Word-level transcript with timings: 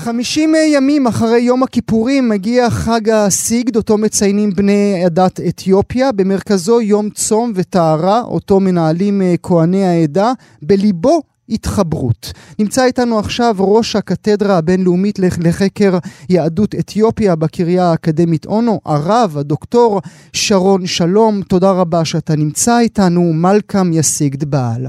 50 0.00 0.54
ימים 0.66 1.06
אחרי 1.06 1.40
יום 1.40 1.62
הכיפורים 1.62 2.28
מגיע 2.28 2.70
חג 2.70 3.08
הסיגד, 3.08 3.76
אותו 3.76 3.98
מציינים 3.98 4.50
בני 4.50 5.04
עדת 5.04 5.40
אתיופיה. 5.40 6.12
במרכזו 6.12 6.80
יום 6.80 7.10
צום 7.10 7.52
וטהרה, 7.54 8.20
אותו 8.20 8.60
מנהלים 8.60 9.22
אה, 9.22 9.34
כהני 9.42 9.84
העדה. 9.84 10.32
בליבו 10.62 11.20
התחברות. 11.48 12.32
נמצא 12.58 12.84
איתנו 12.84 13.18
עכשיו 13.18 13.56
ראש 13.58 13.96
הקתדרה 13.96 14.58
הבינלאומית 14.58 15.18
לחקר 15.18 15.98
יהדות 16.28 16.74
אתיופיה 16.74 17.36
בקריה 17.36 17.84
האקדמית 17.90 18.46
אונו, 18.46 18.80
הרב, 18.84 19.36
הדוקטור 19.38 20.00
שרון 20.32 20.86
שלום. 20.86 21.42
תודה 21.42 21.70
רבה 21.70 22.04
שאתה 22.04 22.36
נמצא 22.36 22.78
איתנו. 22.78 23.32
מלכם 23.32 23.92
יסיגד 23.92 24.44
בעל. 24.44 24.86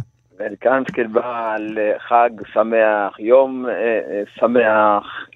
כאן 0.62 0.84
בעל 1.12 1.78
חג 2.08 2.30
שמח, 2.54 3.20
יום 3.20 3.66
אה, 3.66 3.74
אה, 3.74 4.24
שמח 4.40 5.28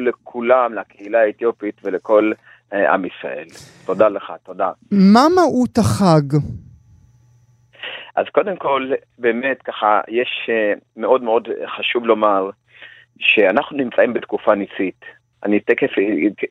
לכולם, 0.00 0.74
לקהילה 0.74 1.20
האתיופית 1.20 1.80
ולכל 1.84 2.32
אה, 2.72 2.94
עם 2.94 3.04
ישראל. 3.04 3.46
תודה 3.86 4.08
לך, 4.08 4.32
תודה. 4.42 4.70
מה 4.92 5.20
מהות 5.34 5.78
החג? 5.78 6.36
אז 8.16 8.26
קודם 8.32 8.56
כל, 8.56 8.90
באמת 9.18 9.62
ככה, 9.62 10.00
יש 10.08 10.50
מאוד 10.96 11.22
מאוד 11.22 11.48
חשוב 11.76 12.06
לומר 12.06 12.50
שאנחנו 13.18 13.76
נמצאים 13.76 14.12
בתקופה 14.12 14.54
ניסית. 14.54 15.04
אני 15.44 15.60
תכף 15.60 15.90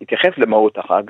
אתייחס 0.04 0.38
למהות 0.38 0.78
החג. 0.78 1.04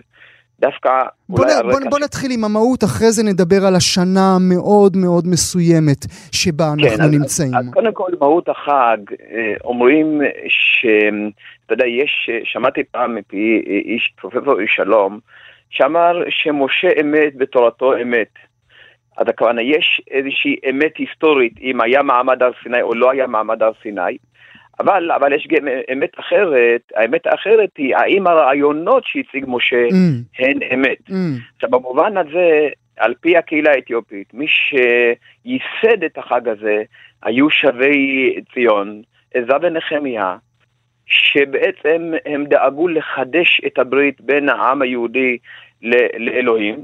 דווקא 0.59 1.04
בוא, 1.30 1.45
נ, 1.45 1.72
בוא, 1.72 1.80
בוא 1.90 1.99
נתחיל 1.99 2.31
עם 2.31 2.44
המהות, 2.44 2.84
אחרי 2.84 3.12
זה 3.12 3.23
נדבר 3.23 3.66
על 3.67 3.76
השנה 3.76 4.36
המאוד 4.36 4.98
מאוד 4.98 5.27
מסוימת 5.27 6.05
שבה 6.31 6.66
כן, 6.77 6.86
אנחנו 6.86 7.04
אז, 7.04 7.12
נמצאים. 7.12 7.55
אז, 7.55 7.67
אז 7.67 7.73
קודם 7.73 7.94
כל, 7.94 8.12
מהות 8.20 8.50
החג, 8.50 8.98
אה, 9.31 9.53
אומרים 9.64 10.22
ש... 10.48 10.86
אתה 11.66 11.73
יודע, 11.73 11.86
יש, 11.88 12.30
שמעתי 12.44 12.84
פעם 12.91 13.16
מפי 13.16 13.62
איש, 13.86 14.14
פרופסור 14.22 14.59
איש 14.59 14.72
שלום, 14.76 15.19
שאמר 15.69 16.23
שמשה 16.30 16.88
אמת 17.02 17.38
בתורתו 17.38 17.97
אמת. 18.02 18.34
אז 19.17 19.28
הכוונה, 19.28 19.62
יש 19.62 20.02
איזושהי 20.12 20.56
אמת 20.69 20.97
היסטורית, 20.97 21.53
אם 21.62 21.81
היה 21.81 22.03
מעמד 22.03 22.44
הר 22.44 22.52
סיני 22.64 22.81
או 22.81 22.94
לא 22.94 23.12
היה 23.12 23.28
מעמד 23.28 23.64
הר 23.64 23.72
סיני, 23.84 24.17
אבל, 24.80 25.11
אבל 25.11 25.33
יש 25.33 25.47
גם 25.47 25.67
אמת 25.94 26.19
אחרת, 26.19 26.81
האמת 26.95 27.27
האחרת 27.27 27.69
היא 27.77 27.95
האם 27.95 28.27
הרעיונות 28.27 29.03
שהציג 29.05 29.45
משה 29.47 29.88
mm. 29.88 30.39
הן 30.39 30.59
אמת. 30.73 31.09
Mm. 31.09 31.13
עכשיו 31.55 31.69
במובן 31.69 32.17
הזה, 32.17 32.69
על 32.97 33.13
פי 33.22 33.38
הקהילה 33.38 33.72
האתיופית, 33.72 34.33
מי 34.33 34.45
שייסד 34.47 36.03
את 36.03 36.17
החג 36.17 36.47
הזה 36.47 36.83
היו 37.23 37.50
שבי 37.50 38.35
ציון, 38.53 39.02
עזרא 39.33 39.57
ונחמיה, 39.61 40.38
שבעצם 41.05 42.11
הם 42.25 42.45
דאגו 42.45 42.88
לחדש 42.88 43.61
את 43.67 43.80
הברית 43.80 44.22
בין 44.22 44.50
העם 44.50 44.81
היהודי 44.81 45.38
לאלוהים. 46.17 46.83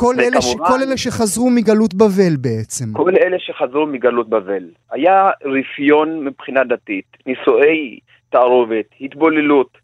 כל, 0.00 0.14
וכמובן, 0.14 0.32
אלה 0.32 0.42
ש, 0.42 0.54
כל 0.56 0.82
אלה 0.82 0.96
שחזרו 0.96 1.50
מגלות 1.50 1.94
בבל 1.94 2.36
בעצם. 2.38 2.84
כל 2.92 3.12
אלה 3.22 3.36
שחזרו 3.38 3.86
מגלות 3.86 4.28
בבל. 4.28 4.64
היה 4.90 5.30
רפיון 5.44 6.24
מבחינה 6.24 6.64
דתית, 6.64 7.16
נישואי 7.26 7.98
תערובת, 8.30 8.84
התבוללות, 9.00 9.78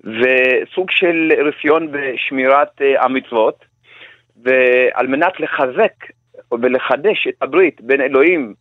וסוג 0.00 0.90
של 0.90 1.32
רפיון 1.48 1.88
בשמירת 1.92 2.80
uh, 2.80 3.04
המצוות, 3.04 3.64
ועל 4.44 5.06
מנת 5.06 5.40
לחזק 5.40 5.94
ולחדש 6.52 7.26
את 7.28 7.42
הברית 7.42 7.80
בין 7.80 8.00
אלוהים 8.00 8.54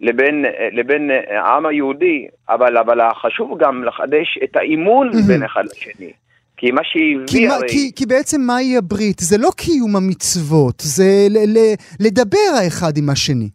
לבין, 0.00 0.44
לבין 0.72 1.10
העם 1.30 1.66
היהודי, 1.66 2.26
אבל, 2.48 2.76
אבל 2.76 3.00
החשוב 3.00 3.58
גם 3.58 3.84
לחדש 3.84 4.38
את 4.44 4.56
האימון. 4.56 5.10
בין 5.26 5.42
אחד 5.42 5.64
לשני. 5.64 6.12
כי 6.60 6.70
מה 6.70 6.84
שהביא 6.84 7.26
כי, 7.26 7.48
הרי... 7.48 7.68
כי, 7.68 7.92
כי 7.96 8.06
בעצם 8.06 8.40
מהי 8.40 8.76
הברית? 8.76 9.18
זה 9.20 9.38
לא 9.38 9.48
קיום 9.56 9.96
המצוות, 9.96 10.74
זה 10.80 11.26
ל, 11.30 11.36
ל, 11.58 11.58
לדבר 12.00 12.50
האחד 12.62 12.96
עם 12.96 13.10
השני. 13.10 13.48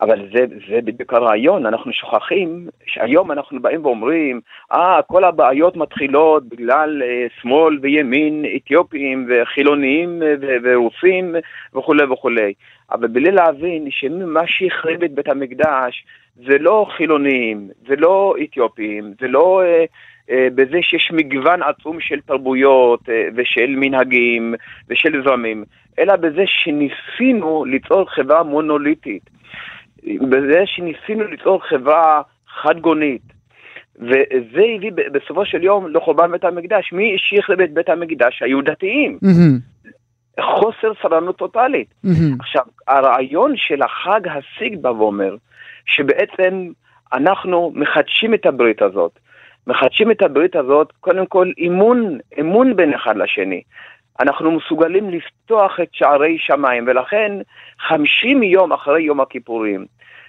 אבל 0.00 0.28
זה, 0.34 0.44
זה 0.68 0.78
בדיוק 0.84 1.12
הרעיון, 1.12 1.66
אנחנו 1.66 1.92
שוכחים 1.92 2.68
שהיום 2.86 3.32
אנחנו 3.32 3.62
באים 3.62 3.84
ואומרים, 3.84 4.40
אה, 4.72 5.00
כל 5.06 5.24
הבעיות 5.24 5.76
מתחילות 5.76 6.48
בגלל 6.48 7.02
אה, 7.02 7.26
שמאל 7.40 7.78
וימין, 7.82 8.44
אתיופים 8.56 9.28
וחילונים 9.28 10.22
אה, 10.22 10.34
ו- 10.40 10.56
ורוסים 10.64 11.34
וכולי 11.74 12.04
וכולי. 12.04 12.52
אבל 12.90 13.08
בלי 13.08 13.30
להבין 13.30 13.86
שמה 13.90 14.40
שהחריב 14.46 15.02
את 15.04 15.12
בית 15.12 15.28
המקדש 15.28 16.04
זה 16.36 16.58
לא 16.60 16.86
חילונים, 16.96 17.68
זה 17.88 17.94
לא 17.96 18.34
אתיופים, 18.44 19.12
זה 19.20 19.28
לא... 19.28 19.62
אה, 19.64 19.84
בזה 20.54 20.78
שיש 20.82 21.10
מגוון 21.12 21.62
עצום 21.62 22.00
של 22.00 22.20
תרבויות 22.20 23.08
אה, 23.08 23.28
ושל 23.36 23.74
מנהגים 23.76 24.54
ושל 24.88 25.22
זרמים, 25.24 25.64
אלא 25.98 26.16
בזה 26.16 26.42
שניסינו 26.46 27.64
ליצור 27.64 28.10
חברה 28.10 28.42
מונוליטית, 28.42 29.30
בזה 30.04 30.62
שניסינו 30.66 31.24
ליצור 31.24 31.62
חברה 31.68 32.22
חד-גונית. 32.62 33.22
וזה 34.00 34.62
הביא 34.76 34.90
בסופו 35.12 35.46
של 35.46 35.62
יום 35.62 35.88
לחורבן 35.88 36.32
בית 36.32 36.44
המקדש. 36.44 36.92
מי 36.92 37.14
השאיר 37.14 37.42
לבית 37.48 37.74
בית 37.74 37.88
המקדש? 37.88 38.42
היו 38.42 38.62
דתיים. 38.62 39.18
Mm-hmm. 39.24 40.40
חוסר 40.40 40.92
סבלנות 41.02 41.36
טוטאלית. 41.36 41.88
Mm-hmm. 42.06 42.36
עכשיו, 42.40 42.62
הרעיון 42.88 43.52
של 43.56 43.82
החג 43.82 44.20
הסיג 44.28 44.82
בא 44.82 44.88
ואומר, 44.88 45.36
שבעצם 45.86 46.68
אנחנו 47.12 47.72
מחדשים 47.74 48.34
את 48.34 48.46
הברית 48.46 48.82
הזאת. 48.82 49.18
מחדשים 49.66 50.10
את 50.10 50.22
הברית 50.22 50.56
הזאת, 50.56 50.92
קודם 51.00 51.26
כל 51.26 51.52
אימון, 51.58 52.18
אמון 52.40 52.76
בין 52.76 52.94
אחד 52.94 53.16
לשני. 53.16 53.62
אנחנו 54.20 54.50
מסוגלים 54.50 55.10
לפתוח 55.10 55.80
את 55.82 55.88
שערי 55.92 56.36
שמיים, 56.40 56.84
ולכן 56.86 57.32
50 57.88 58.42
יום 58.42 58.72
אחרי 58.72 59.02
יום 59.02 59.20
הכיפורים, 59.20 59.86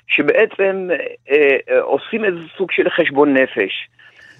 שבעצם 0.07 0.89
אה, 1.31 1.57
אה, 1.69 1.81
עושים 1.81 2.25
איזה 2.25 2.39
סוג 2.57 2.71
של 2.71 2.89
חשבון 2.89 3.33
נפש. 3.33 3.89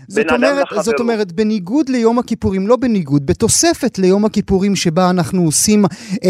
זאת 0.08 0.32
אומרת, 0.32 0.66
זאת 0.82 1.00
אומרת, 1.00 1.32
בניגוד 1.32 1.90
ליום 1.90 2.20
הכיפורים, 2.20 2.68
לא 2.68 2.76
בניגוד, 2.76 3.26
בתוספת 3.26 3.98
ליום 4.00 4.26
הכיפורים 4.26 4.76
שבה 4.76 5.10
אנחנו 5.10 5.42
עושים, 5.42 5.86
אה, 5.86 6.30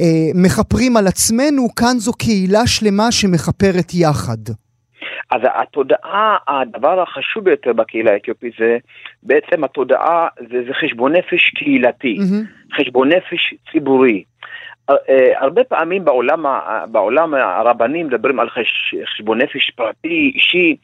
אה, 0.00 0.30
מכפרים 0.34 0.96
על 0.96 1.06
עצמנו, 1.06 1.74
כאן 1.76 1.98
זו 1.98 2.12
קהילה 2.12 2.66
שלמה 2.66 3.12
שמכפרת 3.12 3.94
יחד. 3.94 4.38
אז 5.32 5.40
התודעה, 5.44 6.36
הדבר 6.48 7.02
החשוב 7.02 7.44
ביותר 7.44 7.72
בקהילה 7.72 8.12
האתיופית 8.12 8.54
זה 8.58 8.78
בעצם 9.22 9.64
התודעה, 9.64 10.28
זה, 10.50 10.62
זה 10.66 10.74
חשבון 10.74 11.16
נפש 11.16 11.50
קהילתי, 11.50 12.16
mm-hmm. 12.18 12.76
חשבון 12.76 13.08
נפש 13.08 13.54
ציבורי. 13.72 14.24
אה, 14.90 15.40
הרבה 15.40 15.64
פעמים 15.64 16.04
בעולם, 16.04 16.44
בעולם 16.90 17.34
הרבנים 17.34 18.06
מדברים 18.06 18.40
על 18.40 18.50
חש, 18.50 18.94
חשבון 19.14 19.42
נפש 19.42 19.70
פרטי, 19.70 20.32
אישי, 20.34 20.76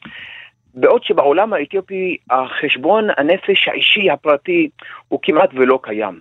בעוד 0.73 1.03
שבעולם 1.03 1.53
האתיופי 1.53 2.17
החשבון 2.29 3.07
הנפש 3.17 3.67
האישי 3.67 4.09
הפרטי 4.09 4.69
הוא 5.07 5.19
כמעט 5.23 5.49
ולא 5.53 5.79
קיים. 5.83 6.19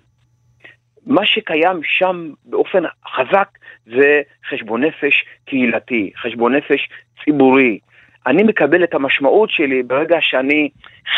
מה 1.07 1.27
שקיים 1.27 1.81
שם 1.83 2.31
באופן 2.45 2.83
חזק 3.15 3.49
זה 3.87 4.21
חשבון 4.51 4.85
נפש 4.85 5.25
קהילתי, 5.45 6.11
חשבון 6.17 6.55
נפש 6.55 6.89
ציבורי, 7.25 7.79
אני 8.27 8.43
מקבל 8.43 8.85
את 8.85 8.95
המשמעות 8.95 9.51
שלי 9.51 9.83
ברגע 9.83 10.17
שאני 10.21 10.69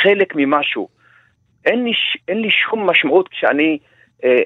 חלק 0.02 0.32
ממשהו. 0.36 0.88
אין 1.66 1.84
לי, 1.84 1.92
אין 2.28 2.40
לי 2.40 2.50
שום 2.50 2.90
משמעות 2.90 3.28
כשאני 3.28 3.78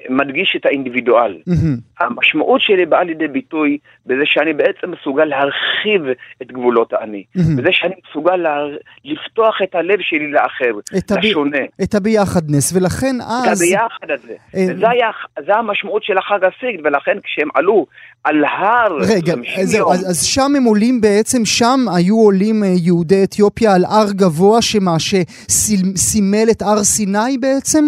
מדגיש 0.09 0.55
את 0.55 0.65
האינדיבידואל. 0.65 1.37
Mm-hmm. 1.49 2.03
המשמעות 2.05 2.61
שלי 2.61 2.85
באה 2.85 3.03
לידי 3.03 3.27
ביטוי 3.27 3.77
בזה 4.05 4.21
שאני 4.25 4.53
בעצם 4.53 4.91
מסוגל 4.91 5.25
להרחיב 5.25 6.01
את 6.41 6.47
גבולות 6.51 6.93
האני. 6.93 7.23
Mm-hmm. 7.37 7.41
בזה 7.57 7.69
שאני 7.71 7.95
מסוגל 8.09 8.35
לה, 8.35 8.57
לפתוח 9.05 9.55
את 9.63 9.75
הלב 9.75 9.99
שלי 10.01 10.31
לאחר, 10.31 10.97
את 10.97 11.11
לשונה. 11.11 11.57
הב... 11.57 11.83
את 11.83 11.95
הביחדנס, 11.95 12.73
ולכן 12.75 13.15
אז... 13.21 13.61
את 13.61 13.67
הביחד 13.67 14.11
הזה. 14.11 14.33
אה... 14.55 14.75
וזה 14.75 14.89
היה, 14.89 15.09
זה 15.45 15.55
המשמעות 15.55 16.03
של 16.03 16.17
החג 16.17 16.39
הסיגד, 16.43 16.85
ולכן 16.85 17.17
כשהם 17.23 17.47
עלו 17.55 17.85
על 18.23 18.45
הר... 18.45 18.97
רגע, 19.15 19.33
זהו, 19.63 19.91
אז, 19.93 20.09
אז 20.09 20.25
שם 20.25 20.51
הם 20.57 20.63
עולים 20.63 21.01
בעצם, 21.01 21.45
שם 21.45 21.79
היו 21.95 22.17
עולים 22.17 22.63
אה, 22.63 22.69
יהודי 22.85 23.23
אתיופיה 23.23 23.75
על 23.75 23.85
הר 23.85 24.11
גבוה, 24.11 24.61
שמה, 24.61 24.99
שסימל 24.99 26.47
את 26.51 26.61
הר 26.61 26.83
סיני 26.83 27.37
בעצם? 27.39 27.85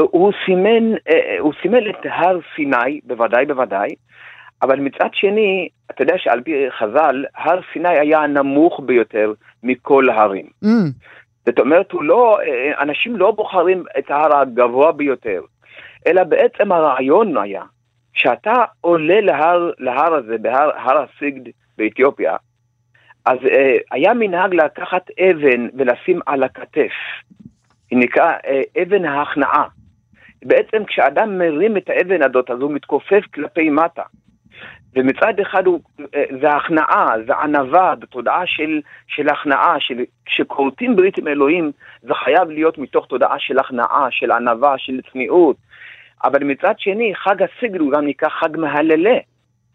הוא 0.00 0.32
סימן, 0.44 0.94
אה, 1.08 1.36
הוא 1.38 1.52
סימן 1.62 1.90
את 1.90 2.06
הר 2.10 2.38
סיני, 2.56 3.00
בוודאי 3.04 3.46
בוודאי, 3.46 3.88
אבל 4.62 4.80
מצד 4.80 5.08
שני, 5.12 5.68
אתה 5.90 6.02
יודע 6.02 6.14
שעל 6.18 6.42
פי 6.42 6.66
חז"ל, 6.78 7.24
הר 7.36 7.60
סיני 7.72 7.98
היה 7.98 8.22
הנמוך 8.22 8.80
ביותר 8.84 9.32
מכל 9.62 10.08
ההרים. 10.10 10.46
Mm. 10.64 10.68
זאת 11.46 11.58
אומרת, 11.58 11.88
לא, 11.92 12.38
אה, 12.40 12.82
אנשים 12.82 13.16
לא 13.16 13.30
בוחרים 13.30 13.84
את 13.98 14.10
ההר 14.10 14.36
הגבוה 14.36 14.92
ביותר, 14.92 15.40
אלא 16.06 16.24
בעצם 16.24 16.72
הרעיון 16.72 17.36
היה, 17.36 17.62
שאתה 18.12 18.64
עולה 18.80 19.20
להר, 19.20 19.70
להר 19.78 20.14
הזה, 20.14 20.38
בהר 20.38 20.70
הר 20.76 21.04
הסיגד 21.04 21.52
באתיופיה, 21.78 22.36
אז 23.26 23.38
אה, 23.50 23.76
היה 23.90 24.14
מנהג 24.14 24.54
לקחת 24.54 25.10
אבן 25.20 25.68
ולשים 25.74 26.20
על 26.26 26.42
הכתף. 26.42 26.92
היא 27.90 27.98
נקרא 27.98 28.32
אה, 28.46 28.62
אבן 28.82 29.04
ההכנעה. 29.04 29.64
בעצם 30.46 30.84
כשאדם 30.84 31.38
מרים 31.38 31.76
את 31.76 31.90
האבן 31.90 32.22
הזאת, 32.22 32.50
אז 32.50 32.60
הוא 32.60 32.72
מתכופף 32.72 33.22
כלפי 33.34 33.70
מטה. 33.70 34.02
ומצד 34.96 35.40
אחד 35.42 35.66
הוא, 35.66 35.80
אה, 36.14 36.24
זה 36.40 36.50
הכנעה, 36.50 37.06
זה 37.26 37.34
ענווה, 37.34 37.94
זה 38.00 38.06
תודעה 38.06 38.42
של, 38.46 38.80
של 39.06 39.28
הכנעה, 39.28 39.76
של, 39.78 39.94
כשכורתים 40.26 40.96
ברית 40.96 41.18
עם 41.18 41.28
אלוהים, 41.28 41.72
זה 42.02 42.14
חייב 42.14 42.50
להיות 42.50 42.78
מתוך 42.78 43.06
תודעה 43.06 43.38
של 43.38 43.58
הכנעה, 43.58 44.06
של 44.10 44.32
ענווה, 44.32 44.78
של 44.78 45.00
צניעות. 45.12 45.56
אבל 46.24 46.44
מצד 46.44 46.74
שני, 46.78 47.14
חג 47.14 47.36
הסיגד 47.42 47.80
הוא 47.80 47.92
גם 47.92 48.06
נקרא 48.06 48.28
חג 48.28 48.56
מהללה. 48.56 49.18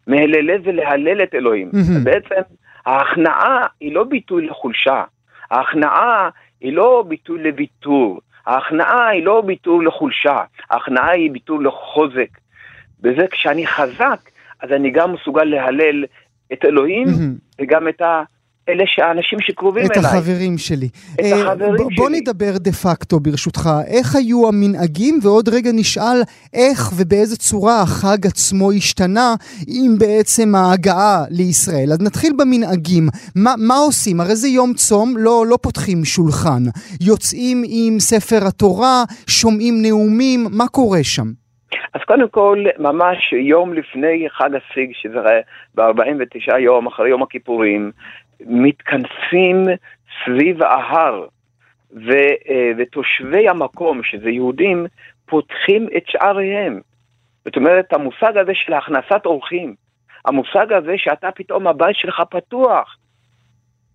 מהללה 0.07 0.53
זה 0.63 0.71
להלל 0.71 1.23
את 1.23 1.35
אלוהים. 1.35 1.71
Mm-hmm. 1.73 2.03
בעצם 2.03 2.41
ההכנעה 2.85 3.67
היא 3.79 3.93
לא 3.93 4.03
ביטוי 4.03 4.47
לחולשה, 4.47 5.03
ההכנעה 5.51 6.29
היא 6.61 6.73
לא 6.73 7.03
ביטוי 7.07 7.43
לוויתור, 7.43 8.19
ההכנעה 8.45 9.07
היא 9.07 9.25
לא 9.25 9.41
ביטוי 9.41 9.85
לחולשה, 9.85 10.43
ההכנעה 10.69 11.09
היא 11.09 11.31
ביטוי 11.31 11.65
לחוזק. 11.65 12.37
בזה 13.01 13.25
כשאני 13.31 13.67
חזק, 13.67 14.29
אז 14.61 14.71
אני 14.71 14.91
גם 14.91 15.13
מסוגל 15.13 15.43
להלל 15.43 16.05
את 16.53 16.65
אלוהים 16.65 17.07
mm-hmm. 17.07 17.61
וגם 17.61 17.87
את 17.87 18.01
ה... 18.01 18.23
אלה 18.69 18.83
שהאנשים 18.87 19.39
שקרובים 19.39 19.85
את 19.85 19.91
אליי. 19.97 20.01
את 20.01 20.05
החברים 20.05 20.57
שלי. 20.57 20.89
את 21.13 21.19
uh, 21.19 21.25
החברים 21.25 21.73
ב- 21.73 21.77
שלי. 21.77 21.95
בוא 21.95 22.09
נדבר 22.09 22.57
דה 22.57 22.71
פקטו 22.71 23.19
ברשותך. 23.19 23.69
איך 23.87 24.15
היו 24.15 24.47
המנהגים, 24.47 25.19
ועוד 25.23 25.49
רגע 25.49 25.69
נשאל 25.73 26.21
איך 26.53 26.91
ובאיזה 26.97 27.37
צורה 27.37 27.81
החג 27.81 28.27
עצמו 28.27 28.71
השתנה 28.71 29.35
עם 29.67 29.97
בעצם 29.99 30.55
ההגעה 30.55 31.23
לישראל. 31.29 31.91
אז 31.91 32.01
נתחיל 32.01 32.33
במנהגים. 32.37 33.07
מה, 33.35 33.53
מה 33.57 33.75
עושים? 33.75 34.19
הרי 34.21 34.35
זה 34.35 34.47
יום 34.47 34.73
צום, 34.73 35.13
לא, 35.17 35.45
לא 35.47 35.57
פותחים 35.61 36.05
שולחן. 36.05 36.63
יוצאים 37.01 37.63
עם 37.67 37.99
ספר 37.99 38.47
התורה, 38.47 39.03
שומעים 39.27 39.81
נאומים, 39.81 40.47
מה 40.51 40.67
קורה 40.67 41.03
שם? 41.03 41.41
אז 41.93 42.01
קודם 42.07 42.29
כל, 42.29 42.63
ממש 42.79 43.33
יום 43.33 43.73
לפני 43.73 44.27
חג 44.29 44.49
הסיג, 44.55 44.89
שזה 44.93 45.19
ב-49 45.75 46.57
יום, 46.57 46.87
אחרי 46.87 47.09
יום 47.09 47.23
הכיפורים, 47.23 47.91
מתכנסים 48.45 49.65
סביב 50.25 50.63
ההר, 50.63 51.25
ו, 51.93 52.11
אה, 52.49 52.71
ותושבי 52.77 53.49
המקום, 53.49 54.03
שזה 54.03 54.29
יהודים, 54.29 54.85
פותחים 55.25 55.87
את 55.97 56.03
שעריהם. 56.07 56.79
זאת 57.45 57.55
אומרת, 57.55 57.93
המושג 57.93 58.37
הזה 58.37 58.51
של 58.53 58.73
הכנסת 58.73 59.25
אורחים, 59.25 59.75
המושג 60.25 60.73
הזה 60.73 60.93
שאתה 60.97 61.29
פתאום 61.35 61.67
הבית 61.67 61.95
שלך 61.95 62.21
פתוח. 62.29 62.97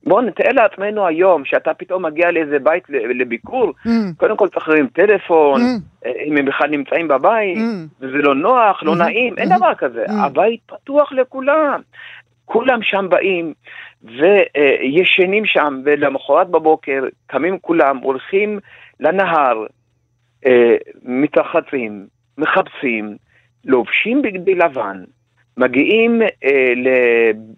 בואו 0.06 0.20
נתאר 0.20 0.52
לעצמנו 0.52 1.06
היום 1.06 1.44
שאתה 1.44 1.74
פתאום 1.74 2.04
מגיע 2.06 2.30
לאיזה 2.30 2.58
בית 2.58 2.84
לביקור, 2.88 3.72
mm. 3.86 3.90
קודם 4.16 4.36
כל 4.36 4.48
צריך 4.48 4.68
להרים 4.68 4.86
טלפון, 4.86 5.60
mm. 5.60 6.06
אם 6.26 6.36
הם 6.36 6.44
בכלל 6.44 6.70
נמצאים 6.70 7.08
בבית, 7.08 7.56
mm. 7.56 8.00
וזה 8.00 8.16
לא 8.16 8.34
נוח, 8.34 8.82
לא 8.82 8.92
mm-hmm. 8.92 8.98
נעים, 8.98 9.38
אין 9.38 9.52
mm-hmm. 9.52 9.56
דבר 9.56 9.74
כזה. 9.74 10.04
Mm. 10.04 10.12
הבית 10.12 10.60
פתוח 10.66 11.12
לכולם. 11.12 11.80
כולם 12.44 12.82
שם 12.82 13.06
באים 13.08 13.54
וישנים 14.02 15.46
שם, 15.46 15.80
ולמחרת 15.84 16.48
בבוקר 16.48 17.04
קמים 17.26 17.58
כולם, 17.58 17.96
הולכים 17.96 18.58
לנהר, 19.00 19.66
אה, 20.46 20.76
מתרחצים, 21.02 22.06
מחפשים, 22.38 23.16
לובשים 23.64 24.22
בגדי 24.22 24.54
לבן, 24.54 25.04
מגיעים 25.56 26.22
אה, 26.22 26.72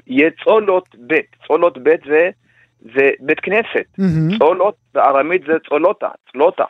ליצולות 0.06 0.88
ב', 1.06 1.20
צולות 1.46 1.78
ב' 1.78 1.94
זה, 2.06 2.30
זה 2.80 3.10
בית 3.20 3.40
כנסת, 3.40 3.86
mm-hmm. 4.00 4.38
צולות 4.38 4.76
בארמית 4.94 5.42
זה 5.46 5.52
צולותה, 5.68 6.08
צלותה. 6.32 6.64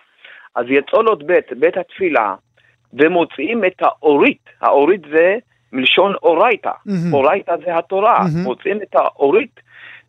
אז 0.54 0.66
יצולות 0.68 1.22
ב', 1.26 1.38
בית 1.58 1.76
התפילה, 1.76 2.34
ומוציאים 2.92 3.64
את 3.64 3.82
האורית, 3.82 4.42
האורית 4.60 5.00
זה 5.10 5.38
מלשון 5.72 6.14
אורייתא, 6.22 6.70
mm-hmm. 6.70 7.12
אורייתא 7.12 7.52
זה 7.64 7.78
התורה, 7.78 8.18
mm-hmm. 8.18 8.44
מוצאים 8.44 8.82
את 8.82 8.94
האורית 8.94 9.60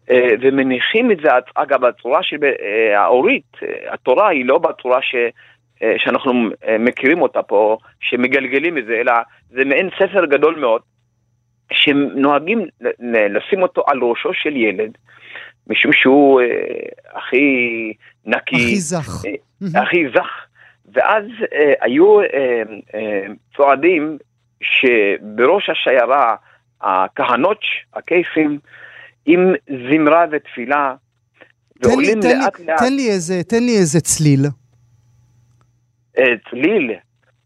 אה, 0.10 0.30
ומניחים 0.42 1.12
את 1.12 1.18
זה, 1.24 1.30
אגב, 1.56 1.86
הצורה 1.86 2.24
של 2.24 2.38
אה, 2.44 3.02
האורית, 3.02 3.58
אה, 3.64 3.94
התורה 3.94 4.30
היא 4.30 4.46
לא 4.46 4.58
בצורה 4.58 5.02
ש... 5.02 5.16
שאנחנו 5.98 6.50
מכירים 6.80 7.22
אותה 7.22 7.44
פה, 7.44 7.78
שמגלגלים 8.00 8.78
את 8.78 8.86
זה, 8.86 8.94
אלא 8.94 9.14
זה 9.50 9.66
מעין 9.66 9.90
ספר 9.96 10.26
גדול 10.26 10.60
מאוד, 10.60 10.82
שנוהגים 11.72 12.66
לשים 13.30 13.62
אותו 13.62 13.84
על 13.88 14.00
ראשו 14.02 14.34
של 14.34 14.56
ילד, 14.56 14.98
משום 15.68 15.94
שהוא 15.94 16.42
הכי 17.14 17.94
נקי, 18.26 18.56
הכי 18.56 18.76
זך, 18.76 19.24
הכי 19.76 20.10
זך, 20.16 20.46
ואז 20.94 21.26
היו 21.82 22.20
צועדים 23.56 24.18
שבראש 24.64 25.70
השיירה, 25.70 26.36
הכהנות, 26.82 27.60
הקייסים, 27.94 28.60
עם 29.26 29.54
זמרה 29.90 30.26
ותפילה, 30.32 30.96
ועולים 31.84 32.22
תן 32.22 32.40
לאט 32.40 32.60
לי, 32.60 32.66
לאט. 32.66 32.80
תן 32.80 32.94
לי 32.94 33.10
איזה, 33.10 33.44
תן 33.44 33.64
לי 33.64 33.78
איזה 33.78 34.02
צליל. 34.02 34.46
אה, 36.18 36.34
צליל. 36.50 36.92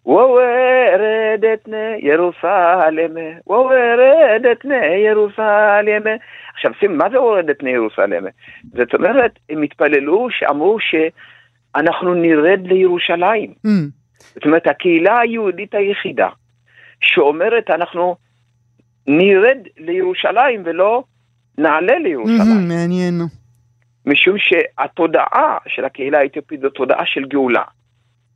וורדת 0.06 1.68
ירוסלם, 2.00 3.18
וורדת 3.48 4.66
ירוסלם. 5.06 6.02
עכשיו 6.54 6.72
שים, 6.80 6.98
מה 6.98 7.10
זה 7.12 7.22
וורדת 7.22 7.64
ירוסלם? 7.64 8.24
זאת 8.74 8.94
אומרת, 8.94 9.32
הם 9.50 9.62
התפללו 9.62 10.28
שאמרו 10.32 10.78
שאנחנו 10.80 12.14
נרד 12.14 12.68
לירושלים. 12.68 13.54
Mm. 13.68 13.70
זאת 14.34 14.46
אומרת, 14.46 14.68
הקהילה 14.68 15.20
היהודית 15.20 15.76
היחידה 15.76 16.30
שאומרת 17.04 17.70
אנחנו 17.70 18.16
נרד 19.08 19.58
לירושלים 19.78 20.62
ולא 20.66 21.04
נעלה 21.58 22.00
לירושלים. 22.00 22.68
מעניין. 22.68 23.22
משום 24.06 24.36
שהתודעה 24.38 25.58
של 25.68 25.86
הקהילה 25.86 26.20
האתיופית 26.20 26.62
זו 26.62 26.70
תודעה 26.70 27.06
של 27.06 27.26
גאולה. 27.26 27.62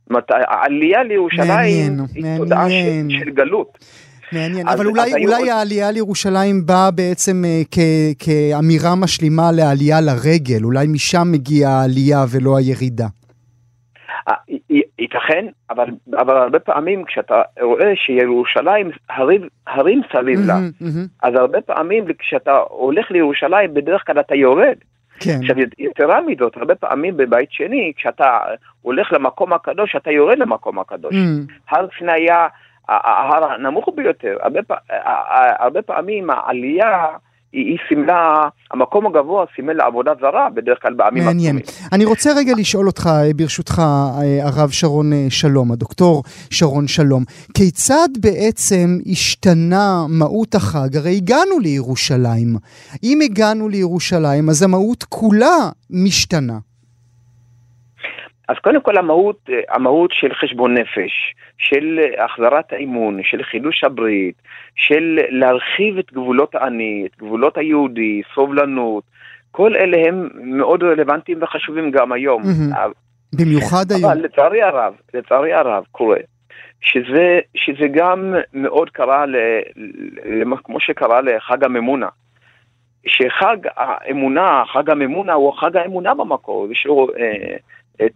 זאת 0.00 0.10
אומרת, 0.10 0.24
העלייה 0.30 1.02
לירושלים 1.02 1.48
מעניין, 1.48 2.00
היא 2.14 2.22
מעניין. 2.22 2.38
תודעה 2.38 2.70
של, 2.70 3.18
של 3.18 3.30
גלות. 3.30 3.78
מעניין, 4.32 4.68
אבל 4.68 4.86
אולי, 4.86 5.12
אולי 5.12 5.42
היו... 5.42 5.52
העלייה 5.54 5.90
לירושלים 5.90 6.66
באה 6.66 6.90
בעצם 6.90 7.44
uh, 7.44 7.66
כ- 7.70 8.24
כאמירה 8.24 8.94
משלימה 8.94 9.52
לעלייה 9.52 10.00
לרגל, 10.00 10.64
אולי 10.64 10.86
משם 10.86 11.28
מגיעה 11.32 11.80
העלייה 11.80 12.24
ולא 12.30 12.56
הירידה. 12.56 13.06
ייתכן, 14.98 15.46
אבל, 15.70 15.86
אבל 16.12 16.36
הרבה 16.36 16.58
פעמים 16.58 17.04
כשאתה 17.04 17.42
רואה 17.60 17.92
שירושלים, 17.96 18.90
הרים, 19.10 19.48
הרים 19.66 20.00
סביב 20.12 20.40
לה, 20.46 20.54
mm-hmm, 20.54 20.82
mm-hmm. 20.82 21.08
אז 21.22 21.34
הרבה 21.34 21.60
פעמים 21.60 22.04
כשאתה 22.18 22.56
הולך 22.68 23.10
לירושלים, 23.10 23.74
בדרך 23.74 24.06
כלל 24.06 24.20
אתה 24.20 24.34
יורד. 24.34 24.76
כן. 25.20 25.38
עכשיו, 25.40 25.56
יתרה 25.78 26.20
מזאת, 26.20 26.56
הרבה 26.56 26.74
פעמים 26.74 27.16
בבית 27.16 27.52
שני, 27.52 27.92
כשאתה 27.96 28.38
הולך 28.82 29.12
למקום 29.12 29.52
הקדוש, 29.52 29.96
אתה 29.96 30.10
יורד 30.10 30.38
למקום 30.38 30.78
הקדוש. 30.78 31.14
Mm. 31.14 31.52
הר 31.70 31.86
סיני 31.98 32.12
היה 32.12 32.46
ההר 32.88 33.52
הנמוך 33.52 33.88
ביותר. 33.94 34.36
הרבה, 34.40 34.60
הרבה 35.58 35.82
פעמים 35.82 36.30
העלייה... 36.30 37.06
היא, 37.52 37.78
סימלה, 37.88 38.48
המקום 38.70 39.06
הגבוה 39.06 39.44
סימל 39.56 39.72
לעבודה 39.72 40.12
זרה, 40.20 40.48
בדרך 40.54 40.78
כלל 40.82 40.94
בעמים 40.94 41.22
הקודמים. 41.22 41.54
מעניין. 41.54 41.58
אני 41.92 42.04
רוצה 42.04 42.30
רגע 42.36 42.52
לשאול 42.56 42.86
אותך, 42.86 43.06
אה, 43.06 43.30
ברשותך, 43.36 43.78
אה, 43.78 44.46
הרב 44.46 44.70
שרון 44.70 45.12
אה, 45.12 45.26
שלום, 45.28 45.72
הדוקטור 45.72 46.22
שרון 46.50 46.88
שלום, 46.88 47.24
כיצד 47.54 48.08
בעצם 48.20 48.98
השתנה 49.06 50.06
מהות 50.08 50.54
החג? 50.54 50.96
הרי 50.96 51.16
הגענו 51.16 51.58
לירושלים. 51.58 52.56
אם 53.04 53.18
הגענו 53.24 53.68
לירושלים, 53.68 54.48
אז 54.48 54.62
המהות 54.62 55.04
כולה 55.04 55.70
משתנה. 55.90 56.67
אז 58.48 58.56
קודם 58.62 58.80
כל 58.80 58.98
המהות, 58.98 59.50
המהות 59.68 60.10
של 60.12 60.34
חשבון 60.34 60.74
נפש, 60.78 61.34
של 61.58 61.98
החזרת 62.18 62.72
האימון, 62.72 63.20
של 63.22 63.42
חידוש 63.42 63.84
הברית, 63.84 64.34
של 64.74 65.18
להרחיב 65.28 65.98
את 65.98 66.12
גבולות 66.12 66.54
האני, 66.54 67.06
את 67.06 67.18
גבולות 67.18 67.58
היהודי, 67.58 68.22
סובלנות, 68.34 69.04
כל 69.50 69.76
אלה 69.76 70.08
הם 70.08 70.28
מאוד 70.34 70.82
רלוונטיים 70.82 71.42
וחשובים 71.42 71.90
גם 71.90 72.12
היום. 72.12 72.42
במיוחד 73.34 73.92
היום. 73.92 74.04
אבל 74.04 74.20
לצערי 74.24 74.62
הרב, 74.62 74.94
לצערי 75.14 75.52
הרב 75.52 75.84
קורה, 75.92 76.18
שזה, 76.80 77.38
שזה 77.54 77.86
גם 77.92 78.34
מאוד 78.54 78.90
קרה, 78.90 79.26
ל, 79.26 79.36
ל, 80.24 80.56
כמו 80.64 80.80
שקרה 80.80 81.20
לחג 81.20 81.64
הממונה. 81.64 82.08
שחג 83.06 83.56
האמונה, 83.76 84.62
חג 84.72 84.90
הממונה 84.90 85.32
הוא 85.32 85.52
חג 85.60 85.76
האמונה 85.76 86.14
במקור, 86.14 86.72
יש 86.72 86.86
לו 86.86 87.06
אה, 87.18 87.24
אה, 87.24 87.56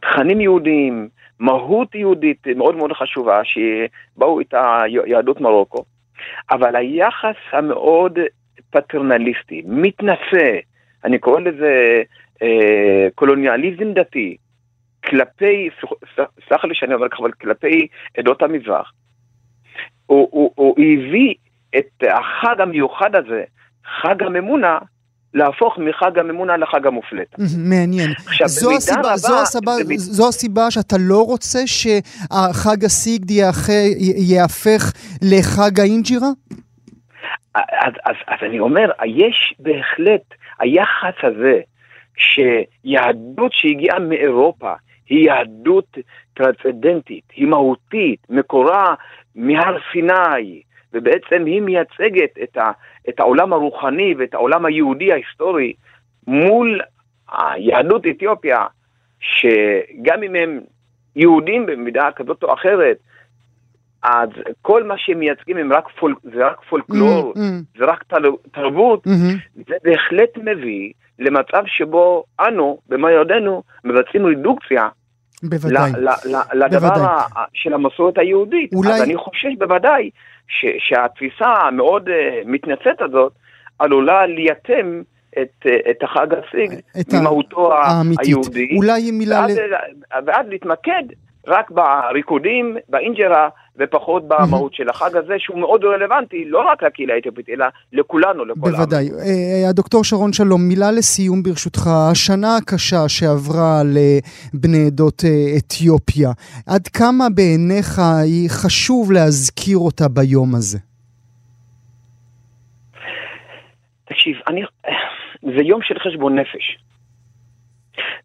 תכנים 0.01 0.41
יהודיים, 0.41 1.09
מהות 1.39 1.95
יהודית 1.95 2.47
מאוד 2.57 2.77
מאוד 2.77 2.93
חשובה, 2.93 3.41
שבאו 3.45 4.41
איתה 4.41 4.83
יהדות 5.07 5.41
מרוקו, 5.41 5.85
אבל 6.51 6.77
היחס 6.77 7.37
המאוד 7.53 8.19
פטרנליסטי, 8.71 9.63
מתנשא, 9.67 10.59
אני 11.05 11.19
קורא 11.19 11.41
לזה 11.41 12.03
אה, 12.43 13.09
קולוניאליזם 13.15 13.93
דתי, 13.93 14.37
כלפי, 15.05 15.69
סלח 16.49 16.65
לי 16.65 16.75
שאני 16.75 16.95
אומר 16.95 17.09
ככה, 17.09 17.23
אבל 17.23 17.33
כלפי 17.33 17.87
עדות 18.19 18.43
המזרח. 18.43 18.93
הוא, 20.07 20.29
הוא, 20.31 20.53
הוא 20.57 20.75
הביא 20.79 21.35
את 21.79 22.05
החג 22.11 22.61
המיוחד 22.61 23.15
הזה, 23.15 23.45
חג 23.85 24.23
הממונה, 24.23 24.79
להפוך 25.35 25.79
מחג 25.79 26.19
הממונה 26.19 26.57
לחג 26.57 26.87
המופלט. 26.87 27.35
מעניין. 27.59 28.11
עכשיו, 28.27 28.49
זו 28.49 28.77
הסיבה, 28.77 29.01
רבה, 29.01 29.17
זו, 29.17 29.43
הסיבה, 29.43 29.73
זה... 29.85 29.95
זו 29.97 30.29
הסיבה 30.29 30.71
שאתה 30.71 30.97
לא 31.01 31.23
רוצה 31.23 31.59
שהחג 31.67 32.85
הסיגד 32.85 33.31
ייהפך 34.17 34.93
לחג 35.23 35.81
האינג'ירה? 35.81 36.29
אז, 37.55 37.93
אז, 38.05 38.15
אז 38.27 38.39
אני 38.43 38.61
אומר, 38.61 38.91
יש 39.07 39.55
בהחלט, 39.59 40.35
היחס 40.59 41.15
הזה, 41.23 41.61
שיהדות 42.17 43.53
שהגיעה 43.53 43.99
מאירופה 43.99 44.73
היא 45.09 45.27
יהדות 45.27 45.99
טרנסצדנטית, 46.35 47.25
היא 47.35 47.47
מהותית, 47.47 48.27
מקורה 48.31 48.95
מהר 49.35 49.77
סיני, 49.93 50.63
ובעצם 50.95 51.45
היא 51.47 51.63
מייצגת 51.63 52.39
את, 52.43 52.57
ה, 52.57 52.71
את 53.09 53.21
העולם 53.21 53.53
הרוחני 53.53 54.15
ואת 54.19 54.35
העולם 54.35 54.65
היהודי 54.65 55.13
ההיסטורי 55.13 55.73
מול 56.27 56.81
היהדות 57.33 58.03
אתיופיה, 58.11 58.67
שגם 59.21 60.23
אם 60.23 60.35
הם 60.35 60.61
יהודים 61.17 61.67
במידה 61.67 62.09
כזאת 62.17 62.43
או 62.43 62.55
אחרת, 62.55 62.97
אז 64.03 64.29
כל 64.63 64.85
מה 64.85 64.95
שהם 64.99 65.19
מייצגים 65.19 65.57
הם 65.57 65.73
רק 65.73 65.85
פול, 66.01 66.15
זה 66.23 66.47
רק 66.47 66.61
פולקלור, 66.69 67.33
mm, 67.33 67.39
hmm 67.39 67.79
זה 67.79 67.85
רק 67.85 68.05
תרבות, 68.53 69.07
mm-hmm. 69.07 69.63
זה 69.69 69.75
בהחלט 69.85 70.37
מביא 70.37 70.93
למצב 71.19 71.63
שבו 71.67 72.25
אנו, 72.41 72.79
במה 72.89 73.11
יודענו, 73.11 73.63
מבצעים 73.85 74.27
רידוקציה 74.27 74.89
בוודאי. 75.43 75.93
ל, 75.93 75.97
ל, 75.97 76.09
ל, 76.09 76.65
לדבר 76.65 76.89
בוודאי. 76.89 77.45
של 77.53 77.75
המסורת 77.75 78.19
היהודית. 78.19 78.75
אולי... 78.75 78.91
אז 78.91 79.03
אני 79.03 79.17
חושש 79.17 79.55
בוודאי 79.59 80.11
ש, 80.49 80.67
שהתפיסה 80.79 81.47
המאוד 81.47 82.09
uh, 82.09 82.13
מתנצאת 82.45 83.01
הזאת 83.03 83.33
עלולה 83.79 84.27
לייתם 84.27 85.03
את, 85.43 85.67
uh, 85.67 85.91
את 85.91 86.03
החג 86.03 86.27
הסיגד 86.35 86.81
ממהותו 87.13 87.73
היהודי. 88.19 88.77
אולי 88.77 89.11
מילה... 89.11 89.41
ואז, 89.41 89.59
ל... 89.59 89.75
ואז 90.27 90.47
להתמקד 90.49 91.03
רק 91.47 91.71
בריקודים, 91.71 92.77
באינג'רה, 92.89 93.49
ופחות 93.77 94.29
במהות 94.29 94.75
של 94.75 94.89
החג 94.89 95.17
הזה, 95.17 95.35
שהוא 95.39 95.59
מאוד 95.59 95.85
רלוונטי, 95.85 96.45
לא 96.45 96.71
רק 96.71 96.83
לקהילה 96.83 97.15
האתיופית, 97.15 97.49
אלא 97.49 97.67
לכולנו, 97.93 98.45
לכל 98.45 98.69
העם. 98.69 98.77
בוודאי. 98.77 99.09
אה, 99.11 99.69
הדוקטור 99.69 100.05
שרון 100.05 100.33
שלום, 100.33 100.69
מילה 100.69 100.91
לסיום 100.91 101.43
ברשותך. 101.43 101.87
השנה 102.11 102.57
הקשה 102.57 103.09
שעברה 103.09 103.83
לבני 103.85 104.87
עדות 104.87 105.23
אה, 105.25 105.59
אתיופיה, 105.59 106.31
עד 106.67 106.89
כמה 106.89 107.25
בעיניך 107.35 107.99
היא 108.25 108.51
חשוב 108.51 109.13
להזכיר 109.13 109.79
אותה 109.79 110.09
ביום 110.09 110.55
הזה? 110.55 110.79
תקשיב, 114.05 114.37
אני... 114.49 114.63
זה 115.43 115.63
יום 115.63 115.83
של 115.83 115.99
חשבון 115.99 116.39
נפש. 116.39 116.79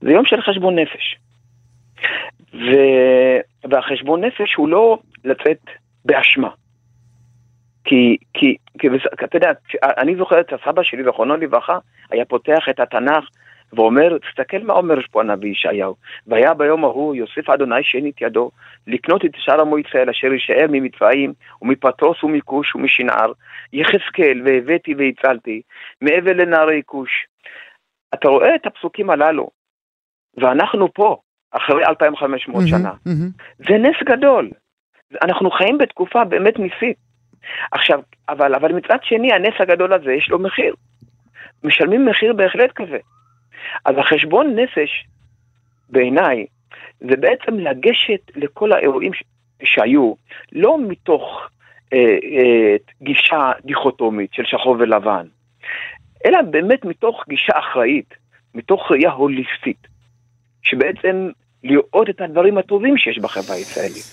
זה 0.01 0.11
יום 0.11 0.25
של 0.25 0.41
חשבון 0.41 0.79
נפש. 0.79 1.17
ו... 2.57 2.71
והחשבון 3.71 4.23
נפש 4.23 4.55
הוא 4.55 4.69
לא 4.69 4.97
לצאת 5.23 5.61
באשמה. 6.05 6.49
כי, 7.83 8.17
כי, 8.33 8.55
כי 8.79 8.87
אתה 9.23 9.37
יודע, 9.37 9.51
אני 9.83 10.15
זוכר 10.15 10.39
את 10.39 10.53
הסבא 10.53 10.83
שלי, 10.83 11.03
זכרונו 11.03 11.37
לברכה, 11.37 11.77
היה 12.11 12.25
פותח 12.25 12.69
את 12.69 12.79
התנ"ך 12.79 13.29
ואומר, 13.73 14.17
תסתכל 14.17 14.57
מה 14.63 14.73
אומר 14.73 14.95
פה 15.11 15.21
הנביא 15.21 15.51
ישעיהו. 15.51 15.95
והיה 16.27 16.53
ביום 16.53 16.83
ההוא 16.83 17.15
יוסיף 17.15 17.49
אדוני 17.49 17.83
שן 17.83 18.07
את 18.07 18.21
ידו, 18.21 18.51
לקנות 18.87 19.25
את 19.25 19.31
שאר 19.35 19.61
עמו 19.61 19.79
ישראל 19.79 20.09
אשר 20.09 20.27
יישאר 20.27 20.65
ממצרים, 20.69 21.33
ומפטרוס 21.61 22.23
ומכוש 22.23 22.75
ומשנער, 22.75 23.31
יחזקאל 23.73 24.41
והבאתי 24.45 24.93
והצלתי, 24.97 25.61
מעבר 26.01 26.33
לנערי 26.33 26.81
כוש. 26.85 27.27
אתה 28.13 28.27
רואה 28.27 28.55
את 28.55 28.65
הפסוקים 28.65 29.09
הללו, 29.09 29.49
ואנחנו 30.37 30.93
פה, 30.93 31.17
אחרי 31.51 31.85
2,500 31.85 32.63
mm-hmm, 32.63 32.67
שנה. 32.67 32.91
Mm-hmm. 32.91 33.43
זה 33.57 33.77
נס 33.77 33.95
גדול. 34.05 34.49
אנחנו 35.21 35.51
חיים 35.51 35.77
בתקופה 35.77 36.23
באמת 36.23 36.59
ניסית. 36.59 36.97
עכשיו, 37.71 37.99
אבל, 38.29 38.55
אבל 38.55 38.73
מצד 38.73 38.97
שני, 39.03 39.33
הנס 39.33 39.53
הגדול 39.59 39.93
הזה 39.93 40.11
יש 40.11 40.29
לו 40.29 40.39
מחיר. 40.39 40.75
משלמים 41.63 42.05
מחיר 42.05 42.33
בהחלט 42.33 42.71
כזה. 42.75 42.97
אז 43.85 43.95
החשבון 43.97 44.59
נפש, 44.59 45.07
בעיניי, 45.89 46.45
זה 46.99 47.15
בעצם 47.15 47.59
לגשת 47.59 48.31
לכל 48.35 48.71
האירועים 48.71 49.13
ש... 49.13 49.23
שהיו, 49.63 50.13
לא 50.51 50.77
מתוך 50.87 51.49
אה, 51.93 51.99
אה, 51.99 52.75
גישה 53.01 53.51
דיכוטומית 53.65 54.33
של 54.33 54.43
שחור 54.45 54.75
ולבן, 54.79 55.27
אלא 56.25 56.41
באמת 56.41 56.85
מתוך 56.85 57.23
גישה 57.29 57.59
אחראית, 57.59 58.13
מתוך 58.55 58.91
ראייה 58.91 59.11
הוליסטית. 59.11 59.87
שבעצם 60.69 61.29
לראות 61.63 62.09
את 62.09 62.21
הדברים 62.21 62.57
הטובים 62.57 62.97
שיש 62.97 63.19
בחברה 63.19 63.55
הישראלית. 63.55 64.05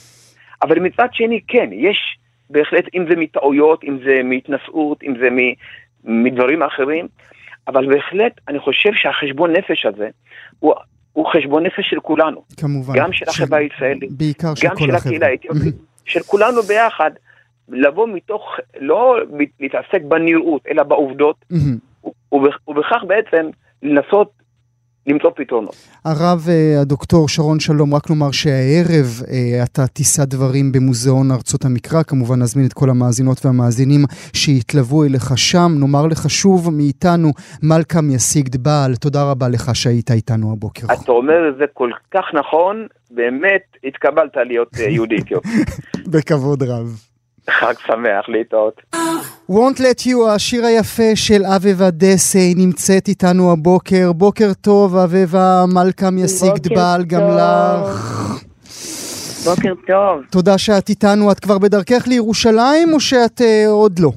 אבל 0.62 0.78
מצד 0.78 1.08
שני, 1.12 1.40
כן, 1.48 1.70
יש 1.72 2.18
בהחלט, 2.50 2.84
אם 2.94 3.04
זה 3.10 3.16
מטעויות, 3.16 3.84
אם 3.84 3.98
זה 4.04 4.22
מהתנשאות, 4.24 5.02
אם 5.02 5.14
זה 5.20 5.28
מדברים 6.04 6.62
אחרים, 6.62 7.08
אבל 7.68 7.94
בהחלט 7.94 8.32
אני 8.48 8.58
חושב 8.58 8.90
שהחשבון 8.94 9.52
נפש 9.52 9.86
הזה 9.86 10.08
הוא, 10.58 10.74
הוא 11.12 11.26
חשבון 11.26 11.66
נפש 11.66 11.90
של 11.90 12.00
כולנו. 12.00 12.42
כמובן. 12.60 12.94
גם 12.96 13.12
של 13.12 13.28
החברה 13.28 13.58
הישראלית, 13.58 14.12
בעיקר 14.12 14.54
של 14.54 14.68
כל 14.68 14.74
החברה. 14.74 14.88
גם 14.88 14.98
של 14.98 15.06
הקהילה 15.06 15.26
האתיופית, 15.26 15.74
של 16.12 16.20
כולנו 16.20 16.62
ביחד, 16.62 17.10
לבוא 17.68 18.08
מתוך, 18.08 18.56
לא 18.80 19.16
להתעסק 19.60 20.02
בנראות, 20.08 20.66
אלא 20.70 20.82
בעובדות, 20.82 21.44
ובכך 22.68 23.02
בעצם 23.06 23.50
לנסות 23.82 24.30
למצוא 25.06 25.30
פתרונות. 25.36 25.74
הרב 26.04 26.46
אה, 26.48 26.80
הדוקטור 26.80 27.28
שרון 27.28 27.60
שלום, 27.60 27.94
רק 27.94 28.10
לומר 28.10 28.30
שהערב 28.30 29.22
אה, 29.28 29.64
אתה 29.64 29.86
תישא 29.86 30.24
דברים 30.24 30.72
במוזיאון 30.72 31.30
ארצות 31.30 31.64
המקרא, 31.64 32.02
כמובן 32.02 32.42
נזמין 32.42 32.66
את 32.66 32.72
כל 32.72 32.90
המאזינות 32.90 33.46
והמאזינים 33.46 34.00
שיתלוו 34.32 35.04
אליך 35.04 35.38
שם. 35.38 35.68
נאמר 35.80 36.06
לך 36.06 36.30
שוב 36.30 36.70
מאיתנו, 36.72 37.28
מלכם 37.62 38.10
יסיגד 38.10 38.56
בעל, 38.56 38.94
תודה 38.96 39.30
רבה 39.30 39.48
לך 39.48 39.74
שהיית 39.74 40.10
איתנו 40.10 40.52
הבוקר. 40.52 40.86
אתה 41.02 41.12
אומר 41.12 41.48
את 41.48 41.56
זה 41.58 41.64
כל 41.72 41.90
כך 42.14 42.24
נכון, 42.34 42.86
באמת 43.10 43.62
התקבלת 43.84 44.36
להיות 44.36 44.68
אה, 44.80 44.84
יהודי 44.90 45.16
אתיופי. 45.16 45.48
בכבוד 46.12 46.62
רב. 46.62 47.13
חג 47.50 47.74
שמח 47.86 48.28
להתראות. 48.28 48.80
Won't 49.50 49.78
Let 49.78 50.06
You, 50.06 50.28
השיר 50.34 50.66
היפה 50.66 51.16
של 51.16 51.44
אביבה 51.56 51.90
דסי, 51.90 52.54
נמצאת 52.56 53.08
איתנו 53.08 53.52
הבוקר. 53.52 54.12
בוקר 54.12 54.52
טוב, 54.60 54.96
אביבה 54.96 55.64
מלכם 55.74 56.18
ישיג 56.18 56.58
דבל 56.58 57.02
גם 57.06 57.20
לך. 57.20 58.44
בוקר 59.44 59.74
טוב. 59.86 60.22
תודה 60.30 60.58
שאת 60.58 60.88
איתנו. 60.88 61.32
את 61.32 61.40
כבר 61.40 61.58
בדרכך 61.58 62.06
לירושלים 62.06 62.92
או 62.92 63.00
שאת 63.00 63.40
uh, 63.40 63.68
עוד 63.68 63.98
לא? 63.98 64.10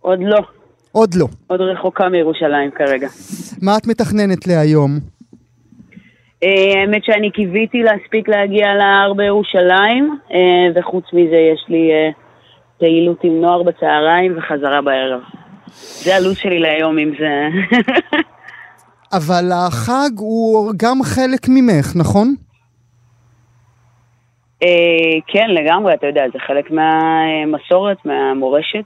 עוד 0.00 0.18
לא. 0.22 0.38
עוד 0.92 1.14
לא. 1.14 1.26
עוד 1.46 1.60
רחוקה 1.60 2.08
מירושלים 2.08 2.70
כרגע. 2.70 3.08
מה 3.62 3.76
את 3.76 3.86
מתכננת 3.86 4.46
להיום? 4.46 4.90
אה, 6.44 6.80
האמת 6.80 7.04
שאני 7.04 7.30
קיוויתי 7.30 7.82
להספיק 7.82 8.28
להגיע 8.28 8.74
להר 8.74 9.12
בירושלים, 9.12 10.18
אה, 10.32 10.66
וחוץ 10.74 11.04
מזה 11.12 11.36
יש 11.36 11.64
לי 11.68 11.90
אה, 11.92 12.10
פעילות 12.78 13.24
עם 13.24 13.40
נוער 13.40 13.62
בצהריים 13.62 14.38
וחזרה 14.38 14.82
בערב. 14.82 15.20
זה 16.04 16.16
הלו"ז 16.16 16.36
שלי 16.36 16.58
להיום 16.58 16.98
אם 16.98 17.12
זה... 17.18 17.48
אבל 19.16 19.44
החג 19.52 20.10
הוא 20.18 20.72
גם 20.76 21.02
חלק 21.02 21.48
ממך, 21.48 21.96
נכון? 21.96 22.34
כן, 25.26 25.50
לגמרי, 25.50 25.94
אתה 25.94 26.06
יודע, 26.06 26.24
זה 26.32 26.38
חלק 26.38 26.70
מהמסורת, 26.70 27.96
מהמורשת. 28.04 28.84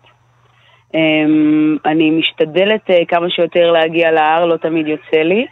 אני 1.84 2.10
משתדלת 2.10 2.90
כמה 3.08 3.30
שיותר 3.30 3.72
להגיע 3.72 4.10
להר, 4.10 4.46
לא 4.46 4.56
תמיד 4.56 4.86
יוצא 4.86 5.16
לי. 5.16 5.46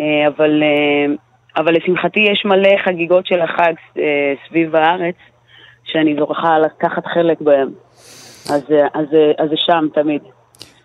אה, 0.00 0.28
אבל, 0.28 0.62
אה, 0.62 1.14
אבל 1.56 1.74
לשמחתי 1.74 2.20
יש 2.20 2.44
מלא 2.44 2.76
חגיגות 2.84 3.26
של 3.26 3.40
החג 3.40 3.72
אה, 3.98 4.34
סביב 4.48 4.76
הארץ, 4.76 5.16
שאני 5.84 6.16
זוכרה 6.18 6.58
לקחת 6.58 7.06
חלק 7.06 7.40
בהם. 7.40 7.68
אז, 8.50 8.62
אז, 8.94 9.06
אז 9.38 9.48
זה 9.50 9.56
שם 9.56 9.86
תמיד. 9.94 10.20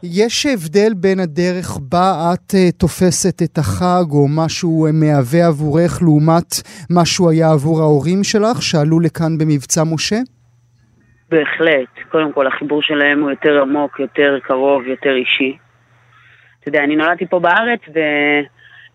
יש 0.04 0.46
הבדל 0.46 0.94
בין 0.96 1.20
הדרך 1.20 1.78
בה 1.92 2.34
את 2.34 2.54
תופסת 2.78 3.42
את 3.44 3.58
החג 3.58 4.12
או 4.12 4.28
משהו 4.36 4.88
uh, 4.88 4.92
מהווה 4.92 5.48
עבורך 5.48 6.02
לעומת 6.02 6.52
מה 6.90 7.06
שהוא 7.06 7.32
היה 7.32 7.52
עבור 7.52 7.82
ההורים 7.82 8.24
שלך 8.24 8.62
שעלו 8.62 9.00
לכאן 9.00 9.38
במבצע 9.38 9.84
משה? 9.94 10.20
בהחלט. 11.30 11.90
קודם 12.12 12.34
כל 12.34 12.48
החיבור 12.48 12.82
שלהם 12.82 13.22
הוא 13.22 13.30
יותר 13.30 13.62
עמוק, 13.62 14.00
יותר 14.00 14.40
קרוב, 14.44 14.88
יותר 14.88 15.16
אישי. 15.16 15.58
אתה 16.60 16.70
יודע, 16.70 16.84
אני 16.84 16.96
נולדתי 16.96 17.26
פה 17.26 17.40
בארץ, 17.40 17.80
ו... 17.96 18.00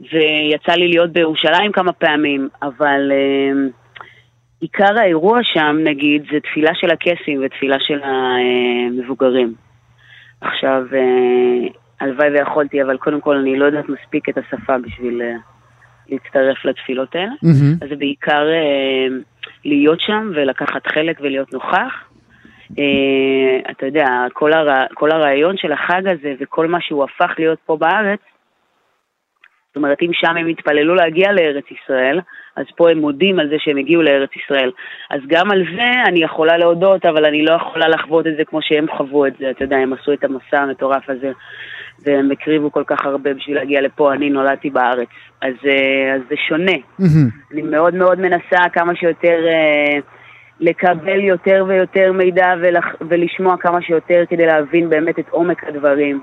ויצא 0.00 0.72
לי 0.72 0.88
להיות 0.88 1.10
בירושלים 1.12 1.72
כמה 1.72 1.92
פעמים, 1.92 2.48
אבל 2.62 3.12
uh, 3.12 3.72
עיקר 4.60 4.98
האירוע 4.98 5.38
שם, 5.42 5.76
נגיד, 5.84 6.22
זה 6.32 6.40
תפילה 6.40 6.74
של 6.74 6.90
הקסים 6.90 7.42
ותפילה 7.44 7.76
של 7.80 8.00
המבוגרים. 8.02 9.54
עכשיו, 10.40 10.82
uh, 10.90 11.72
הלוואי 12.00 12.28
ויכולתי, 12.28 12.82
אבל 12.82 12.96
קודם 12.96 13.20
כל 13.20 13.36
אני 13.36 13.58
לא 13.58 13.64
יודעת 13.64 13.88
מספיק 13.88 14.28
את 14.28 14.38
השפה 14.38 14.78
בשביל 14.78 15.20
uh, 15.22 15.40
להצטרף 16.08 16.64
לתפילות 16.64 17.14
האלה. 17.14 17.32
Mm-hmm. 17.44 17.84
אז 17.84 17.88
זה 17.88 17.96
בעיקר 17.96 18.46
להיות 19.64 20.00
שם 20.00 20.30
ולקחת 20.34 20.86
חלק 20.86 21.18
ולהיות 21.20 21.52
נוכח. 21.52 22.04
Uh, 22.72 23.70
אתה 23.70 23.86
יודע, 23.86 24.06
כל, 24.32 24.52
הר... 24.52 24.86
כל 24.94 25.10
הרעיון 25.10 25.56
של 25.56 25.72
החג 25.72 26.02
הזה 26.06 26.34
וכל 26.40 26.66
מה 26.66 26.80
שהוא 26.80 27.04
הפך 27.04 27.34
להיות 27.38 27.58
פה 27.66 27.76
בארץ, 27.76 28.20
אומרת, 29.78 30.02
אם 30.02 30.10
שם 30.12 30.36
הם 30.36 30.46
התפללו 30.46 30.94
להגיע 30.94 31.32
לארץ 31.32 31.64
ישראל, 31.70 32.20
אז 32.56 32.64
פה 32.76 32.90
הם 32.90 32.98
מודים 32.98 33.38
על 33.38 33.48
זה 33.48 33.56
שהם 33.58 33.76
הגיעו 33.76 34.02
לארץ 34.02 34.30
ישראל. 34.36 34.70
אז 35.10 35.20
גם 35.26 35.50
על 35.50 35.64
זה 35.76 35.92
אני 36.06 36.22
יכולה 36.22 36.58
להודות, 36.58 37.06
אבל 37.06 37.24
אני 37.24 37.44
לא 37.44 37.52
יכולה 37.52 37.88
לחוות 37.88 38.26
את 38.26 38.36
זה 38.36 38.44
כמו 38.44 38.62
שהם 38.62 38.86
חוו 38.96 39.26
את 39.26 39.32
זה. 39.38 39.50
אתה 39.50 39.64
יודע, 39.64 39.76
הם 39.76 39.92
עשו 39.92 40.12
את 40.12 40.24
המסע 40.24 40.58
המטורף 40.62 41.10
הזה, 41.10 41.32
והם 42.04 42.30
הקריבו 42.30 42.72
כל 42.72 42.84
כך 42.86 43.06
הרבה 43.06 43.34
בשביל 43.34 43.56
להגיע 43.56 43.80
לפה, 43.80 44.12
אני 44.12 44.30
נולדתי 44.30 44.70
בארץ. 44.70 45.08
אז, 45.42 45.54
אה, 45.66 46.14
אז 46.14 46.20
זה 46.30 46.34
שונה. 46.48 46.72
Mm-hmm. 47.00 47.52
אני 47.52 47.62
מאוד 47.62 47.94
מאוד 47.94 48.20
מנסה 48.20 48.68
כמה 48.72 48.94
שיותר... 48.96 49.38
Uh, 49.46 50.18
לקבל 50.60 51.20
יותר 51.20 51.64
ויותר 51.68 52.12
מידע 52.12 52.54
ולח... 52.60 52.84
ולשמוע 53.08 53.56
כמה 53.56 53.82
שיותר 53.82 54.24
כדי 54.28 54.46
להבין 54.46 54.90
באמת 54.90 55.18
את 55.18 55.28
עומק 55.30 55.64
הדברים. 55.64 56.20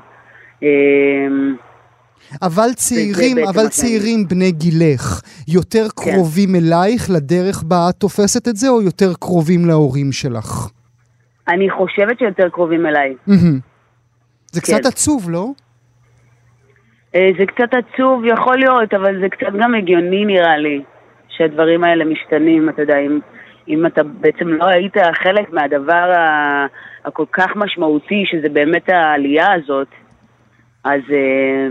אבל 2.41 2.73
צעירים, 2.75 3.37
אבל 3.37 3.67
צעירים 3.67 4.27
בני 4.27 4.51
גילך, 4.51 5.21
יותר 5.47 5.85
כן. 5.89 6.11
קרובים 6.11 6.55
אלייך 6.55 7.09
לדרך 7.15 7.63
בה 7.63 7.89
את 7.89 7.95
תופסת 7.95 8.47
את 8.47 8.55
זה, 8.55 8.69
או 8.69 8.81
יותר 8.81 9.13
קרובים 9.19 9.65
להורים 9.65 10.11
שלך? 10.11 10.69
אני 11.47 11.69
חושבת 11.69 12.19
שיותר 12.19 12.49
קרובים 12.49 12.85
אליי. 12.85 13.15
זה 14.51 14.61
כן. 14.61 14.77
קצת 14.77 14.85
עצוב, 14.85 15.29
לא? 15.29 15.47
אה, 17.15 17.29
זה 17.39 17.45
קצת 17.45 17.73
עצוב, 17.73 18.25
יכול 18.25 18.57
להיות, 18.57 18.93
אבל 18.93 19.19
זה 19.21 19.29
קצת 19.29 19.53
גם 19.59 19.75
הגיוני 19.75 20.25
נראה 20.25 20.57
לי, 20.57 20.81
שהדברים 21.29 21.83
האלה 21.83 22.05
משתנים, 22.05 22.69
אתה 22.69 22.81
יודע, 22.81 22.97
אם, 22.97 23.19
אם 23.67 23.85
אתה 23.85 24.03
בעצם 24.03 24.47
לא 24.47 24.65
היית 24.65 24.97
חלק 25.23 25.53
מהדבר 25.53 26.13
הכל 27.05 27.25
כך 27.31 27.55
משמעותי, 27.55 28.23
שזה 28.25 28.49
באמת 28.49 28.89
העלייה 28.89 29.53
הזאת, 29.53 29.87
אז 30.83 31.01
אה, 31.11 31.67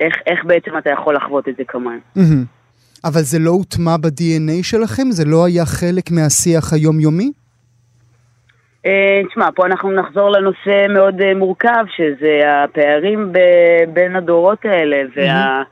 איך, 0.00 0.14
איך 0.26 0.44
בעצם 0.44 0.78
אתה 0.78 0.90
יכול 0.90 1.16
לחוות 1.16 1.48
את 1.48 1.56
זה 1.56 1.62
כמובן. 1.68 1.98
אבל 3.04 3.20
זה 3.20 3.38
לא 3.38 3.50
הוטמע 3.50 3.96
ב-DNA 3.96 4.62
שלכם? 4.62 5.10
זה 5.10 5.24
לא 5.24 5.44
היה 5.44 5.66
חלק 5.66 6.10
מהשיח 6.10 6.72
היומיומי? 6.72 7.32
אה, 8.86 9.20
תשמע, 9.28 9.48
פה 9.54 9.66
אנחנו 9.66 9.92
נחזור 9.92 10.30
לנושא 10.30 10.86
מאוד 10.94 11.20
אה, 11.20 11.34
מורכב, 11.34 11.84
שזה 11.96 12.40
הפערים 12.46 13.32
ב- 13.32 13.92
בין 13.92 14.16
הדורות 14.16 14.64
האלה, 14.64 14.96
וה... 15.16 15.62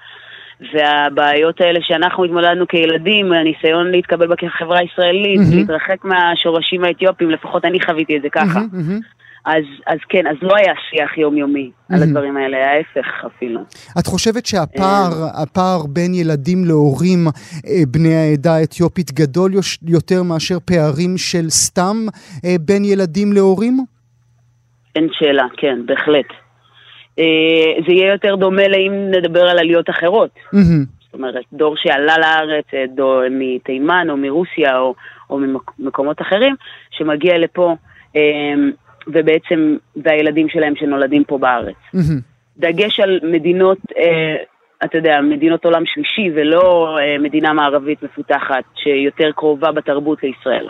והבעיות 0.72 1.60
האלה 1.60 1.78
שאנחנו 1.82 2.24
התמודדנו 2.24 2.68
כילדים, 2.68 3.32
הניסיון 3.32 3.90
להתקבל 3.90 4.26
בחברה 4.26 4.78
הישראלית. 4.78 5.40
להתרחק 5.54 6.04
מהשורשים 6.04 6.84
האתיופיים, 6.84 7.30
לפחות 7.30 7.64
אני 7.64 7.80
חוויתי 7.80 8.16
את 8.16 8.22
זה 8.22 8.28
ככה. 8.32 8.60
אז, 9.46 9.64
אז 9.86 9.98
כן, 10.08 10.26
אז 10.26 10.36
לא 10.42 10.54
היה 10.56 10.72
שיח 10.90 11.18
יומיומי. 11.18 11.70
על 11.92 12.02
הדברים 12.02 12.36
האלה, 12.36 12.56
ההפך 12.56 13.24
אפילו. 13.26 13.60
את 13.98 14.06
חושבת 14.06 14.46
שהפער 14.46 15.12
אה. 15.22 15.42
הפער 15.42 15.86
בין 15.88 16.14
ילדים 16.14 16.64
להורים 16.64 17.18
אה, 17.66 17.82
בני 17.88 18.14
העדה 18.14 18.56
האתיופית 18.56 19.12
גדול 19.12 19.50
יותר 19.88 20.22
מאשר 20.22 20.58
פערים 20.64 21.18
של 21.18 21.50
סתם 21.50 21.96
אה, 22.44 22.54
בין 22.60 22.84
ילדים 22.84 23.32
להורים? 23.32 23.76
אין 24.96 25.08
שאלה, 25.12 25.46
כן, 25.56 25.78
בהחלט. 25.86 26.26
זה 27.86 27.92
יהיה 27.92 28.12
יותר 28.12 28.34
דומה 28.34 28.68
לאם 28.68 28.92
נדבר 29.10 29.48
על 29.48 29.58
עליות 29.58 29.90
אחרות. 29.90 30.30
זאת 30.52 31.14
אומרת, 31.14 31.44
דור 31.52 31.74
שעלה 31.76 32.18
לארץ, 32.18 32.64
דור 32.94 33.20
מתימן 33.30 34.06
או 34.10 34.16
מרוסיה 34.16 34.78
או, 34.78 34.94
או 35.30 35.38
ממקומות 35.78 36.20
אחרים, 36.20 36.54
שמגיע 36.90 37.38
לפה 37.38 37.74
ובעצם, 39.06 39.76
והילדים 39.96 40.48
שלהם 40.48 40.76
שנולדים 40.76 41.24
פה 41.24 41.38
בארץ. 41.38 41.76
דגש 42.58 43.00
על 43.00 43.20
מדינות, 43.22 43.78
אה, 43.98 44.36
אתה 44.84 44.98
יודע, 44.98 45.20
מדינות 45.20 45.64
עולם 45.64 45.82
שלישי 45.86 46.30
ולא 46.34 46.98
אה, 46.98 47.18
מדינה 47.18 47.52
מערבית 47.52 48.02
מפותחת 48.02 48.64
שיותר 48.74 49.30
קרובה 49.36 49.72
בתרבות 49.72 50.22
לישראל. 50.22 50.68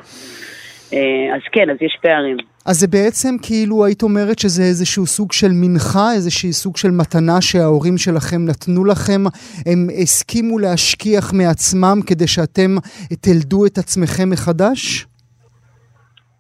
אה, 0.93 1.35
אז 1.35 1.41
כן, 1.53 1.71
אז 1.71 1.77
יש 1.81 1.99
פערים. 2.03 2.37
אז 2.67 2.81
זה 2.81 2.87
בעצם 2.87 3.35
כאילו 3.43 3.85
היית 3.85 4.03
אומרת 4.03 4.39
שזה 4.39 4.63
איזשהו 4.63 5.07
סוג 5.07 5.33
של 5.33 5.51
מנחה, 5.53 6.13
איזשהו 6.15 6.53
סוג 6.53 6.77
של 6.77 6.91
מתנה 6.91 7.41
שההורים 7.41 7.99
שלכם 7.99 8.45
נתנו 8.45 8.85
לכם, 8.85 9.25
הם 9.67 9.89
הסכימו 10.03 10.59
להשכיח 10.59 11.33
מעצמם 11.33 11.99
כדי 12.07 12.27
שאתם 12.27 12.77
תלדו 13.21 13.67
את 13.67 13.79
עצמכם 13.79 14.31
מחדש? 14.31 15.07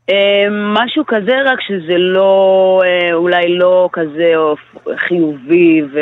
אמ, 0.08 0.74
משהו 0.74 1.06
כזה, 1.06 1.42
רק 1.44 1.60
שזה 1.60 1.98
לא, 1.98 2.82
אה, 2.84 3.14
אולי 3.14 3.58
לא 3.58 3.88
כזה 3.92 4.32
חיובי 4.96 5.82
ו... 5.92 5.98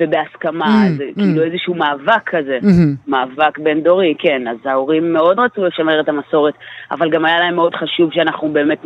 ובהסכמה, 0.00 0.84
mm, 0.86 0.98
זה 0.98 1.04
mm. 1.10 1.14
כאילו 1.14 1.42
איזשהו 1.42 1.74
מאבק 1.74 2.22
כזה, 2.26 2.58
mm-hmm. 2.62 3.10
מאבק 3.10 3.58
בין 3.58 3.82
דורי, 3.82 4.14
כן, 4.18 4.48
אז 4.48 4.56
ההורים 4.64 5.12
מאוד 5.12 5.38
רצו 5.38 5.64
לשמר 5.64 6.00
את 6.00 6.08
המסורת, 6.08 6.54
אבל 6.90 7.10
גם 7.10 7.24
היה 7.24 7.38
להם 7.38 7.56
מאוד 7.56 7.74
חשוב 7.74 8.12
שאנחנו 8.12 8.48
באמת 8.48 8.78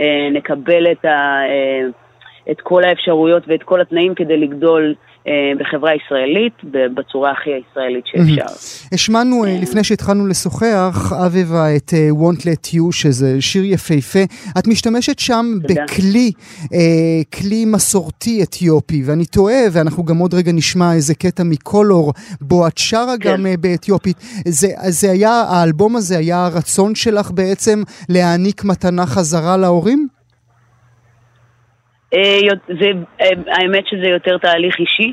אה, 0.00 0.28
נקבל 0.32 0.92
את, 0.92 1.04
ה, 1.04 1.40
אה, 1.48 1.88
את 2.50 2.60
כל 2.60 2.84
האפשרויות 2.84 3.42
ואת 3.46 3.62
כל 3.62 3.80
התנאים 3.80 4.14
כדי 4.14 4.36
לגדול 4.36 4.82
אה, 4.88 4.94
בחברה 5.60 5.90
ישראלית 5.94 6.52
בצורה 6.94 7.32
הכי 7.32 7.50
הישראלית 7.50 8.04
שאפשר. 8.06 8.54
השמענו 8.92 9.44
אה, 9.44 9.58
לפני 9.62 9.84
שהתחלנו 9.84 10.26
לשוחח, 10.26 11.12
אביבה, 11.26 11.76
את 11.76 11.94
אה, 11.94 12.08
Want 12.10 12.40
Let 12.40 12.74
You, 12.74 12.92
שזה 12.92 13.42
שיר 13.42 13.64
יפהפה. 13.64 14.18
את 14.58 14.66
משתמשת 14.66 15.18
שם 15.18 15.46
בכלי, 15.62 16.32
כלי 17.34 17.64
מסורתי 17.64 18.42
אתיופי, 18.42 19.02
ואני 19.06 19.26
טועה, 19.26 19.62
ואנחנו 19.72 20.04
גם 20.04 20.18
עוד 20.18 20.34
רגע 20.34 20.52
נשמע 20.52 20.92
איזה 20.92 21.14
קטע 21.14 21.42
מקולור, 21.42 22.12
בו 22.40 22.66
את 22.66 22.78
שרה 22.78 23.14
כן. 23.20 23.30
גם 23.30 23.46
באתיופית. 23.60 24.16
זה, 24.48 24.68
זה 24.88 25.10
היה, 25.10 25.44
האלבום 25.48 25.96
הזה 25.96 26.18
היה 26.18 26.46
הרצון 26.46 26.94
שלך 26.94 27.30
בעצם 27.30 27.82
להעניק 28.08 28.64
מתנה 28.64 29.06
חזרה 29.06 29.56
להורים? 29.56 30.08
אה, 32.14 32.48
זה, 32.80 32.90
אה, 33.20 33.28
האמת 33.46 33.86
שזה 33.86 34.06
יותר 34.08 34.38
תהליך 34.38 34.78
אישי, 34.78 35.12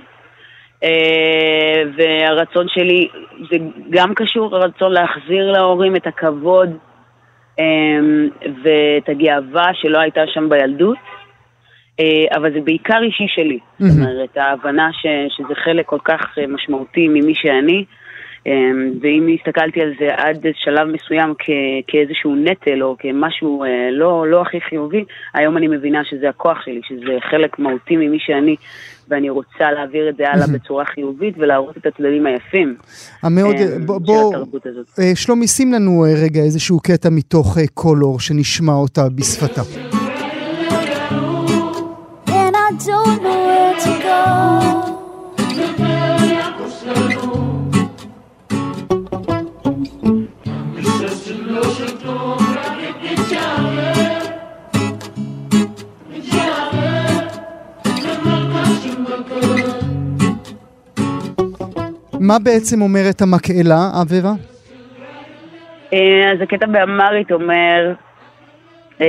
אה, 0.84 1.84
והרצון 1.98 2.68
שלי, 2.70 3.08
זה 3.52 3.58
גם 3.90 4.14
קשור, 4.14 4.56
הרצון 4.56 4.92
להחזיר 4.92 5.52
להורים 5.52 5.96
את 5.96 6.08
הכבוד 6.08 6.70
ואת 8.64 9.10
הגאווה 9.10 9.72
שלא 9.74 10.00
הייתה 10.00 10.22
שם 10.34 10.50
בילדות, 10.50 10.98
אבל 12.36 12.54
זה 12.54 12.60
בעיקר 12.62 13.00
אישי 13.04 13.28
שלי. 13.28 13.60
זאת 13.80 13.98
אומרת, 14.00 14.38
ההבנה 14.38 14.90
ש, 14.94 15.06
שזה 15.38 15.56
חלק 15.56 15.86
כל 15.86 16.00
כך 16.04 16.38
משמעותי 16.48 17.08
ממי 17.08 17.36
שאני, 17.36 17.86
ואם 19.02 19.36
הסתכלתי 19.40 19.82
על 19.82 19.94
זה 20.00 20.08
עד 20.18 20.46
שלב 20.56 20.88
מסוים 20.88 21.34
כ- 21.40 21.84
כאיזשהו 21.88 22.36
נטל 22.36 22.84
או 22.84 22.96
כמשהו 23.00 23.64
אה, 23.64 23.68
לא, 23.92 24.28
לא 24.28 24.42
הכי 24.42 24.62
חיובי, 24.62 25.04
היום 25.34 25.58
אני 25.58 25.68
מבינה 25.68 26.02
שזה 26.10 26.30
הכוח 26.30 26.58
שלי, 26.66 26.82
שזה 26.88 27.18
חלק 27.32 27.60
מהותי 27.60 27.96
ממי 27.96 28.18
שאני, 28.20 28.56
ואני 29.10 29.30
רוצה 29.30 29.72
להעביר 29.72 30.10
את 30.10 30.18
זה 30.18 30.30
הלאה 30.30 30.48
בצורה 30.48 30.86
חיובית 30.86 31.34
ולהראות 31.38 31.78
את 31.78 31.86
הצדדים 31.86 32.26
היפים 32.26 32.76
המאוד, 33.24 33.56
אמ, 33.56 33.86
בוא, 33.86 34.00
בוא, 34.00 34.32
של 34.32 34.36
התרבות 34.36 34.66
הזאת. 34.66 34.86
אה, 35.00 35.12
שלומי, 35.16 35.48
שים 35.48 35.74
לנו 35.74 36.06
אה, 36.06 36.24
רגע 36.24 36.42
איזשהו 36.42 36.80
קטע 36.80 37.10
מתוך 37.10 37.58
קולור 37.74 38.20
שנשמע 38.20 38.74
אותה 38.74 39.02
בשפתה. 39.16 39.62
And 42.28 42.56
I 42.56 42.72
don't 42.88 43.22
know 43.24 43.40
where 43.48 43.76
to 43.84 43.94
go. 44.04 44.71
מה 62.22 62.40
בעצם 62.44 62.82
אומרת 62.82 63.22
המקהלה, 63.22 64.02
אביבה? 64.02 64.32
אה, 65.94 66.32
אז 66.34 66.42
הקטע 66.42 66.66
באמרית 66.66 67.32
אומר, 67.32 67.94
אה, 69.02 69.08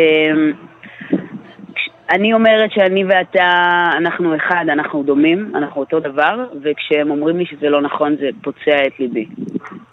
אני 2.11 2.33
אומרת 2.33 2.71
שאני 2.75 3.05
ואתה, 3.05 3.49
אנחנו 3.97 4.37
אחד, 4.37 4.65
אנחנו 4.73 5.03
דומים, 5.03 5.53
אנחנו 5.55 5.81
אותו 5.81 6.01
דבר, 6.01 6.47
וכשהם 6.63 7.11
אומרים 7.11 7.39
לי 7.39 7.47
שזה 7.47 7.69
לא 7.69 7.83
נכון, 7.83 8.17
זה 8.21 8.29
פוצע 8.43 8.87
את 8.87 9.01
ליבי. 9.01 9.27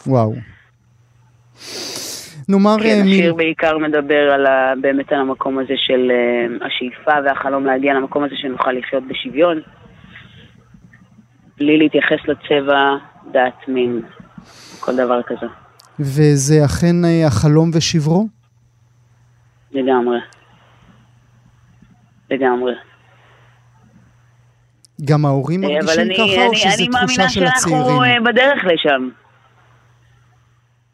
וואו. 0.08 0.34
נאמר... 2.50 2.76
כן, 2.80 2.90
אה, 2.90 3.02
השיר 3.02 3.34
מ... 3.34 3.38
בעיקר 3.38 3.78
מדבר 3.78 4.32
על 4.34 4.46
ה, 4.46 4.74
באמת 4.82 5.12
על 5.12 5.20
המקום 5.20 5.60
הזה 5.60 5.74
של 5.78 6.12
uh, 6.12 6.66
השאיפה 6.66 7.12
והחלום 7.26 7.66
להגיע 7.66 7.94
למקום 7.94 8.24
הזה 8.24 8.36
שנוכל 8.38 8.72
לחיות 8.72 9.04
בשוויון, 9.08 9.62
בלי 11.58 11.78
להתייחס 11.78 12.20
לצבע, 12.28 12.96
דת, 13.32 13.68
מין, 13.68 14.02
כל 14.80 14.96
דבר 14.96 15.22
כזה. 15.24 15.46
וזה 16.00 16.66
אכן 16.66 16.96
uh, 17.04 17.28
החלום 17.28 17.72
ושברו? 17.74 18.28
לגמרי. 19.72 20.20
לגמרי. 22.32 22.74
גם 25.06 25.26
ההורים 25.26 25.62
מרגישים 25.62 25.88
ככה, 25.88 26.02
אני, 26.02 26.48
או 26.48 26.56
שזו 26.56 26.86
תחושה 26.92 27.30
של 27.30 27.46
הצעירים? 27.46 27.82
אני 27.82 27.98
מאמינה 27.98 28.10
שאנחנו 28.10 28.24
בדרך 28.26 28.66
לשם. 28.66 29.10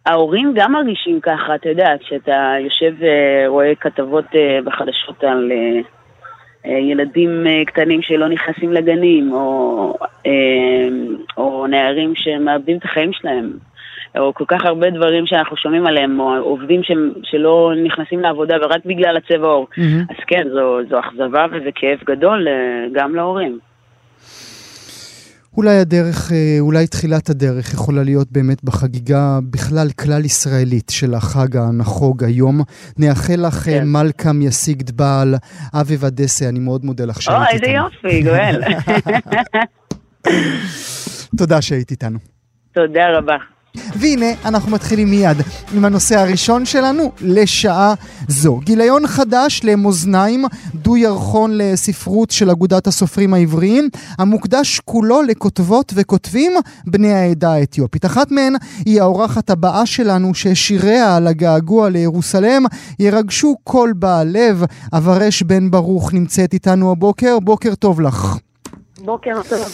ההורים 0.05 0.53
גם 0.55 0.71
מרגישים 0.71 1.21
ככה, 1.21 1.55
אתה 1.55 1.69
יודע, 1.69 1.89
כשאתה 1.99 2.53
יושב 2.63 2.93
ורואה 2.99 3.75
כתבות 3.75 4.25
אה, 4.35 4.59
בחדשות 4.65 5.23
על 5.23 5.51
אה, 5.51 5.57
אה, 5.57 5.94
ילדים 6.65 7.45
קטנים 7.65 8.01
שלא 8.01 8.27
נכנסים 8.27 8.73
לגנים, 8.73 9.33
או, 9.33 9.93
או 11.37 11.67
נערים 11.67 12.13
שמאבדים 12.15 12.77
את 12.77 12.85
החיים 12.85 13.13
שלהם, 13.13 13.51
או 14.17 14.33
כל 14.33 14.45
כך 14.47 14.65
הרבה 14.65 14.89
דברים 14.89 15.25
שאנחנו 15.25 15.57
שומעים 15.57 15.87
עליהם, 15.87 16.19
או 16.19 16.35
עובדים 16.35 16.83
ש, 16.83 16.91
שלא 17.23 17.71
נכנסים 17.83 18.19
לעבודה 18.19 18.55
ורק 18.61 18.85
בגלל 18.85 19.17
הצבע 19.17 19.47
עור. 19.47 19.67
Mm-hmm. 19.71 19.81
אז 20.09 20.15
כן, 20.27 20.47
זו, 20.49 20.79
זו 20.89 20.99
אכזבה 20.99 21.45
וזה 21.51 21.69
כאב 21.75 21.99
גדול 22.05 22.47
גם 22.91 23.15
להורים. 23.15 23.59
אולי 25.57 25.77
הדרך, 25.77 26.31
אה, 26.31 26.57
אולי 26.59 26.87
תחילת 26.87 27.29
הדרך 27.29 27.73
יכולה 27.73 28.03
להיות 28.03 28.31
באמת 28.31 28.63
בחגיגה 28.63 29.39
בכלל 29.49 29.87
כלל 29.89 30.25
ישראלית 30.25 30.89
של 30.89 31.13
החג 31.13 31.57
הנחוג 31.57 32.23
היום. 32.23 32.61
נאחל 32.97 33.47
לך 33.47 33.67
אה, 33.67 33.73
כן. 33.73 33.87
מלכם 33.87 34.41
ישיג 34.41 34.83
דבעל, 34.83 35.35
אבי 35.73 35.97
ודסה, 35.99 36.49
אני 36.49 36.59
מאוד 36.59 36.85
מודה 36.85 37.05
לך 37.05 37.21
שהיית 37.21 37.53
איתנו. 37.53 37.81
או, 37.81 37.89
איזה 37.89 38.05
יופי, 38.05 38.23
גואל. 38.23 38.61
תודה 41.37 41.61
שהיית 41.61 41.91
איתנו. 41.91 42.19
תודה 42.73 43.17
רבה. 43.17 43.54
והנה, 43.95 44.25
אנחנו 44.45 44.71
מתחילים 44.71 45.09
מיד 45.09 45.37
עם 45.73 45.85
הנושא 45.85 46.19
הראשון 46.19 46.65
שלנו 46.65 47.11
לשעה 47.21 47.93
זו. 48.27 48.59
גיליון 48.63 49.07
חדש 49.07 49.61
למאזניים, 49.63 50.45
דו 50.75 50.97
ירחון 50.97 51.57
לספרות 51.57 52.31
של 52.31 52.49
אגודת 52.49 52.87
הסופרים 52.87 53.33
העבריים, 53.33 53.89
המוקדש 54.17 54.81
כולו 54.85 55.21
לכותבות 55.21 55.93
וכותבים 55.95 56.51
בני 56.87 57.13
העדה 57.13 57.53
האתיופית. 57.53 58.05
אחת 58.05 58.31
מהן 58.31 58.53
היא 58.85 59.01
האורחת 59.01 59.49
הבאה 59.49 59.85
שלנו, 59.85 60.33
ששיריה 60.33 61.15
על 61.15 61.27
הגעגוע 61.27 61.89
לירוסלם 61.89 62.63
ירגשו 62.99 63.55
כל 63.63 63.91
בעל 63.95 64.27
לב. 64.31 64.63
אברש 64.93 65.43
בן 65.43 65.71
ברוך 65.71 66.13
נמצאת 66.13 66.53
איתנו 66.53 66.91
הבוקר, 66.91 67.39
בוקר 67.39 67.75
טוב 67.75 68.01
לך. 68.01 68.37
בוקר 69.05 69.33
טוב. 69.49 69.67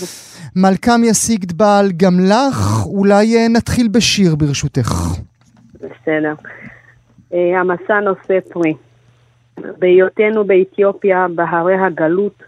מלכם 0.55 1.03
ישיג 1.03 1.45
דבעל 1.45 1.85
גם 1.97 2.13
לך, 2.19 2.85
אולי 2.85 3.35
אה, 3.35 3.47
נתחיל 3.49 3.87
בשיר 3.87 4.35
ברשותך. 4.35 4.91
בסדר. 5.75 6.33
אה, 7.33 7.59
המסע 7.59 7.99
נושא 7.99 8.39
פרי. 8.49 8.73
בהיותנו 9.57 10.43
באתיופיה, 10.43 11.27
בהרי 11.35 11.75
הגלות, 11.75 12.43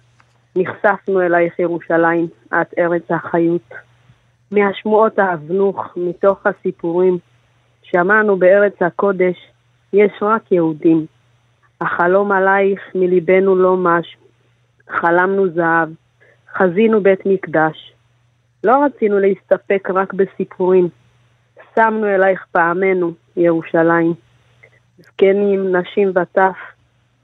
נחשפנו 0.56 1.22
אלייך 1.22 1.60
ירושלים, 1.60 2.28
את 2.48 2.74
ארץ 2.80 3.04
החיות. 3.10 3.70
מהשמועות 4.52 5.20
האבנוך, 5.20 5.94
מתוך 5.98 6.48
הסיפורים, 6.48 7.18
שמענו 7.84 8.38
בארץ 8.38 8.82
הקודש, 8.82 9.36
יש 9.94 10.12
רק 10.22 10.52
יהודים. 10.52 11.06
החלום 11.82 12.32
עלייך 12.32 12.82
מליבנו 12.96 13.56
לא 13.56 13.78
מש, 13.78 14.18
חלמנו 14.90 15.50
זהב, 15.50 15.90
חזינו 16.58 17.04
בית 17.04 17.26
מקדש. 17.26 17.94
לא 18.64 18.84
רצינו 18.86 19.20
להסתפק 19.20 19.90
רק 19.94 20.14
בסיפורים. 20.14 20.88
שמנו 21.76 22.08
אלייך 22.08 22.46
פעמנו, 22.52 23.14
ירושלים. 23.38 24.14
זקנים, 24.98 25.76
נשים 25.76 26.12
וטף, 26.16 26.56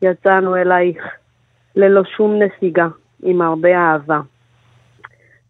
יצאנו 0.02 0.56
אלייך, 0.56 1.04
ללא 1.76 2.04
שום 2.04 2.40
נסיגה, 2.42 2.88
עם 3.24 3.42
הרבה 3.42 3.78
אהבה. 3.78 4.20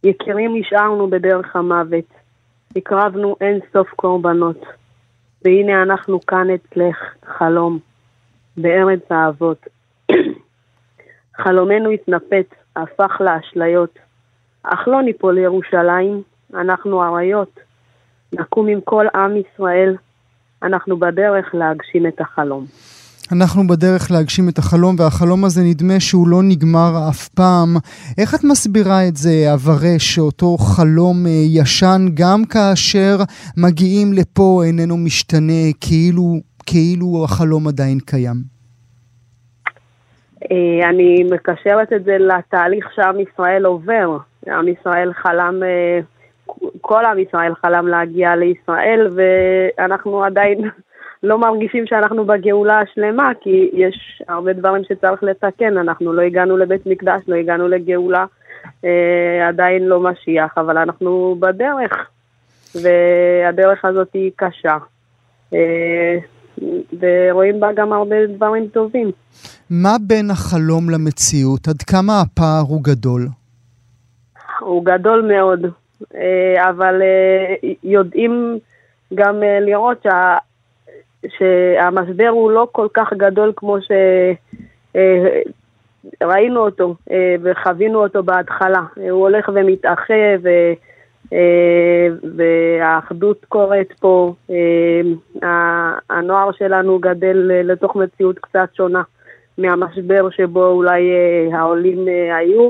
יקירים 0.03 0.55
נשארנו 0.55 1.09
בדרך 1.09 1.55
המוות, 1.55 2.05
הקרבנו 2.75 3.35
אין 3.41 3.59
סוף 3.73 3.89
קורבנות, 3.89 4.65
והנה 5.45 5.83
אנחנו 5.83 6.19
כאן 6.21 6.47
אצלך, 6.49 6.97
חלום, 7.25 7.79
בארץ 8.57 9.11
האבות. 9.11 9.67
חלומנו 11.43 11.89
התנפץ, 11.89 12.47
הפך 12.75 13.11
לאשליות. 13.19 13.99
אך 14.63 14.87
לא 14.87 15.01
ניפול 15.01 15.35
לירושלים, 15.35 16.21
אנחנו 16.53 17.03
אריות. 17.03 17.59
נקום 18.33 18.67
עם 18.67 18.79
כל 18.83 19.05
עם 19.15 19.31
ישראל, 19.37 19.95
אנחנו 20.63 20.99
בדרך 20.99 21.45
להגשים 21.53 22.07
את 22.07 22.21
החלום. 22.21 22.65
אנחנו 23.31 23.67
בדרך 23.67 24.11
להגשים 24.11 24.49
את 24.49 24.57
החלום, 24.57 24.95
והחלום 24.99 25.45
הזה 25.45 25.61
נדמה 25.63 25.99
שהוא 25.99 26.27
לא 26.27 26.43
נגמר 26.43 27.09
אף 27.09 27.27
פעם. 27.27 27.77
איך 28.17 28.35
את 28.35 28.43
מסבירה 28.43 29.07
את 29.07 29.17
זה, 29.17 29.53
אברה, 29.53 29.95
שאותו 29.97 30.57
חלום 30.57 31.27
אה, 31.27 31.31
ישן, 31.31 32.05
גם 32.13 32.45
כאשר 32.45 33.17
מגיעים 33.57 34.13
לפה 34.13 34.61
איננו 34.65 34.97
משתנה, 34.97 35.73
כאילו, 35.81 36.39
כאילו 36.65 37.23
החלום 37.23 37.67
עדיין 37.67 37.99
קיים? 37.99 38.58
אה, 40.51 40.89
אני 40.89 41.23
מקשרת 41.31 41.93
את 41.93 42.03
זה 42.03 42.17
לתהליך 42.17 42.91
שעם 42.95 43.19
ישראל 43.19 43.65
עובר. 43.65 44.17
עם 44.47 44.67
ישראל 44.67 45.13
חלם, 45.13 45.63
אה, 45.63 45.99
כל 46.81 47.05
עם 47.05 47.19
ישראל 47.19 47.55
חלם 47.55 47.87
להגיע 47.87 48.35
לישראל, 48.35 49.09
ואנחנו 49.15 50.23
עדיין 50.23 50.59
לא 51.23 51.37
מרגישים 51.37 51.87
שאנחנו 51.87 52.25
בגאולה 52.25 52.79
השלמה, 52.79 53.31
כי 53.41 53.69
יש 53.73 54.21
הרבה 54.27 54.53
דברים 54.53 54.83
שצריך 54.83 55.23
לתקן. 55.23 55.77
אנחנו 55.77 56.13
לא 56.13 56.21
הגענו 56.21 56.57
לבית 56.57 56.85
מקדש, 56.85 57.21
לא 57.27 57.35
הגענו 57.35 57.67
לגאולה, 57.67 58.25
אה, 58.85 59.47
עדיין 59.47 59.83
לא 59.83 59.99
משיח, 59.99 60.57
אבל 60.57 60.77
אנחנו 60.77 61.35
בדרך, 61.39 62.09
והדרך 62.75 63.85
הזאת 63.85 64.13
היא 64.13 64.31
קשה. 64.35 64.77
ורואים 66.99 67.59
בה 67.59 67.73
גם 67.73 67.93
הרבה 67.93 68.27
דברים 68.27 68.67
טובים. 68.67 69.11
מה 69.69 69.95
בין 70.07 70.31
החלום 70.31 70.89
למציאות? 70.89 71.67
עד 71.67 71.81
כמה 71.81 72.21
הפער 72.21 72.61
הוא 72.67 72.83
גדול? 72.83 73.27
הוא 74.59 74.85
גדול 74.85 75.21
מאוד, 75.21 75.59
אה, 76.15 76.69
אבל 76.69 77.01
אה, 77.01 77.55
יודעים 77.83 78.59
גם 79.13 79.43
אה, 79.43 79.59
לראות 79.59 79.97
שה... 80.03 80.37
שהמשבר 81.37 82.27
הוא 82.27 82.51
לא 82.51 82.67
כל 82.71 82.87
כך 82.93 83.13
גדול 83.13 83.53
כמו 83.55 83.77
שראינו 86.21 86.59
אותו 86.59 86.95
וחווינו 87.41 88.03
אותו 88.03 88.23
בהתחלה. 88.23 88.81
הוא 88.95 89.21
הולך 89.21 89.49
ומתאחה 89.53 90.13
ו... 90.43 90.49
והאחדות 92.37 93.45
קורית 93.45 93.93
פה. 93.99 94.33
הנוער 96.09 96.51
שלנו 96.51 96.99
גדל 96.99 97.37
לתוך 97.63 97.95
מציאות 97.95 98.39
קצת 98.39 98.69
שונה. 98.73 99.01
מהמשבר 99.59 100.29
שבו 100.29 100.65
אולי 100.65 101.01
אה, 101.11 101.59
העולים 101.59 102.07
אה, 102.07 102.37
היו. 102.37 102.69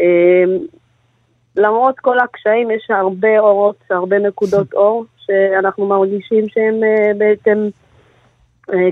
אה, 0.00 0.44
למרות 1.56 1.94
כל 2.00 2.18
הקשיים 2.18 2.70
יש 2.70 2.86
הרבה 2.90 3.38
אורות, 3.38 3.76
הרבה 3.90 4.18
נקודות 4.18 4.72
אור, 4.72 5.04
שאנחנו 5.26 5.86
מרגישים 5.86 6.44
שהם 6.48 6.74
בעצם, 7.18 7.68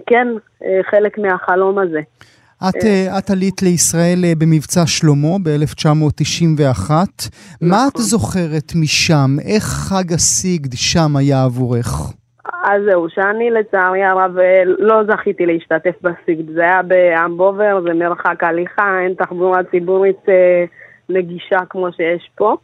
כן, 0.06 0.28
חלק 0.90 1.18
מהחלום 1.18 1.78
הזה. 1.78 2.00
את, 2.68 2.84
את 3.18 3.30
עלית 3.30 3.62
לישראל 3.62 4.24
במבצע 4.38 4.86
שלמה 4.86 5.36
ב-1991. 5.42 6.90
נכון. 6.90 6.96
מה 7.60 7.88
את 7.88 7.96
זוכרת 7.96 8.72
משם? 8.74 9.36
איך 9.44 9.64
חג 9.64 10.12
הסיגד 10.12 10.72
שם 10.74 11.16
היה 11.16 11.44
עבורך? 11.44 12.12
אז 12.68 12.82
זהו, 12.84 13.08
שאני 13.10 13.50
לצערי 13.50 14.04
הרב 14.04 14.38
אה, 14.38 14.62
לא 14.64 15.04
זכיתי 15.04 15.46
להשתתף 15.46 15.94
בסיגד. 16.02 16.50
זה 16.54 16.60
היה 16.62 16.82
באמבובר, 16.82 17.80
זה 17.80 17.94
מרחק 17.94 18.44
הליכה, 18.44 19.00
אין 19.00 19.14
תחבורה 19.14 19.64
ציבורית 19.64 20.28
אה, 20.28 20.64
נגישה 21.08 21.58
כמו 21.70 21.92
שיש 21.92 22.30
פה. 22.34 22.56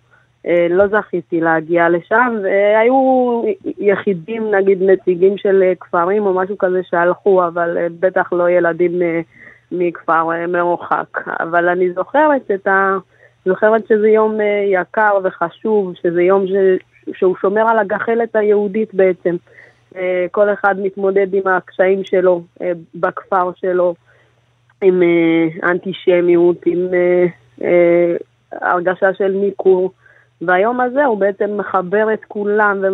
אה, 0.47 0.67
לא 0.71 0.87
זכיתי 0.87 1.41
להגיע 1.41 1.88
לשם, 1.88 2.37
והיו 2.43 3.43
יחידים, 3.79 4.55
נגיד 4.55 4.83
נציגים 4.83 5.38
של 5.38 5.62
כפרים 5.81 6.27
או 6.27 6.35
משהו 6.35 6.59
כזה 6.59 6.81
שהלכו, 6.91 7.47
אבל 7.47 7.79
בטח 8.01 8.33
לא 8.33 8.51
ילדים 8.51 8.93
מכפר 9.73 10.29
מרוחק. 10.49 11.19
אבל 11.41 11.69
אני 11.69 11.93
זוכרת 11.93 12.51
את 12.55 12.67
ה... 12.67 12.97
זוכרת 13.47 13.87
שזה 13.87 14.09
יום 14.09 14.38
יקר 14.67 15.19
וחשוב, 15.25 15.93
שזה 16.03 16.23
יום 16.23 16.47
ש... 16.47 16.53
שהוא 17.15 17.37
שומר 17.41 17.69
על 17.69 17.79
הגחלת 17.79 18.37
היהודית 18.37 18.95
בעצם. 18.95 19.37
כל 20.31 20.52
אחד 20.52 20.74
מתמודד 20.83 21.35
עם 21.35 21.46
הקשיים 21.46 22.05
שלו 22.05 22.42
בכפר 22.94 23.50
שלו, 23.57 23.94
עם 24.83 25.02
אנטישמיות, 25.62 26.57
עם 26.66 26.88
הרגשה 28.52 29.14
של 29.14 29.28
ניכור. 29.28 29.92
והיום 30.42 30.81
הזה 30.81 31.05
הוא 31.05 31.18
בעצם 31.18 31.57
מחבר 31.57 32.07
את 32.14 32.24
כולם 32.28 32.85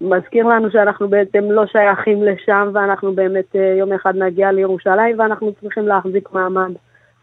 ומזכיר 0.00 0.46
לנו 0.46 0.70
שאנחנו 0.70 1.08
בעצם 1.08 1.50
לא 1.50 1.66
שייכים 1.66 2.22
לשם 2.22 2.68
ואנחנו 2.74 3.14
באמת 3.14 3.56
אה, 3.56 3.74
יום 3.78 3.92
אחד 3.92 4.16
נגיע 4.16 4.52
לירושלים 4.52 5.18
ואנחנו 5.18 5.52
צריכים 5.60 5.86
להחזיק 5.86 6.32
מעמד 6.32 6.72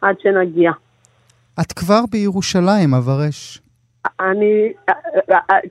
עד 0.01 0.15
שנגיע. 0.19 0.71
את 1.61 1.71
כבר 1.71 2.01
בירושלים, 2.11 2.93
אברש. 2.93 3.61
אני, 4.19 4.73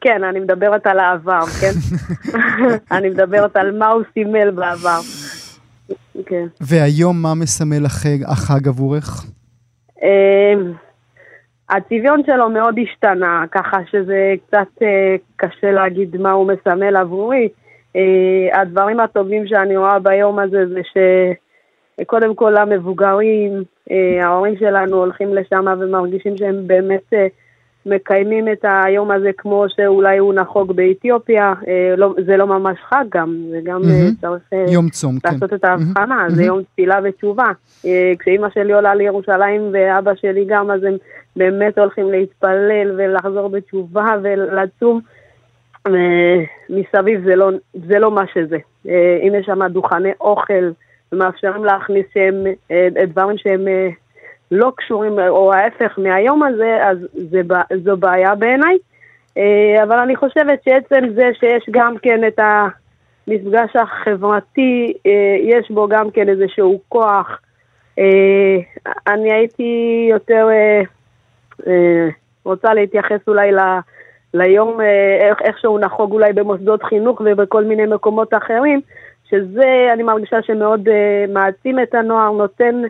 כן, 0.01 0.25
אני 0.25 0.41
מדברת 0.41 0.87
על 0.87 0.99
העבר, 0.99 1.47
כן? 1.61 1.73
אני 2.97 3.09
מדברת 3.09 3.57
על 3.57 3.79
מה 3.79 3.89
הוא 3.89 4.03
סימל 4.15 4.51
בעבר. 4.51 5.01
כן. 6.27 6.47
והיום 6.61 7.23
מה 7.23 7.35
מסמל 7.35 7.87
החג, 7.87 8.23
החג 8.25 8.69
עבורך? 8.69 9.25
הצביון 11.71 12.23
שלו 12.27 12.51
מאוד 12.51 12.79
השתנה, 12.83 13.45
ככה 13.51 13.79
שזה 13.91 14.35
קצת 14.47 14.83
אה, 14.83 15.17
קשה 15.37 15.71
להגיד 15.71 16.17
מה 16.17 16.33
הוא 16.33 16.53
מסמל 16.53 16.97
עבורי. 16.97 17.49
אה, 17.97 18.61
הדברים 18.61 19.01
הטובים 19.01 19.47
שאני 19.47 19.77
רואה 19.77 19.99
ביום 19.99 20.39
הזה 20.39 20.67
זה 20.67 20.81
שקודם 22.01 22.35
כל 22.35 22.57
המבוגרים, 22.57 23.63
אה, 23.91 24.27
ההורים 24.27 24.57
שלנו 24.59 24.97
הולכים 24.97 25.35
לשם 25.35 25.65
ומרגישים 25.81 26.37
שהם 26.37 26.67
באמת 26.67 27.13
מקיימים 27.89 28.49
את 28.53 28.65
היום 28.85 29.11
הזה 29.11 29.31
כמו 29.39 29.65
שאולי 29.69 30.19
הוא 30.19 30.35
נחוג 30.35 30.73
באתיופיה, 30.73 31.55
אה, 31.69 31.95
לא, 31.97 32.15
זה 32.27 32.37
לא 32.37 32.47
ממש 32.47 32.79
חג 32.89 33.05
גם, 33.09 33.37
זה 33.51 33.61
גם 33.65 33.83
mm-hmm. 33.83 34.21
צריך 34.21 34.43
אה, 34.53 34.65
יום 34.69 34.89
צום, 34.89 35.19
כן. 35.19 35.29
לעשות 35.33 35.51
כן. 35.51 35.57
את 35.57 35.65
ההבחנה, 35.65 36.27
mm-hmm. 36.27 36.33
זה 36.33 36.45
יום 36.45 36.63
תפילה 36.63 37.01
ותשובה. 37.05 37.47
כשאימא 38.19 38.49
שלי 38.55 38.73
עולה 38.73 38.95
לירושלים 38.95 39.71
ואבא 39.73 40.15
שלי 40.15 40.45
גם, 40.49 40.71
אז 40.71 40.85
הם 40.85 40.97
באמת 41.37 41.79
הולכים 41.79 42.11
להתפלל 42.11 42.93
ולחזור 42.97 43.49
בתשובה 43.49 44.17
ולצום. 44.23 45.01
מסביב 46.71 47.25
זה 47.25 47.37
לא, 47.37 47.51
זה 47.89 47.99
לא 47.99 48.11
מה 48.11 48.25
שזה. 48.35 48.59
אם 49.23 49.33
יש 49.39 49.47
שם 49.47 49.67
דוכני 49.67 50.13
אוכל 50.21 50.71
ומאפשרים 51.13 51.65
להכניס 51.65 52.07
שהם, 52.15 52.45
דברים 53.09 53.39
שהם 53.39 53.69
לא 54.51 54.73
קשורים, 54.77 55.19
או 55.29 55.53
ההפך 55.53 55.99
מהיום 55.99 56.43
הזה, 56.43 56.79
אז 56.87 56.99
זה, 57.13 57.41
זו 57.85 57.97
בעיה 57.97 58.35
בעיניי. 58.35 58.79
אה, 59.37 59.83
אבל 59.83 59.99
אני 59.99 60.17
חושבת 60.17 60.63
שעצם 60.65 61.09
זה 61.15 61.31
שיש 61.41 61.65
גם 61.71 61.95
כן 62.03 62.27
את 62.27 62.39
המפגש 62.39 63.77
החברתי, 63.77 64.93
אה, 65.07 65.37
יש 65.41 65.71
בו 65.71 65.89
גם 65.89 66.11
כן 66.11 66.29
איזשהו 66.29 66.81
כוח. 66.89 67.41
אה, 67.99 68.57
אני 69.07 69.33
הייתי 69.33 70.07
יותר 70.11 70.49
רוצה 72.45 72.75
להתייחס 72.75 73.21
אולי 73.29 73.53
ל... 73.53 73.59
ליום, 74.35 74.81
איך, 75.21 75.39
איך 75.43 75.59
שהוא 75.59 75.81
נחוג 75.81 76.13
אולי 76.13 76.33
במוסדות 76.33 76.83
חינוך 76.83 77.23
ובכל 77.25 77.65
מיני 77.65 77.87
מקומות 77.87 78.35
אחרים, 78.35 78.81
שזה, 79.31 79.91
אני 79.93 80.03
מרגישה 80.03 80.43
שמאוד 80.43 80.89
uh, 80.89 81.31
מעצים 81.33 81.81
את 81.81 81.95
הנוער, 81.95 82.31
נותן 82.31 82.83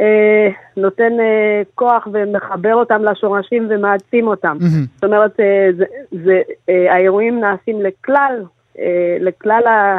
אה, 0.00 0.48
נותן 0.76 1.12
אה, 1.20 1.62
כוח 1.74 2.08
ומחבר 2.12 2.74
אותם 2.74 3.02
לשורשים 3.04 3.68
ומעצים 3.70 4.26
אותם. 4.26 4.56
Mm-hmm. 4.60 4.94
זאת 4.94 5.04
אומרת, 5.04 5.40
אה, 5.40 5.68
זה, 5.78 5.84
זה, 6.24 6.40
אה, 6.68 6.94
האירועים 6.94 7.40
נעשים 7.40 7.82
לכלל, 7.82 8.44
אה, 8.78 9.16
לכלל 9.20 9.62
ה... 9.66 9.98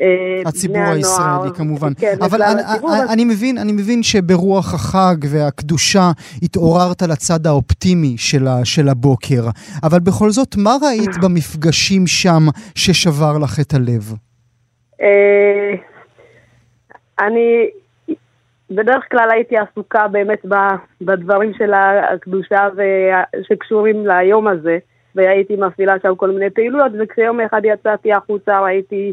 אה, 0.00 0.42
הציבור 0.46 0.82
הישראלי 0.82 1.50
כמובן. 1.54 1.92
כן, 1.98 2.14
אבל 2.22 2.42
אני, 2.42 2.62
אני, 2.62 3.12
אני, 3.12 3.24
מבין, 3.24 3.58
אני 3.58 3.72
מבין 3.72 4.02
שברוח 4.02 4.74
החג 4.74 5.16
והקדושה 5.28 6.10
התעוררת 6.42 7.02
לצד 7.02 7.46
האופטימי 7.46 8.14
של, 8.18 8.46
ה, 8.46 8.64
של 8.64 8.88
הבוקר, 8.88 9.42
אבל 9.82 10.00
בכל 10.00 10.30
זאת, 10.30 10.56
מה 10.56 10.76
ראית 10.82 11.16
אה. 11.16 11.22
במפגשים 11.28 12.06
שם 12.06 12.42
ששבר 12.74 13.38
לך 13.38 13.60
את 13.60 13.74
הלב? 13.74 14.14
אני, 17.20 17.68
בדרך 18.70 19.04
כלל 19.10 19.30
הייתי 19.30 19.56
עסוקה 19.56 20.08
באמת 20.08 20.46
בדברים 21.00 21.52
של 21.58 21.72
הקדושה 22.12 22.68
שקשורים 23.42 24.06
ליום 24.06 24.48
הזה, 24.48 24.78
והייתי 25.14 25.56
מפעילה 25.56 25.94
שם 26.02 26.14
כל 26.14 26.30
מיני 26.30 26.50
פעילויות, 26.50 26.92
וכשיום 26.98 27.40
אחד 27.40 27.60
יצאתי 27.64 28.12
החוצה 28.12 28.60
ראיתי 28.60 29.12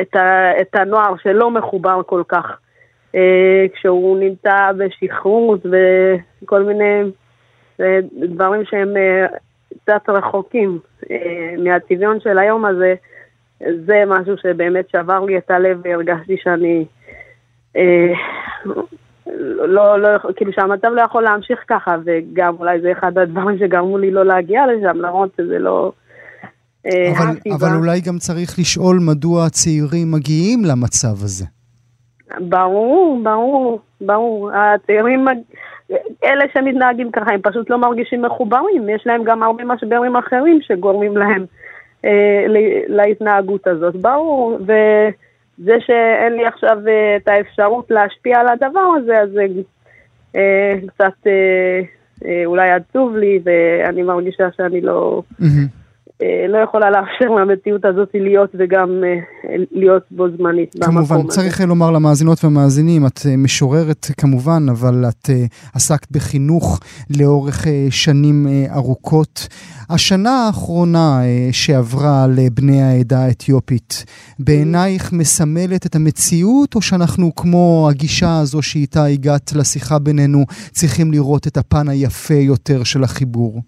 את, 0.00 0.16
ה, 0.16 0.50
את 0.60 0.74
הנוער 0.74 1.14
שלא 1.22 1.50
מחובר 1.50 2.00
כל 2.06 2.22
כך, 2.28 2.58
אה, 3.14 3.64
כשהוא 3.74 4.18
נמצא 4.18 4.72
בשכרות 4.78 5.60
וכל 5.66 6.62
מיני 6.62 7.02
אה, 7.80 7.98
דברים 8.12 8.64
שהם 8.64 8.96
אה, 8.96 9.26
קצת 9.82 10.08
רחוקים 10.08 10.78
מהצביון 11.58 12.20
של 12.20 12.38
היום 12.38 12.64
הזה, 12.64 12.94
זה 13.60 14.02
משהו 14.06 14.36
שבאמת 14.38 14.88
שבר 14.88 15.24
לי 15.24 15.38
את 15.38 15.50
הלב 15.50 15.80
והרגשתי 15.82 16.36
שאני... 16.42 16.84
אה, 17.76 18.12
לא, 19.66 20.00
לא, 20.00 20.08
כאילו 20.36 20.52
שהמצב 20.52 20.88
לא 20.92 21.02
יכול 21.02 21.22
להמשיך 21.22 21.58
ככה, 21.68 21.96
וגם 22.04 22.54
אולי 22.58 22.80
זה 22.80 22.92
אחד 22.92 23.18
הדברים 23.18 23.58
שגרמו 23.58 23.98
לי 23.98 24.10
לא 24.10 24.24
להגיע 24.24 24.62
לשם, 24.66 24.96
למרות 24.96 25.30
שזה 25.36 25.58
לא... 25.58 25.92
אה, 26.86 27.12
אבל, 27.12 27.52
אבל 27.56 27.76
אולי 27.76 28.00
גם 28.00 28.18
צריך 28.18 28.58
לשאול 28.58 28.98
מדוע 29.00 29.46
הצעירים 29.46 30.12
מגיעים 30.12 30.64
למצב 30.64 31.24
הזה. 31.24 31.44
ברור, 32.40 33.20
ברור, 33.22 33.80
ברור. 34.00 34.50
הצעירים, 34.54 35.26
אלה 36.24 36.44
שמתנהגים 36.54 37.10
ככה, 37.10 37.32
הם 37.32 37.40
פשוט 37.42 37.70
לא 37.70 37.78
מרגישים 37.78 38.22
מחוברים. 38.22 38.88
יש 38.88 39.02
להם 39.06 39.24
גם 39.24 39.42
הרבה 39.42 39.64
משברים 39.64 40.16
אחרים 40.16 40.58
שגורמים 40.62 41.16
להם 41.16 41.44
אה, 42.04 42.44
להתנהגות 42.88 43.66
הזאת, 43.66 43.96
ברור. 43.96 44.58
ו... 44.66 44.72
זה 45.58 45.76
שאין 45.86 46.32
לי 46.32 46.46
עכשיו 46.46 46.78
אה, 46.88 47.16
את 47.16 47.28
האפשרות 47.28 47.90
להשפיע 47.90 48.40
על 48.40 48.48
הדבר 48.48 48.88
הזה, 48.96 49.20
אז 49.20 49.30
זה 49.30 49.46
אה, 50.36 50.74
קצת 50.86 51.26
אה, 51.26 51.80
אה, 52.24 52.42
אולי 52.44 52.70
עצוב 52.70 53.16
לי, 53.16 53.40
ואני 53.44 54.02
מרגישה 54.02 54.48
שאני 54.56 54.80
לא... 54.80 55.22
Mm-hmm. 55.40 55.85
אה, 56.22 56.46
לא 56.48 56.58
יכולה 56.58 56.90
לאפשר 56.90 57.34
למציאות 57.40 57.84
הזאת 57.84 58.08
להיות 58.14 58.50
וגם 58.58 59.02
אה, 59.04 59.56
להיות 59.72 60.02
בו 60.10 60.26
זמנית 60.36 60.74
כמובן, 60.84 61.22
צריך 61.28 61.60
לומר 61.60 61.90
למאזינות 61.90 62.44
והמאזינים, 62.44 63.06
את 63.06 63.20
אה, 63.26 63.36
משוררת 63.36 64.06
כמובן, 64.20 64.62
אבל 64.70 65.04
את 65.08 65.30
עסקת 65.74 66.10
בחינוך 66.10 66.80
לאורך 67.20 67.66
שנים 67.90 68.46
ארוכות. 68.74 69.48
השנה 69.90 70.46
האחרונה 70.46 71.20
שעברה 71.52 72.26
לבני 72.36 72.82
העדה 72.82 73.18
האתיופית, 73.18 74.04
בעינייך 74.38 75.12
מסמלת 75.12 75.86
את 75.86 75.94
המציאות, 75.94 76.74
או 76.74 76.82
שאנחנו 76.82 77.34
כמו 77.34 77.88
הגישה 77.90 78.38
הזו 78.40 78.62
שאיתה 78.62 79.04
הגעת 79.04 79.52
לשיחה 79.56 79.98
בינינו, 79.98 80.44
צריכים 80.70 81.12
לראות 81.12 81.46
את 81.46 81.56
הפן 81.56 81.88
היפה 81.88 82.34
יותר 82.34 82.84
של 82.84 83.04
החיבור? 83.04 83.60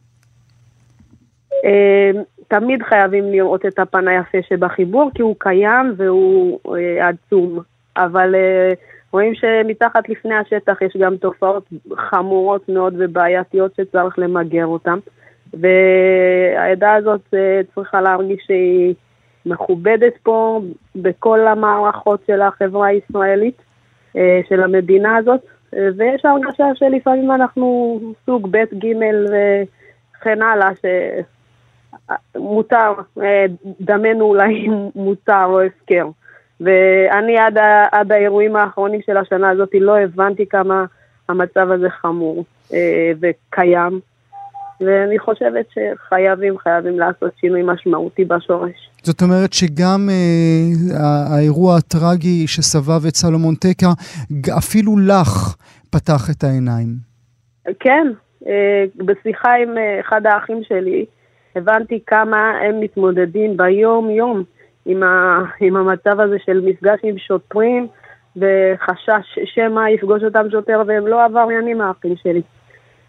תמיד 2.48 2.82
חייבים 2.82 3.32
לראות 3.32 3.66
את 3.66 3.78
הפן 3.78 4.08
היפה 4.08 4.38
שבחיבור, 4.48 5.10
כי 5.14 5.22
הוא 5.22 5.36
קיים 5.38 5.94
והוא 5.96 6.58
אה, 6.76 7.08
עצום. 7.08 7.58
אבל 7.96 8.34
אה, 8.34 8.72
רואים 9.12 9.34
שמתחת 9.34 10.08
לפני 10.08 10.34
השטח 10.34 10.82
יש 10.82 10.96
גם 11.00 11.16
תופעות 11.16 11.68
חמורות 11.96 12.68
מאוד 12.68 12.94
ובעייתיות 12.98 13.74
שצריך 13.74 14.18
למגר 14.18 14.66
אותן. 14.66 14.98
והעדה 15.54 16.94
הזאת 16.94 17.20
אה, 17.34 17.60
צריכה 17.74 18.00
להרגיש 18.00 18.42
שהיא 18.46 18.94
מכובדת 19.46 20.12
פה 20.22 20.60
בכל 20.96 21.46
המערכות 21.46 22.20
של 22.26 22.42
החברה 22.42 22.86
הישראלית, 22.86 23.62
של 24.48 24.62
המדינה 24.62 25.16
הזאת. 25.16 25.40
ויש 25.72 26.24
הרגשה 26.24 26.64
שלפעמים 26.74 27.30
אנחנו 27.30 28.00
סוג 28.26 28.48
ב', 28.50 28.56
ג' 28.56 28.92
וכן 29.30 30.42
הלאה, 30.42 30.74
ש... 30.74 30.84
מותר, 32.36 32.92
אה, 33.22 33.44
דמנו 33.80 34.24
אולי 34.24 34.68
מותר 34.94 35.44
או 35.44 35.60
הפקר. 35.60 36.08
ואני 36.60 37.38
עד, 37.38 37.58
עד 37.92 38.12
האירועים 38.12 38.56
האחרונים 38.56 39.00
של 39.06 39.16
השנה 39.16 39.50
הזאת 39.50 39.70
לא 39.74 39.98
הבנתי 39.98 40.46
כמה 40.46 40.84
המצב 41.28 41.70
הזה 41.70 41.90
חמור 41.90 42.44
אה, 42.72 43.12
וקיים. 43.20 44.00
ואני 44.80 45.18
חושבת 45.18 45.66
שחייבים, 45.70 46.58
חייבים 46.58 46.98
לעשות 46.98 47.32
שינוי 47.40 47.62
משמעותי 47.64 48.24
בשורש. 48.24 48.90
זאת 49.02 49.22
אומרת 49.22 49.52
שגם 49.52 50.08
אה, 50.10 51.34
האירוע 51.34 51.76
הטרגי 51.76 52.46
שסבב 52.46 53.06
את 53.08 53.16
סלומון 53.16 53.54
טקה, 53.54 53.86
אפילו 54.58 54.98
לך 54.98 55.56
פתח 55.90 56.30
את 56.30 56.44
העיניים. 56.44 56.88
כן, 57.80 58.06
אה, 58.46 58.84
בשיחה 58.96 59.54
עם 59.62 59.78
אה, 59.78 60.00
אחד 60.00 60.26
האחים 60.26 60.60
שלי, 60.68 61.04
הבנתי 61.58 62.00
כמה 62.06 62.50
הם 62.62 62.80
מתמודדים 62.80 63.56
ביום-יום 63.56 64.42
עם, 64.86 65.02
ה, 65.02 65.38
עם 65.60 65.76
המצב 65.76 66.20
הזה 66.20 66.36
של 66.44 66.60
מפגש 66.64 66.98
עם 67.02 67.18
שוטרים 67.18 67.86
וחשש 68.36 69.38
שמא 69.44 69.88
יפגוש 69.88 70.22
אותם 70.22 70.50
שוטר 70.50 70.82
והם 70.86 71.06
לא 71.06 71.24
עבריינים 71.24 71.80
האחים 71.80 72.16
שלי. 72.16 72.42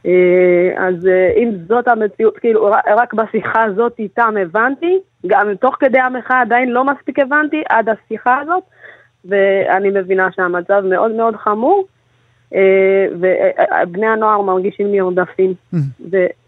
אה, 0.05 0.87
אז 0.87 1.07
אה, 1.07 1.31
אם 1.35 1.51
זאת 1.67 1.87
המציאות, 1.87 2.37
כאילו 2.37 2.71
רק 2.97 3.13
בשיחה 3.13 3.63
הזאת 3.63 3.93
איתם 3.99 4.33
הבנתי, 4.41 4.99
גם 5.27 5.55
תוך 5.55 5.75
כדי 5.79 5.99
המחאה 5.99 6.41
עדיין 6.41 6.69
לא 6.69 6.83
מספיק 6.83 7.19
הבנתי 7.19 7.63
עד 7.69 7.89
השיחה 7.89 8.39
הזאת, 8.39 8.63
ואני 9.25 9.89
מבינה 9.89 10.27
שהמצב 10.31 10.81
מאוד 10.85 11.11
מאוד 11.11 11.35
חמור. 11.35 11.85
אה, 12.55 13.05
ובני 13.11 14.07
הנוער 14.07 14.41
מרגישים 14.41 14.91
נרדפים, 14.91 15.53
mm. 15.73 15.77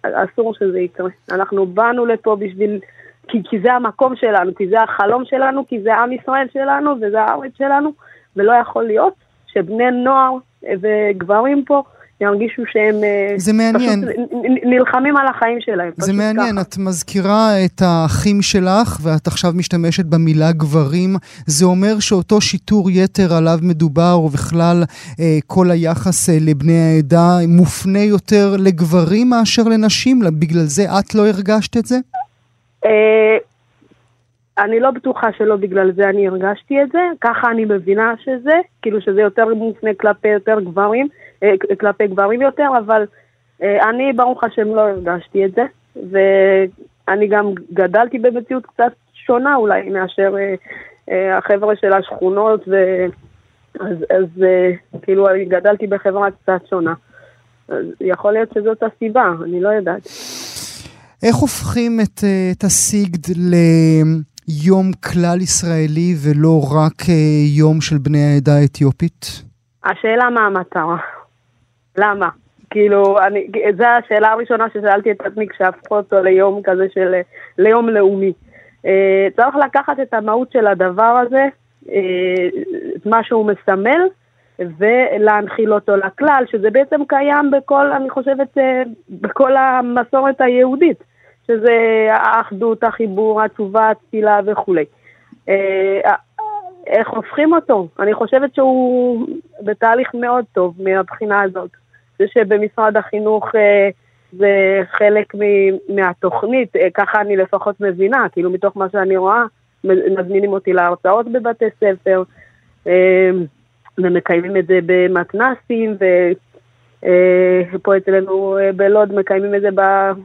ואסור 0.03 0.53
שזה 0.53 0.79
יקרה. 0.79 1.09
אנחנו 1.31 1.65
באנו 1.65 2.05
לפה 2.05 2.35
בשביל, 2.35 2.79
כי, 3.27 3.41
כי 3.49 3.59
זה 3.59 3.73
המקום 3.73 4.15
שלנו, 4.15 4.55
כי 4.55 4.67
זה 4.67 4.81
החלום 4.81 5.23
שלנו, 5.25 5.67
כי 5.67 5.81
זה 5.81 5.95
עם 5.95 6.11
ישראל 6.11 6.47
שלנו 6.53 6.91
וזה 7.01 7.21
הארץ 7.21 7.51
שלנו, 7.57 7.91
ולא 8.35 8.53
יכול 8.53 8.83
להיות 8.83 9.13
שבני 9.47 9.91
נוער 9.91 10.33
וגברים 10.81 11.65
פה 11.65 11.83
ירגישו 12.21 12.61
שהם 12.71 13.03
אה, 13.03 13.33
זה 13.37 13.53
מעניין. 13.53 14.01
פשוט 14.01 14.15
נלחמים 14.63 15.17
על 15.17 15.27
החיים 15.27 15.57
שלהם. 15.59 15.91
זה 15.97 16.13
מעניין, 16.13 16.51
ככה. 16.51 16.61
את 16.61 16.77
מזכירה 16.77 17.65
את 17.65 17.81
האחים 17.81 18.41
שלך 18.41 18.99
ואת 19.03 19.27
עכשיו 19.27 19.51
משתמשת 19.55 20.05
במילה 20.05 20.51
גברים. 20.51 21.15
זה 21.45 21.65
אומר 21.65 21.99
שאותו 21.99 22.41
שיטור 22.41 22.91
יתר 22.91 23.33
עליו 23.33 23.59
מדובר 23.61 24.19
ובכלל 24.25 24.83
אה, 25.19 25.37
כל 25.47 25.71
היחס 25.71 26.29
אה, 26.29 26.37
לבני 26.41 26.79
העדה 26.79 27.37
מופנה 27.47 28.03
יותר 28.03 28.55
לגברים 28.59 29.29
מאשר 29.29 29.63
לנשים? 29.63 30.21
בגלל 30.39 30.65
זה 30.65 30.83
את 30.99 31.15
לא 31.15 31.27
הרגשת 31.27 31.77
את 31.77 31.85
זה? 31.85 31.95
אה, 32.85 33.37
אני 34.57 34.79
לא 34.79 34.91
בטוחה 34.91 35.27
שלא 35.37 35.55
בגלל 35.55 35.91
זה 35.91 36.09
אני 36.09 36.27
הרגשתי 36.27 36.81
את 36.83 36.91
זה, 36.91 36.99
ככה 37.21 37.51
אני 37.51 37.65
מבינה 37.65 38.13
שזה, 38.23 38.55
כאילו 38.81 39.01
שזה 39.01 39.21
יותר 39.21 39.53
מופנה 39.53 39.91
כלפי 39.93 40.27
יותר 40.27 40.59
גברים. 40.59 41.07
אה, 41.43 41.53
כלפי 41.79 42.07
גברים 42.07 42.41
יותר, 42.41 42.67
אבל 42.85 43.05
אה, 43.63 43.89
אני 43.89 44.13
ברוך 44.13 44.43
השם 44.43 44.75
לא 44.75 44.81
הרגשתי 44.81 45.45
את 45.45 45.51
זה, 45.55 45.63
ואני 46.11 47.27
גם 47.27 47.51
גדלתי 47.73 48.19
במציאות 48.19 48.65
קצת 48.65 48.91
שונה 49.25 49.55
אולי 49.55 49.89
מאשר 49.89 50.35
אה, 51.09 51.37
החבר'ה 51.37 51.75
של 51.75 51.93
השכונות, 51.93 52.67
ו... 52.67 52.75
אז, 53.79 53.97
אז 54.09 54.45
כאילו 55.01 55.29
אני 55.29 55.45
גדלתי 55.45 55.87
בחברה 55.87 56.27
קצת 56.31 56.67
שונה. 56.69 56.93
אז 57.69 57.85
יכול 58.01 58.33
להיות 58.33 58.49
שזאת 58.53 58.83
הסיבה, 58.83 59.33
אני 59.43 59.61
לא 59.61 59.69
יודעת. 59.69 60.07
איך 61.23 61.35
הופכים 61.35 61.99
את, 61.99 62.23
את 62.51 62.63
הסיגד 62.63 63.35
ליום 64.51 64.91
כלל 64.93 65.41
ישראלי 65.41 66.13
ולא 66.23 66.61
רק 66.75 67.09
יום 67.57 67.81
של 67.81 67.97
בני 67.97 68.23
העדה 68.23 68.51
האתיופית? 68.61 69.43
השאלה 69.83 70.29
מה 70.29 70.41
המטרה. 70.45 70.97
למה? 71.97 72.29
כאילו, 72.69 73.19
אני, 73.19 73.47
זו 73.77 73.83
השאלה 73.83 74.31
הראשונה 74.31 74.65
ששאלתי 74.73 75.11
את 75.11 75.21
עצמי 75.21 75.47
כשהפכו 75.47 75.97
אותו 75.97 76.23
ליום 76.23 76.61
כזה 76.63 76.85
של, 76.93 77.13
ליום 77.57 77.89
לאומי. 77.89 78.33
אה, 78.85 79.27
צריך 79.35 79.55
לקחת 79.55 79.99
את 79.99 80.13
המהות 80.13 80.51
של 80.51 80.67
הדבר 80.67 81.21
הזה, 81.27 81.45
אה, 81.89 82.47
את 82.95 83.05
מה 83.05 83.23
שהוא 83.23 83.45
מסמל, 83.45 84.01
ולהנחיל 84.59 85.73
אותו 85.73 85.95
לכלל, 85.95 86.43
שזה 86.51 86.69
בעצם 86.69 87.01
קיים 87.07 87.51
בכל, 87.51 87.91
אני 87.91 88.09
חושבת, 88.09 88.57
אה, 88.57 88.83
בכל 89.09 89.57
המסורת 89.57 90.41
היהודית, 90.41 91.03
שזה 91.47 92.07
האחדות, 92.11 92.83
החיבור, 92.83 93.41
התשובה, 93.41 93.89
התפילה 93.89 94.39
וכולי. 94.45 94.85
איך 96.87 97.09
הופכים 97.09 97.53
אותו? 97.53 97.87
אני 97.99 98.13
חושבת 98.13 98.55
שהוא 98.55 99.27
בתהליך 99.61 100.09
מאוד 100.13 100.45
טוב 100.53 100.75
מהבחינה 100.79 101.41
הזאת. 101.41 101.69
זה 102.19 102.25
שבמשרד 102.27 102.97
החינוך 102.97 103.55
אה, 103.55 103.89
זה 104.31 104.81
חלק 104.97 105.33
מהתוכנית, 105.89 106.75
אה, 106.75 106.87
ככה 106.93 107.21
אני 107.21 107.37
לפחות 107.37 107.81
מבינה, 107.81 108.25
כאילו 108.31 108.49
מתוך 108.51 108.77
מה 108.77 108.89
שאני 108.91 109.17
רואה, 109.17 109.43
מזמינים 109.83 110.53
אותי 110.53 110.73
להרצאות 110.73 111.31
בבתי 111.31 111.65
ספר, 111.79 112.23
אה, 112.87 113.29
ומקיימים 113.97 114.57
את 114.57 114.67
זה 114.67 114.79
במתנסים, 114.85 115.97
ופה 117.73 117.97
אצלנו 117.97 118.57
בלוד 118.75 119.13
מקיימים 119.13 119.55
את 119.55 119.61
זה 119.61 119.69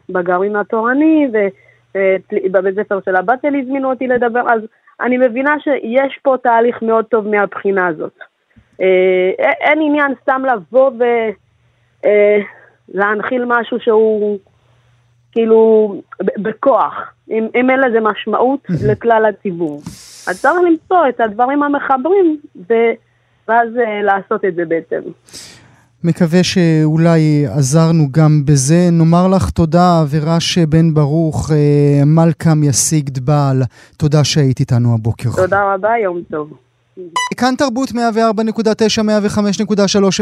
בגרעין 0.09 0.57
התורני, 0.57 1.29
ובבית 1.95 2.75
ספר 2.75 2.99
של 3.05 3.17
הבת 3.17 3.39
שלי 3.43 3.61
הזמינו 3.63 3.91
אותי 3.91 4.07
לדבר, 4.07 4.43
אז 4.49 4.61
אני 5.01 5.17
מבינה 5.19 5.57
שיש 5.61 6.19
פה 6.23 6.37
תהליך 6.43 6.83
מאוד 6.83 7.05
טוב 7.05 7.29
מהבחינה 7.29 7.87
הזאת. 7.87 8.19
אין 9.61 9.79
עניין 9.83 10.15
סתם 10.23 10.43
לבוא 10.45 10.91
ו... 10.99 11.05
אה, 12.05 12.39
להנחיל 12.89 13.45
משהו 13.47 13.81
שהוא 13.81 14.39
כאילו 15.33 15.95
בכוח, 16.39 17.13
אם, 17.31 17.49
אם 17.55 17.71
אין 17.71 17.81
לזה 17.81 18.01
משמעות 18.01 18.61
לכלל 18.89 19.25
הציבור. 19.25 19.81
אז 20.29 20.43
צריך 20.43 20.57
למצוא 20.67 21.09
את 21.09 21.21
הדברים 21.21 21.63
המחברים 21.63 22.41
ו, 22.69 22.75
ואז 23.49 23.69
אה, 23.79 24.03
לעשות 24.03 24.45
את 24.45 24.55
זה 24.55 24.65
בעצם. 24.65 25.01
מקווה 26.07 26.43
שאולי 26.43 27.47
עזרנו 27.47 28.09
גם 28.11 28.43
בזה. 28.45 28.89
נאמר 28.93 29.29
לך 29.29 29.51
תודה, 29.51 30.03
אבירש 30.03 30.59
בן 30.59 30.95
ברוך, 30.95 31.51
אה, 31.51 32.05
מלכם 32.05 32.63
יסיגד 32.63 33.19
בעל. 33.19 33.63
תודה 33.97 34.25
שהיית 34.25 34.61
איתנו 34.61 34.95
הבוקר. 34.95 35.31
תודה 35.37 35.75
רבה, 35.75 35.91
יום 36.03 36.23
טוב. 36.31 36.66
כאן 37.37 37.55
תרבות 37.59 37.91
104.9, 37.91 37.95
105.3 37.95 37.99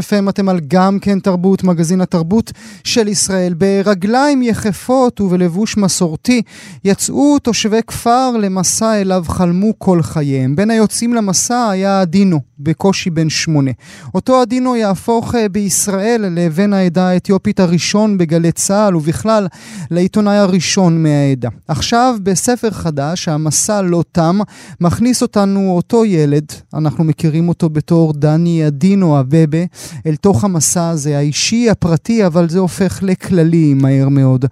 FM, 0.01 0.29
אתם 0.29 0.49
על 0.49 0.61
גם 0.69 0.99
כן 0.99 1.21
תרבות, 1.21 1.65
מגזין 1.65 2.01
התרבות 2.01 2.53
של 2.85 3.09
ישראל. 3.09 3.55
ברגליים 3.55 4.43
יחפות 4.43 5.21
ובלבוש 5.21 5.77
מסורתי 5.77 6.43
יצאו 6.85 7.39
תושבי 7.39 7.81
כפר 7.87 8.37
למסע 8.37 9.01
אליו 9.01 9.25
חלמו 9.29 9.73
כל 9.79 10.03
חייהם. 10.03 10.57
בין 10.57 10.71
היוצאים 10.71 11.15
למסע 11.15 11.69
היה 11.71 12.03
אדינו, 12.03 12.41
בקושי 12.59 13.11
בן 13.11 13.31
שמונה. 13.31 13.71
אותו 14.15 14.43
אדינו 14.43 14.77
יהפוך 14.77 15.35
אה, 15.35 15.49
בישראל 15.49 16.25
לבן 16.31 16.73
העדה 16.73 17.09
האתיופית 17.09 17.61
הראשון 17.61 18.19
בגלי 18.19 18.53
צה"ל, 18.53 18.97
ובכלל 18.97 19.47
לעיתונאי 19.91 20.37
הראשון 20.37 21.03
מהעדה. 21.03 21.49
עכשיו, 21.69 22.17
בספר 22.23 22.71
חדש, 22.71 23.29
המסע 23.29 23.83
לא 23.83 24.05
תם, 24.13 24.39
מכניס 24.81 25.23
אותנו 25.23 25.73
אותו 25.77 26.05
ילד, 26.05 26.53
אנחנו 26.79 27.05
מכירים 27.05 27.49
אותו 27.49 27.69
בתור 27.69 28.13
דני 28.13 28.67
אדינו 28.67 29.21
אבבה, 29.21 29.59
אל 30.07 30.17
תוך 30.17 30.45
המסע 30.45 30.89
הזה, 30.89 31.19
האישי, 31.19 31.71
הפרטי, 31.71 32.27
אבל 32.27 32.49
זה 32.49 32.59
הופך 32.59 33.03
לכללי 33.03 33.75
מהר 33.75 34.09
מאוד. 34.09 34.45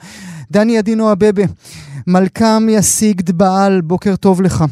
דני 0.50 0.78
אדינו 0.78 1.12
אבבה, 1.12 1.42
מלכם 2.06 2.68
יסיגד 2.68 3.30
בעל, 3.30 3.80
בוקר 3.80 4.16
טוב 4.16 4.42
לך. 4.42 4.64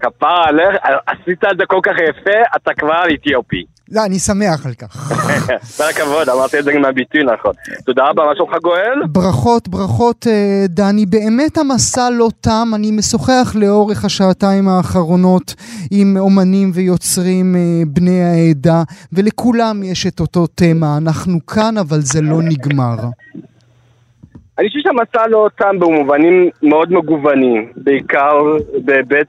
כפרה 0.00 0.44
עליך, 0.48 0.76
עשית 1.06 1.44
את 1.52 1.58
זה 1.58 1.64
כל 1.66 1.80
כך 1.82 1.92
יפה, 1.92 2.38
אתה 2.56 2.70
כבר 2.78 3.02
אתיופי. 3.14 3.64
לא, 3.92 4.04
אני 4.04 4.18
שמח 4.18 4.66
על 4.66 4.74
כך. 4.74 5.12
כל 5.76 5.84
הכבוד, 5.90 6.28
אמרתי 6.28 6.58
את 6.58 6.64
זה 6.64 6.72
עם 6.72 6.84
הביטוי 6.84 7.20
נכון. 7.24 7.52
תודה 7.84 8.04
רבה, 8.04 8.24
מה 8.24 8.34
שלומך 8.36 8.52
גואל? 8.62 9.06
ברכות, 9.08 9.68
ברכות, 9.68 10.26
אה, 10.26 10.64
דני. 10.68 11.06
באמת 11.06 11.58
המסע 11.58 12.10
לא 12.10 12.28
תם, 12.40 12.68
אני 12.74 12.90
משוחח 12.90 13.54
לאורך 13.54 14.04
השעתיים 14.04 14.68
האחרונות 14.68 15.54
עם 15.90 16.16
אומנים 16.16 16.70
ויוצרים 16.74 17.56
אה, 17.56 17.82
בני 17.86 18.22
העדה, 18.22 18.82
ולכולם 19.12 19.82
יש 19.82 20.06
את 20.06 20.20
אותו 20.20 20.46
תמה. 20.46 20.96
אנחנו 20.96 21.46
כאן, 21.46 21.78
אבל 21.78 22.00
זה 22.00 22.22
לא 22.22 22.42
נגמר. 22.42 22.96
אני 24.58 24.68
חושב 24.68 24.80
שהמסע 24.82 25.28
לא 25.28 25.48
תם 25.58 25.78
במובנים 25.78 26.50
מאוד 26.62 26.92
מגוונים, 26.92 27.72
בעיקר 27.76 28.42
בהיבט 28.84 29.28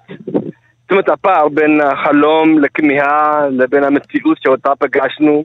זאת 0.88 0.92
אומרת, 0.92 1.10
הפער 1.10 1.50
בין 1.50 1.82
החלום 1.82 2.60
לכמיהה 2.60 3.48
לבין 3.50 3.84
המציאות 3.84 4.38
שאותה 4.42 4.72
פגשנו, 4.80 5.44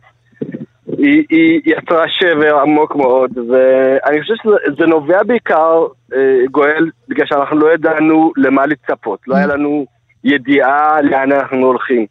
היא, 0.98 1.24
היא 1.30 1.60
יצרה 1.64 2.04
שבר 2.08 2.58
עמוק 2.58 2.96
מאוד, 2.96 3.38
ואני 3.38 4.22
חושב 4.22 4.34
שזה 4.42 4.86
נובע 4.86 5.22
בעיקר, 5.22 5.86
אה, 6.14 6.46
גואל, 6.50 6.90
בגלל 7.08 7.26
שאנחנו 7.26 7.56
לא 7.56 7.74
ידענו 7.74 8.32
למה 8.36 8.66
לצפות, 8.66 9.20
לא 9.26 9.36
היה 9.36 9.46
לנו 9.46 9.86
ידיעה 10.24 11.02
לאן 11.02 11.32
אנחנו 11.32 11.66
הולכים. 11.66 12.06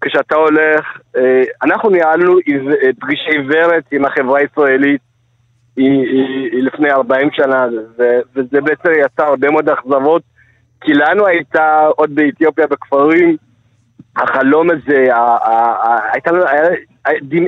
כשאתה 0.00 0.34
הולך, 0.34 0.98
אה, 1.16 1.44
אנחנו 1.62 1.90
ניהלנו 1.90 2.38
פגישי 3.00 3.30
עיוורת 3.30 3.84
עם 3.92 4.04
החברה 4.04 4.38
הישראלית 4.38 5.00
היא, 5.76 6.00
היא, 6.00 6.50
היא 6.52 6.62
לפני 6.62 6.90
40 6.90 7.28
שנה, 7.32 7.66
ו, 7.98 8.02
וזה 8.36 8.60
בעצם 8.60 8.90
יצר 9.04 9.24
הרבה 9.24 9.50
מאוד 9.50 9.68
אכזבות, 9.68 10.22
כי 10.82 10.92
לנו 10.94 11.26
הייתה 11.26 11.86
עוד 11.96 12.14
באתיופיה 12.14 12.66
בכפרים, 12.66 13.36
החלום 14.16 14.70
הזה, 14.70 15.06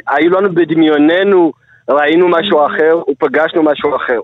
היו 0.08 0.30
לנו 0.30 0.54
בדמיוננו, 0.54 1.52
ראינו 1.88 2.28
משהו 2.28 2.66
אחר 2.66 2.98
ופגשנו 3.10 3.62
משהו 3.62 3.96
אחר. 3.96 4.20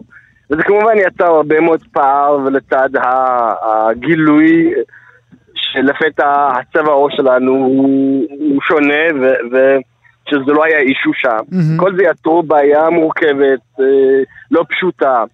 וזה 0.50 0.62
כמובן 0.62 0.98
יצר 0.98 1.24
הרבה 1.24 1.60
מאוד 1.60 1.82
פער, 1.92 2.38
ולצד 2.44 2.88
הגילוי 3.62 4.74
שלפתע 5.54 6.48
הצבע 6.48 6.90
העור 6.90 7.10
שלנו 7.10 7.52
הוא, 7.52 8.26
הוא 8.30 8.60
שונה, 8.62 9.04
ו, 9.20 9.26
ושזה 9.46 10.52
לא 10.52 10.64
היה 10.64 10.78
אישו 10.78 11.10
שם. 11.14 11.38
Mm-hmm. 11.52 11.80
כל 11.80 11.96
זה 11.96 12.02
יצרו 12.02 12.42
בעיה 12.42 12.90
מורכבת, 12.90 13.60
אה, 13.80 14.22
לא 14.50 14.64
פשוטה, 14.68 15.24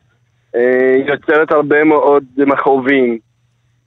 אה, 0.56 0.96
יוצרת 1.06 1.52
הרבה 1.52 1.84
מאוד 1.84 2.24
מכאובים. 2.38 3.18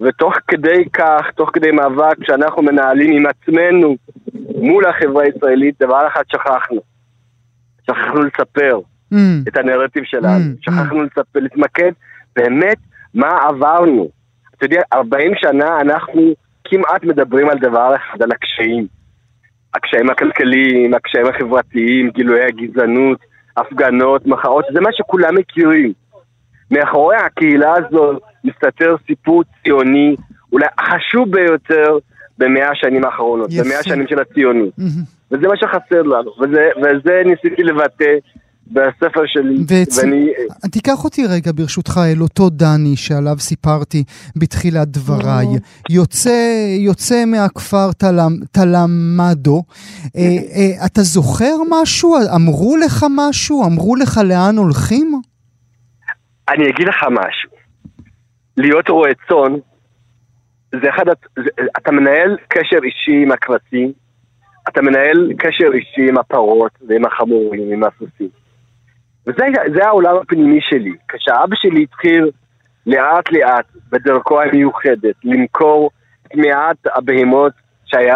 ותוך 0.01 0.33
כדי 0.47 0.89
כך, 0.93 1.25
תוך 1.35 1.49
כדי 1.53 1.71
מאבק 1.71 2.23
שאנחנו 2.23 2.63
מנהלים 2.63 3.11
עם 3.11 3.25
עצמנו 3.25 3.95
מול 4.55 4.85
החברה 4.85 5.23
הישראלית, 5.23 5.75
דבר 5.79 6.07
אחד 6.07 6.23
שכחנו. 6.31 6.81
שכחנו 7.87 8.21
לספר 8.21 8.79
mm. 9.13 9.17
את 9.47 9.57
הנרטיב 9.57 10.03
שלנו. 10.03 10.53
Mm. 10.53 10.57
שכחנו 10.61 11.03
לספר, 11.03 11.39
להתמקד 11.39 11.91
באמת 12.35 12.77
מה 13.13 13.39
עברנו. 13.47 14.09
אתה 14.57 14.65
יודע, 14.65 14.81
40 14.93 15.31
שנה 15.35 15.81
אנחנו 15.81 16.33
כמעט 16.63 17.03
מדברים 17.03 17.49
על 17.49 17.57
דבר 17.57 17.95
אחד, 17.95 18.21
על 18.21 18.31
הקשיים. 18.31 18.87
הקשיים 19.73 20.09
הכלכליים, 20.09 20.93
הקשיים 20.93 21.25
החברתיים, 21.25 22.09
גילויי 22.09 22.45
הגזענות, 22.45 23.19
הפגנות, 23.57 24.27
מחאות, 24.27 24.65
זה 24.73 24.81
מה 24.81 24.89
שכולם 24.93 25.35
מכירים. 25.35 25.93
מאחורי 26.71 27.15
הקהילה 27.15 27.73
הזו 27.77 28.19
מסתתר 28.43 28.95
סיפור 29.07 29.43
ציוני, 29.63 30.15
אולי 30.51 30.65
החשוב 30.77 31.31
ביותר 31.31 31.97
במאה 32.37 32.71
השנים 32.71 33.05
האחרונות, 33.05 33.49
במאה 33.59 33.79
השנים 33.79 34.07
של 34.07 34.19
הציונות. 34.19 34.73
Mm-hmm. 34.79 35.31
וזה 35.31 35.47
מה 35.47 35.57
שחסר 35.57 36.01
לנו, 36.01 36.31
וזה, 36.41 36.69
וזה 36.77 37.21
ניסיתי 37.25 37.63
לבטא 37.63 38.13
בספר 38.71 39.21
שלי. 39.25 39.63
וצ... 39.67 39.97
ואני... 39.97 40.27
תיקח 40.71 41.03
אותי 41.03 41.25
רגע 41.25 41.51
ברשותך 41.55 41.99
אל 42.13 42.21
אותו 42.21 42.49
דני 42.49 42.95
שעליו 42.95 43.35
סיפרתי 43.39 44.03
בתחילת 44.35 44.87
דבריי. 44.87 45.47
יוצא, 45.89 46.65
יוצא 46.79 47.25
מהכפר 47.25 47.91
תלם, 47.97 48.31
תלמדו. 48.51 49.63
אה, 50.15 50.21
אה, 50.21 50.85
אתה 50.85 51.01
זוכר 51.01 51.55
משהו? 51.69 52.15
אמרו 52.35 52.77
לך 52.77 53.05
משהו? 53.15 53.65
אמרו 53.65 53.95
לך 53.95 54.19
לאן 54.25 54.57
הולכים? 54.57 55.21
אני 56.49 56.69
אגיד 56.69 56.87
לך 56.87 57.03
משהו. 57.11 57.48
להיות 58.59 58.89
רועה 58.89 59.11
צאן, 59.27 59.53
זה 60.81 60.89
אחד, 60.89 61.05
זה, 61.35 61.49
אתה 61.77 61.91
מנהל 61.91 62.37
קשר 62.47 62.77
אישי 62.83 63.23
עם 63.23 63.31
הכבשים, 63.31 63.91
אתה 64.69 64.81
מנהל 64.81 65.33
קשר 65.37 65.67
אישי 65.73 66.09
עם 66.09 66.17
הפרות 66.17 66.71
ועם 66.87 67.05
החמורים, 67.05 67.71
עם 67.71 67.83
הסוסים. 67.83 68.29
וזה 69.27 69.85
העולם 69.85 70.15
הפנימי 70.15 70.61
שלי. 70.61 70.93
כשאבא 71.07 71.55
שלי 71.55 71.83
התחיל 71.83 72.31
לאט 72.85 73.31
לאט 73.31 73.65
בדרכו 73.91 74.41
המיוחדת 74.41 75.15
למכור 75.23 75.89
את 76.27 76.35
מעט 76.35 76.77
הבהמות 76.95 77.53
שהיה, 77.85 78.15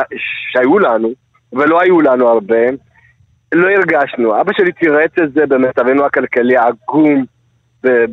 שהיו 0.51 0.79
לנו, 0.79 1.09
ולא 1.53 1.81
היו 1.81 2.01
לנו 2.01 2.27
הרבה, 2.27 2.65
לא 3.53 3.69
הרגשנו. 3.69 4.41
אבא 4.41 4.53
שלי 4.53 4.71
תירץ 4.71 5.11
את 5.23 5.33
זה 5.33 5.45
במצבנו 5.45 6.05
הכלכלי 6.05 6.57
העגום 6.57 7.25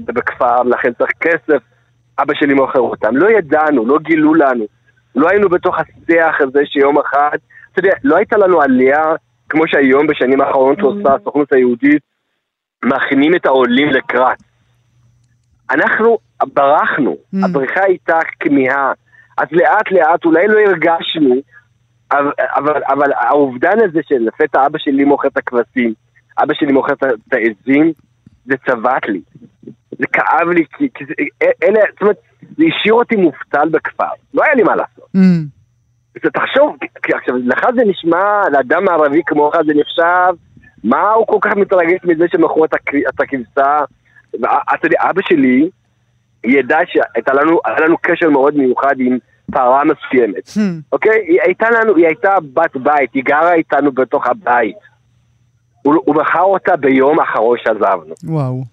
בכפר, 0.05 0.63
לכן 0.63 0.93
צריך 0.93 1.11
כסף. 1.21 1.63
אבא 2.23 2.35
שלי 2.35 2.55
מוכר 2.55 2.81
אותם. 2.81 3.17
לא 3.17 3.31
ידענו, 3.31 3.87
לא 3.87 3.99
גילו 3.99 4.35
לנו. 4.35 4.65
לא 5.15 5.29
היינו 5.31 5.49
בתוך 5.49 5.77
השיח 5.79 6.41
הזה 6.41 6.61
שיום 6.65 6.99
אחד, 6.99 7.39
אתה 7.73 7.79
יודע, 7.79 7.93
לא 8.05 8.17
הייתה 8.17 8.37
לנו 8.37 8.63
עלייה 8.63 9.05
כמו 9.49 9.69
שהיום 9.69 10.07
בשנים 10.07 10.41
האחרונות 10.41 10.79
mm. 10.79 10.85
עושה 10.85 11.15
הסוכנות 11.15 11.53
היהודית 11.53 12.03
מכינים 12.85 13.35
את 13.35 13.47
העולים 13.47 13.89
לקראת. 13.89 14.39
אנחנו 15.71 16.19
ברחנו, 16.55 17.17
mm. 17.35 17.39
הבריחה 17.45 17.83
הייתה 17.83 18.19
כמיהה. 18.41 18.93
אז 19.39 19.47
לאט 19.53 19.91
לאט 19.91 20.25
אולי 20.25 20.49
לא 20.49 20.59
הרגשנו, 20.61 21.35
אבל, 22.13 22.33
אבל, 22.39 22.83
אבל 22.89 23.13
האובדן 23.13 23.79
הזה 23.85 24.01
שלפתע 24.09 24.67
אבא 24.67 24.79
שלי 24.79 25.05
מוכר 25.05 25.29
את 25.29 25.37
הכבשים, 25.37 25.95
אבא 26.39 26.55
שלי 26.55 26.73
מוכר 26.73 26.93
את 26.93 27.33
העזים, 27.33 27.93
זה 28.47 28.55
צבט 28.67 29.07
לי. 29.09 29.21
זה 29.91 30.07
כאב 30.13 30.49
לי, 30.49 30.65
כי, 30.79 30.89
כי 30.95 31.05
זה, 31.05 31.15
אלה, 31.63 31.81
זאת 31.93 32.01
אומרת, 32.01 32.17
זה 32.57 32.65
השאיר 32.69 32.95
אותי 32.95 33.17
מובטל 33.17 33.69
בכפר. 33.69 34.05
לא 34.35 34.45
היה 34.45 34.55
לי 34.55 34.63
מה 34.63 34.77
לעשות. 34.77 35.09
Mm. 35.17 36.21
תחשוב, 36.33 36.77
עכשיו, 37.15 37.35
לך 37.37 37.67
זה 37.77 37.83
נשמע, 37.87 38.43
לאדם 38.53 38.89
ערבי 38.89 39.23
כמוך 39.27 39.55
זה 39.67 39.73
נחשב 39.75 40.35
מה 40.85 41.11
הוא 41.11 41.27
כל 41.27 41.39
כך 41.41 41.57
מתרגש 41.57 41.99
מזה 42.05 42.25
שמכרו 42.33 42.65
את 42.65 43.21
הכבשה? 43.21 43.79
אתה 44.75 44.87
יודע, 44.87 44.99
אבא 45.11 45.23
שלי 45.23 45.71
ידע 46.45 46.79
שהייתה 46.87 47.33
לנו, 47.35 47.61
לנו 47.81 47.97
קשר 48.03 48.31
מאוד 48.31 48.57
מיוחד 48.57 48.95
עם 48.99 49.19
פרה 49.53 49.83
מסוימת, 49.85 50.49
hmm. 50.49 50.61
אוקיי? 50.93 51.25
היא 51.27 51.41
הייתה 51.45 51.67
לנו, 51.71 51.97
היא 51.97 52.07
הייתה 52.07 52.35
בת 52.55 52.77
בית, 52.77 53.15
היא 53.15 53.25
גרה 53.25 53.55
איתנו 53.55 53.93
בתוך 53.93 54.27
הבית. 54.27 54.77
הוא, 55.83 55.95
הוא 56.05 56.15
מכר 56.15 56.43
אותה 56.43 56.77
ביום 56.77 57.21
האחרון 57.21 57.59
שעזבנו. 57.65 58.15
וואו. 58.25 58.65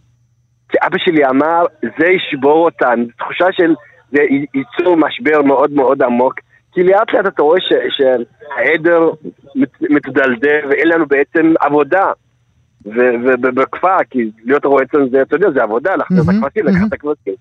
כי 0.69 0.77
אבא 0.87 0.97
שלי 0.97 1.25
אמר, 1.25 1.63
זה 1.81 2.07
ישבור 2.07 2.65
אותנו, 2.65 3.05
תחושה 3.17 3.45
של, 3.51 3.75
זה 4.11 4.19
ייצור 4.53 4.97
משבר 4.97 5.41
מאוד 5.41 5.71
מאוד 5.71 6.03
עמוק, 6.03 6.39
כי 6.73 6.83
לאט 6.83 7.13
לאט 7.13 7.25
אתה 7.27 7.41
רואה 7.41 7.59
שהעדר 7.89 9.09
מתדלדל 9.81 10.59
ואין 10.69 10.87
לנו 10.87 11.05
בעצם 11.05 11.53
עבודה. 11.59 12.11
ובכפר, 12.85 13.97
כי 14.09 14.31
להיות 14.43 14.65
רועה 14.65 14.85
צאן 14.85 15.09
זה, 15.09 15.21
אתה 15.21 15.35
יודע, 15.35 15.51
זה 15.51 15.63
עבודה, 15.63 15.95
לחזור 15.95 16.23
את 16.23 16.29
הכבשים, 16.29 16.65
לקחת 16.65 16.87
את 16.87 16.93
הכבשים. 16.93 17.33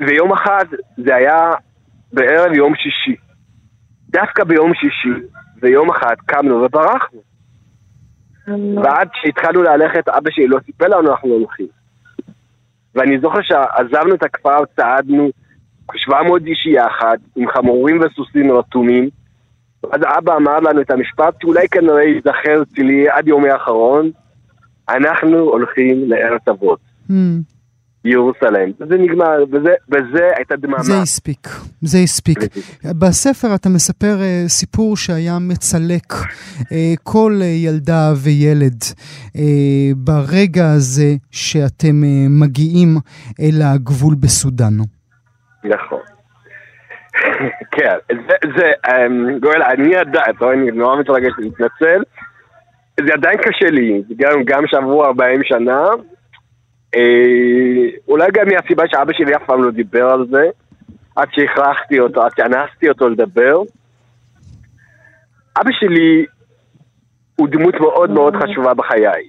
ויום 0.00 0.32
אחד, 0.32 0.64
זה 0.96 1.14
היה 1.14 1.52
בערב 2.12 2.52
יום 2.52 2.74
שישי. 2.74 3.16
דווקא 4.10 4.44
ביום 4.44 4.74
שישי, 4.74 5.26
ויום 5.62 5.90
אחד 5.90 6.14
קמנו 6.26 6.62
וברחנו. 6.62 7.27
ועד 8.84 9.08
שהתחלנו 9.14 9.62
ללכת, 9.62 10.08
אבא 10.08 10.30
שלי 10.30 10.46
לא 10.46 10.58
סיפר 10.66 10.86
לנו 10.88 11.10
אנחנו 11.10 11.28
הולכים. 11.28 11.66
ואני 12.94 13.20
זוכר 13.20 13.38
שעזבנו 13.42 14.14
את 14.14 14.22
הכפר, 14.22 14.64
צעדנו 14.76 15.30
700 15.96 16.42
איש 16.46 16.66
יחד, 16.66 17.16
עם 17.36 17.48
חמורים 17.50 18.00
וסוסים 18.00 18.52
רתומים. 18.52 19.08
אז 19.92 20.00
אבא 20.18 20.36
אמר 20.36 20.60
לנו 20.60 20.80
את 20.80 20.90
המשפט 20.90 21.34
שאולי 21.42 21.68
כנראה 21.68 22.02
ייזכר 22.02 22.62
אצלי 22.62 23.08
עד 23.10 23.28
יומי 23.28 23.50
האחרון, 23.50 24.10
אנחנו 24.88 25.38
הולכים 25.38 26.10
לארץ 26.10 26.48
אבות. 26.48 26.78
Mm. 27.10 27.14
ירוסלם. 28.04 28.70
וזה 28.80 28.94
נגמר, 28.98 29.44
וזה, 29.52 29.74
וזה 29.88 30.30
הייתה 30.36 30.56
דממה. 30.56 30.78
זה 30.78 30.92
הספיק, 31.02 31.48
זה 31.80 31.98
הספיק. 31.98 32.38
בספר 32.84 33.54
אתה 33.54 33.68
מספר 33.68 34.16
uh, 34.18 34.48
סיפור 34.48 34.96
שהיה 34.96 35.38
מצלק 35.40 36.12
uh, 36.12 36.74
כל 37.02 37.32
uh, 37.40 37.44
ילדה 37.44 38.12
וילד 38.24 38.82
uh, 38.82 39.40
ברגע 39.96 40.72
הזה 40.76 41.14
שאתם 41.30 42.02
uh, 42.02 42.42
מגיעים 42.42 42.88
אל 43.40 43.62
הגבול 43.62 44.14
בסודאן. 44.20 44.74
נכון. 45.64 46.00
כן, 47.76 47.96
זה, 48.08 48.34
זה, 48.56 48.72
אמ, 48.88 49.38
גואל, 49.38 49.62
אני 49.62 49.96
עדיין, 49.96 50.34
אני 50.42 50.70
נורא 50.70 51.00
מתרגש, 51.00 51.32
להתנצל. 51.38 52.02
זה 53.00 53.12
עדיין 53.14 53.38
קשה 53.38 53.70
לי, 53.70 54.02
גם, 54.16 54.42
גם 54.44 54.62
שעברו 54.66 55.04
40 55.04 55.40
שנה. 55.44 55.84
אה, 56.94 57.88
אולי 58.08 58.26
גם 58.34 58.46
מהסיבה 58.48 58.84
שאבא 58.88 59.12
שלי 59.12 59.36
אף 59.36 59.42
פעם 59.46 59.62
לא 59.62 59.70
דיבר 59.70 60.06
על 60.06 60.26
זה, 60.30 60.50
עד 61.16 61.28
שהכרחתי 61.32 62.00
אותו, 62.00 62.22
עד 62.22 62.30
שאנסתי 62.36 62.88
אותו 62.88 63.08
לדבר. 63.08 63.62
אבא 65.60 65.70
שלי 65.72 66.26
הוא 67.36 67.48
דמות 67.48 67.74
מאוד 67.80 68.10
מאוד 68.10 68.34
חשובה 68.36 68.74
בחיי. 68.74 69.28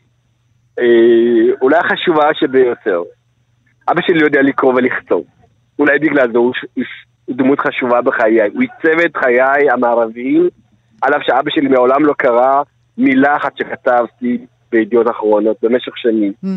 אה, 0.80 1.54
אולי 1.62 1.78
החשובה 1.78 2.30
שביותר. 2.34 3.04
אבא 3.92 4.02
שלי 4.02 4.20
יודע 4.20 4.42
לקרוא 4.42 4.74
ולכתוב. 4.74 5.24
אולי 5.80 6.00
בגלל 6.00 6.32
זה 6.32 6.38
הוא 6.38 6.54
דמות 7.30 7.60
חשובה 7.60 8.02
בחיי. 8.02 8.42
הוא 8.54 8.62
עיצב 8.62 9.00
את 9.06 9.18
חיי 9.18 9.72
המערביים, 9.72 10.50
על 11.02 11.14
אף 11.14 11.22
שאבא 11.24 11.50
שלי 11.50 11.68
מעולם 11.68 12.06
לא 12.06 12.14
קרא 12.14 12.62
מילה 12.98 13.36
אחת 13.36 13.58
שכתבתי 13.58 14.46
בידיעות 14.72 15.10
אחרונות 15.10 15.58
במשך 15.62 15.98
שנים. 15.98 16.34
Mm. 16.46 16.48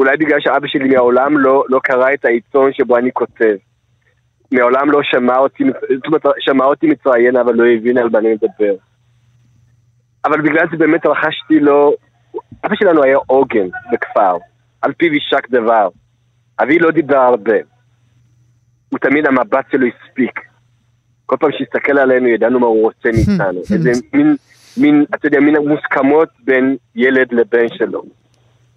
אולי 0.00 0.16
בגלל 0.16 0.40
שאבא 0.40 0.66
שלי 0.66 0.88
מעולם 0.88 1.38
לא, 1.38 1.64
לא 1.68 1.80
קרא 1.82 2.12
את 2.14 2.24
העיתון 2.24 2.72
שבו 2.72 2.96
אני 2.96 3.10
כותב. 3.12 3.56
מעולם 4.52 4.90
לא 4.90 5.00
שמע 5.02 5.36
אותי, 5.36 5.64
זאת 5.94 6.06
אומרת, 6.06 6.22
שמע 6.38 6.64
אותי 6.64 6.86
מתראיין 6.86 7.36
אבל 7.36 7.54
לא 7.54 7.64
הבין 7.76 7.98
על 7.98 8.08
מה 8.12 8.18
אני 8.18 8.28
מדבר. 8.34 8.74
אבל 10.24 10.40
בגלל 10.40 10.66
זה 10.70 10.76
באמת 10.76 11.06
רכשתי 11.06 11.60
לו 11.60 11.94
אבא 12.66 12.74
שלנו 12.74 13.02
היה 13.02 13.18
עוגן 13.26 13.68
בכפר, 13.92 14.36
על 14.82 14.92
פיו 14.92 15.12
יישק 15.14 15.50
דבר. 15.50 15.88
אבי 16.62 16.78
לא 16.78 16.90
דיבר 16.90 17.18
הרבה. 17.18 17.56
הוא 18.88 18.98
תמיד, 18.98 19.26
המבט 19.26 19.64
שלו 19.72 19.86
הספיק. 19.86 20.40
כל 21.26 21.36
פעם 21.40 21.50
שהסתכל 21.52 21.98
עלינו, 21.98 22.28
ידענו 22.28 22.60
מה 22.60 22.66
הוא 22.66 22.82
רוצה 22.82 23.08
מאיתנו. 23.12 23.60
איזה 23.74 23.90
מין, 24.12 24.36
מין, 24.76 25.04
אתה 25.14 25.26
יודע, 25.26 25.40
מין 25.40 25.56
מוסכמות 25.56 26.28
בין 26.44 26.76
ילד 26.94 27.32
לבן 27.32 27.68
שלו. 27.68 28.02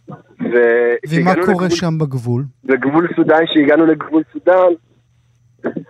ומה 0.10 1.34
קורה 1.36 1.48
לגבול, 1.48 1.70
שם 1.70 1.98
בגבול? 1.98 2.44
בגבול 2.64 3.08
סודאן, 3.16 3.46
כשהגענו 3.46 3.86
לגבול 3.86 4.24
סודאן, 4.34 4.70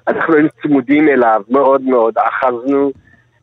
אנחנו 0.08 0.34
היינו 0.34 0.50
צמודים 0.62 1.10
אליו 1.10 1.42
מאוד 1.50 1.82
מאוד, 1.82 2.14
אחזנו 2.18 2.92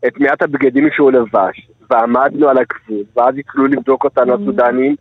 את 0.07 0.21
מעט 0.21 0.43
הבגדים 0.43 0.89
שהוא 0.93 1.13
לבש, 1.13 1.71
ועמדנו 1.91 2.49
על 2.49 2.59
הגבול, 2.59 3.05
ואז 3.17 3.35
התחילו 3.39 3.67
לבדוק 3.67 4.05
אותנו 4.05 4.35
הסודנים 4.35 4.97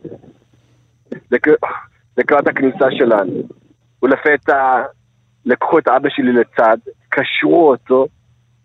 לקראת 2.16 2.46
הכניסה 2.46 2.86
שלנו. 2.90 3.42
ולפתע 4.02 4.82
לקחו 5.46 5.78
את 5.78 5.88
אבא 5.88 6.08
שלי 6.08 6.32
לצד, 6.32 6.76
קשרו 7.08 7.70
אותו, 7.70 8.06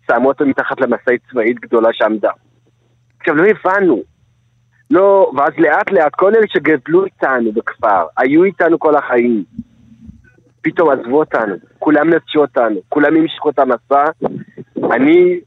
שמו 0.06 0.28
אותו 0.28 0.46
מתחת 0.46 0.80
למשאית 0.80 1.20
צבאית 1.30 1.60
גדולה 1.60 1.88
שעמדה. 1.92 2.30
עכשיו, 3.20 3.34
לא 3.34 3.44
הבנו. 3.46 4.02
לא, 4.90 5.32
ואז 5.36 5.52
לאט 5.58 5.90
לאט 5.90 6.14
כל 6.14 6.34
אלה 6.34 6.46
שגדלו 6.48 7.04
איתנו 7.04 7.52
בכפר, 7.52 8.06
היו 8.16 8.44
איתנו 8.44 8.78
כל 8.78 8.96
החיים, 8.96 9.44
פתאום 10.62 10.90
עזבו 10.90 11.18
אותנו, 11.18 11.54
כולם 11.78 12.14
נטשו 12.14 12.40
אותנו, 12.40 12.80
כולם 12.88 13.16
המשכו 13.16 13.50
את 13.50 13.58
המסע. 13.58 14.04
אני, 14.92 15.40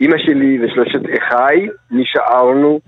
אימא 0.00 0.18
שלי 0.18 0.58
ושלושת 0.64 1.00
אחיי 1.18 1.68
נשארנו 1.90 2.80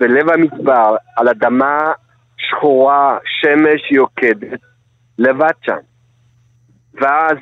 בלב 0.00 0.30
המדבר, 0.30 0.96
על 1.16 1.28
אדמה 1.28 1.92
שחורה, 2.36 3.18
שמש 3.24 3.92
יוקדת, 3.92 4.60
לבד 5.18 5.52
שם. 5.62 5.76
ואז 6.94 7.36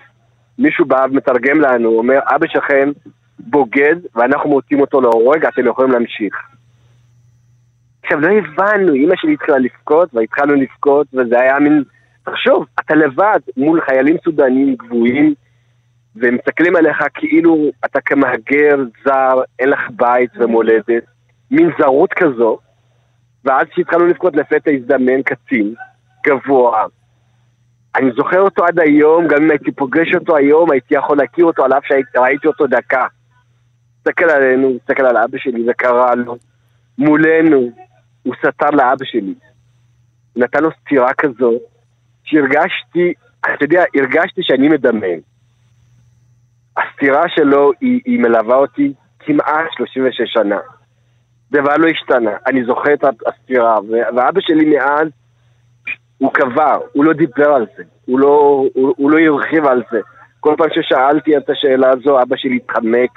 מישהו 0.59 0.85
בא 0.85 1.07
ומתרגם 1.11 1.61
לנו, 1.61 1.89
אומר, 1.89 2.19
אבא 2.35 2.47
שלכם 2.47 2.91
בוגד 3.39 3.97
ואנחנו 4.15 4.51
מוצאים 4.51 4.81
אותו 4.81 5.01
להורג, 5.01 5.47
אתם 5.47 5.67
יכולים 5.67 5.91
להמשיך. 5.91 6.54
עכשיו, 8.05 8.21
לא 8.21 8.29
הבנו, 8.29 8.93
אימא 8.93 9.15
שלי 9.17 9.33
התחילה 9.33 9.59
לבכות, 9.59 10.15
והתחלנו 10.15 10.55
לבכות, 10.55 11.07
וזה 11.15 11.41
היה 11.41 11.59
מין... 11.59 11.83
תחשוב, 12.25 12.67
אתה 12.81 12.95
לבד 12.95 13.39
מול 13.57 13.81
חיילים 13.81 14.17
סודנים 14.25 14.75
גבוהים, 14.75 15.35
ומסתכלים 16.17 16.77
עליך 16.77 16.99
כאילו 17.15 17.71
אתה 17.85 18.01
כמהגר 18.01 18.77
זר, 19.05 19.43
אין 19.59 19.69
לך 19.69 19.81
בית 19.91 20.31
ומולדת, 20.37 21.05
מין 21.51 21.71
זרות 21.79 22.13
כזו, 22.13 22.59
ואז 23.45 23.67
כשהתחלנו 23.71 24.07
לבכות 24.07 24.37
לפתע 24.37 24.71
הזדמן 24.71 25.23
קצין, 25.23 25.75
גבוה. 26.27 26.85
אני 27.97 28.11
זוכר 28.17 28.41
אותו 28.41 28.65
עד 28.65 28.81
היום, 28.81 29.29
גם 29.29 29.43
אם 29.43 29.51
הייתי 29.51 29.73
פוגש 29.73 30.15
אותו 30.15 30.37
היום, 30.37 30.71
הייתי 30.71 30.95
יכול 30.95 31.17
להכיר 31.17 31.45
אותו 31.45 31.65
על 31.65 31.73
אף 31.73 31.85
שראיתי 31.85 32.47
אותו 32.47 32.67
דקה. 32.67 33.07
הסתכל 33.99 34.31
עלינו, 34.31 34.73
הסתכל 34.81 35.07
על 35.07 35.17
אבא 35.17 35.39
שלי, 35.39 35.65
זה 35.65 35.73
קרה 35.75 36.15
לו. 36.15 36.37
מולנו, 36.99 37.71
הוא 38.25 38.35
סתר 38.39 38.71
לאבא 38.71 39.05
שלי. 39.05 39.35
נתן 40.37 40.63
לו 40.63 40.71
סטירה 40.81 41.15
כזו, 41.15 41.53
שהרגשתי, 42.25 43.13
אתה 43.41 43.65
יודע, 43.65 43.85
הרגשתי 43.97 44.41
שאני 44.43 44.69
מדמם. 44.69 45.19
הסטירה 46.77 47.23
שלו 47.29 47.71
היא, 47.81 48.01
היא 48.05 48.19
מלווה 48.19 48.57
אותי 48.57 48.93
כמעט 49.19 49.73
36 49.77 50.33
שנה. 50.33 50.59
דבר 51.51 51.77
לא 51.77 51.89
השתנה, 51.89 52.31
אני 52.47 52.65
זוכר 52.65 52.95
את 52.95 53.05
הסטירה, 53.27 53.79
ואבא 53.91 54.41
שלי 54.41 54.77
מאז, 54.77 55.09
הוא 56.19 56.33
קבר, 56.33 56.79
הוא 56.93 57.05
לא 57.05 57.13
דיבר 57.13 57.53
על 57.55 57.67
זה, 57.77 57.83
הוא 58.05 58.19
לא, 58.19 58.65
הוא, 58.75 58.95
הוא 58.97 59.11
לא 59.11 59.19
הרחיב 59.19 59.67
על 59.67 59.83
זה. 59.91 60.01
כל 60.41 60.55
פעם 60.59 60.69
ששאלתי 60.75 61.37
את 61.37 61.51
השאלה 61.51 61.91
הזו, 61.91 62.23
אבא 62.23 62.37
שלי 62.37 62.57
התחמק, 62.57 63.11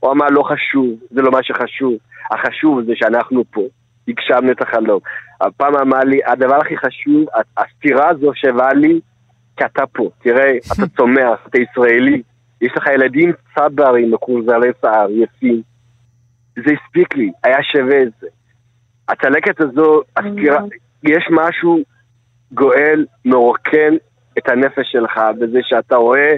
הוא 0.00 0.12
אמר 0.12 0.26
לא 0.30 0.42
חשוב, 0.42 0.88
זה 1.10 1.22
לא 1.22 1.30
מה 1.30 1.42
שחשוב, 1.42 1.94
החשוב 2.30 2.82
זה 2.82 2.92
שאנחנו 2.94 3.44
פה, 3.50 3.62
הגשמנו 4.08 4.52
את 4.52 4.62
החלום. 4.62 5.00
הפעם 5.40 5.76
אמר 5.76 6.00
לי, 6.00 6.20
הדבר 6.26 6.56
הכי 6.56 6.76
חשוב, 6.76 7.26
הסתירה 7.56 8.08
הזו 8.08 8.30
שהבאה 8.34 8.72
לי, 8.72 9.00
כי 9.56 9.64
אתה 9.64 9.86
פה, 9.86 10.10
תראה, 10.22 10.50
אתה 10.72 10.86
צומח, 10.96 11.46
אתה 11.46 11.58
ישראלי, 11.60 12.22
יש 12.60 12.72
לך 12.76 12.86
ילדים 12.94 13.32
צברים, 13.54 14.10
מקורזלי 14.10 14.70
שיער, 14.80 15.10
יפים. 15.10 15.62
זה 16.56 16.72
הספיק 16.72 17.16
לי, 17.16 17.32
היה 17.44 17.62
שווה 17.62 18.02
את 18.02 18.12
זה. 18.20 18.26
הצלקת 19.08 19.60
הזו, 19.60 20.00
הסתירה, 20.16 20.60
יש 21.02 21.28
משהו 21.30 21.78
גואל, 22.52 23.06
מרוקן 23.24 23.94
את 24.38 24.48
הנפש 24.48 24.92
שלך 24.92 25.20
בזה 25.38 25.58
שאתה 25.62 25.96
רואה 25.96 26.32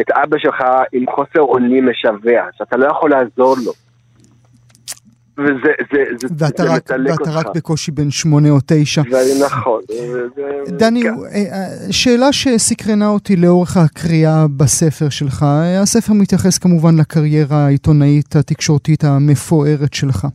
את 0.00 0.10
אבא 0.10 0.38
שלך 0.38 0.64
עם 0.92 1.04
חוסר 1.10 1.40
אונים 1.40 1.88
משווע, 1.88 2.48
שאתה 2.52 2.76
לא 2.76 2.86
יכול 2.86 3.10
לעזור 3.10 3.56
לו. 3.64 3.72
וזה, 5.38 5.52
זה, 5.92 5.98
זה, 6.20 6.26
ואתה 6.38 6.62
זה 6.62 6.70
רק, 6.70 6.90
ואתה 6.90 7.12
אותך. 7.12 7.28
רק 7.28 7.46
בקושי 7.56 7.90
בן 7.90 8.10
שמונה 8.10 8.50
או 8.50 8.58
תשע. 8.66 9.02
זה 9.10 9.46
נכון. 9.46 9.80
דני, 10.68 11.02
כן. 11.02 11.14
אה, 11.32 11.44
אה, 11.52 11.92
שאלה 11.92 12.32
שסקרנה 12.32 13.08
אותי 13.08 13.36
לאורך 13.36 13.76
הקריאה 13.76 14.46
בספר 14.56 15.08
שלך, 15.08 15.46
הספר 15.82 16.12
מתייחס 16.12 16.58
כמובן 16.58 16.96
לקריירה 16.96 17.66
העיתונאית 17.66 18.36
התקשורתית 18.36 19.04
המפוארת 19.04 19.94
שלך. 19.94 20.26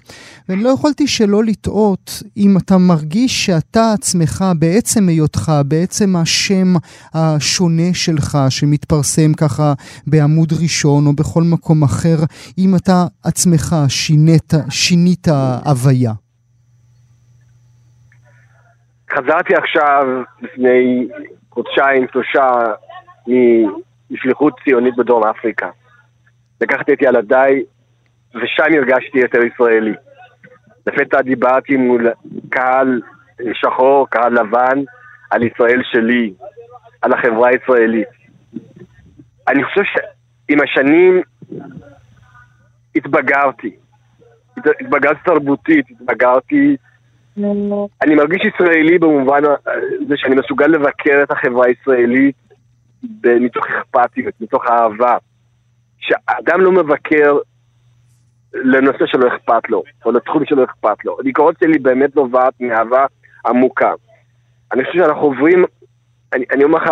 ואני 0.49 0.63
לא 0.63 0.69
יכולתי 0.69 1.07
שלא 1.07 1.43
לטעות 1.43 2.23
אם 2.37 2.57
אתה 2.57 2.77
מרגיש 2.77 3.45
שאתה 3.45 3.93
עצמך, 3.93 4.45
בעצם 4.59 5.09
היותך, 5.09 5.51
בעצם 5.65 6.15
השם 6.15 6.73
השונה 7.13 7.93
שלך, 7.93 8.37
שמתפרסם 8.49 9.33
ככה 9.33 9.73
בעמוד 10.07 10.53
ראשון 10.53 11.07
או 11.07 11.13
בכל 11.13 11.43
מקום 11.43 11.83
אחר, 11.83 12.17
אם 12.57 12.75
אתה 12.75 13.05
עצמך 13.23 13.75
שינית, 13.87 14.53
שינית 14.69 14.88
הוויה? 15.65 16.11
חזרתי 19.11 19.55
עכשיו, 19.55 20.07
לפני 20.41 21.07
חודשיים, 21.51 22.07
שלושה, 22.11 22.49
משליחות 24.11 24.53
ציונית 24.63 24.95
בדרום 24.97 25.23
אפריקה. 25.23 25.69
לקחתי 26.61 26.93
את 26.93 27.01
ילדיי, 27.01 27.63
ושם 28.35 28.73
הרגשתי 28.77 29.17
יותר 29.17 29.39
ישראלי. 29.43 29.93
לפתע 30.87 31.21
דיברתי 31.21 31.77
מול 31.77 32.07
קהל 32.49 33.01
שחור, 33.53 34.09
קהל 34.09 34.33
לבן, 34.33 34.79
על 35.29 35.43
ישראל 35.43 35.81
שלי, 35.91 36.33
על 37.01 37.13
החברה 37.13 37.49
הישראלית. 37.49 38.07
אני 39.47 39.63
חושב 39.63 39.81
שעם 39.83 40.59
השנים 40.63 41.21
התבגרתי. 42.95 43.75
התבגרתי 44.81 45.19
תרבותית, 45.25 45.85
התבגרתי... 45.91 46.77
אני 48.01 48.15
מרגיש 48.15 48.41
ישראלי 48.45 48.99
במובן 48.99 49.41
זה 50.07 50.13
שאני 50.17 50.35
מסוגל 50.35 50.67
לבקר 50.67 51.19
את 51.23 51.31
החברה 51.31 51.65
הישראלית 51.65 52.35
מתוך 53.23 53.65
אכפתיות, 53.67 54.33
מתוך 54.41 54.65
אהבה. 54.69 55.17
שאדם 55.99 56.61
לא 56.61 56.71
מבקר 56.71 57.37
לנושא 58.53 59.05
שלא 59.05 59.27
אכפת 59.27 59.69
לו, 59.69 59.83
או 60.05 60.11
לתחום 60.11 60.45
שלא 60.45 60.63
אכפת 60.63 61.05
לו. 61.05 61.17
הביקורת 61.19 61.55
שלי 61.63 61.79
באמת 61.79 62.15
נובעת 62.15 62.53
מאהבה 62.59 63.05
עמוקה. 63.45 63.93
אני 64.73 64.85
חושב 64.85 64.97
שאנחנו 64.97 65.21
עוברים, 65.21 65.65
אני, 66.33 66.45
אני 66.51 66.63
אומר 66.63 66.77
לך, 66.77 66.91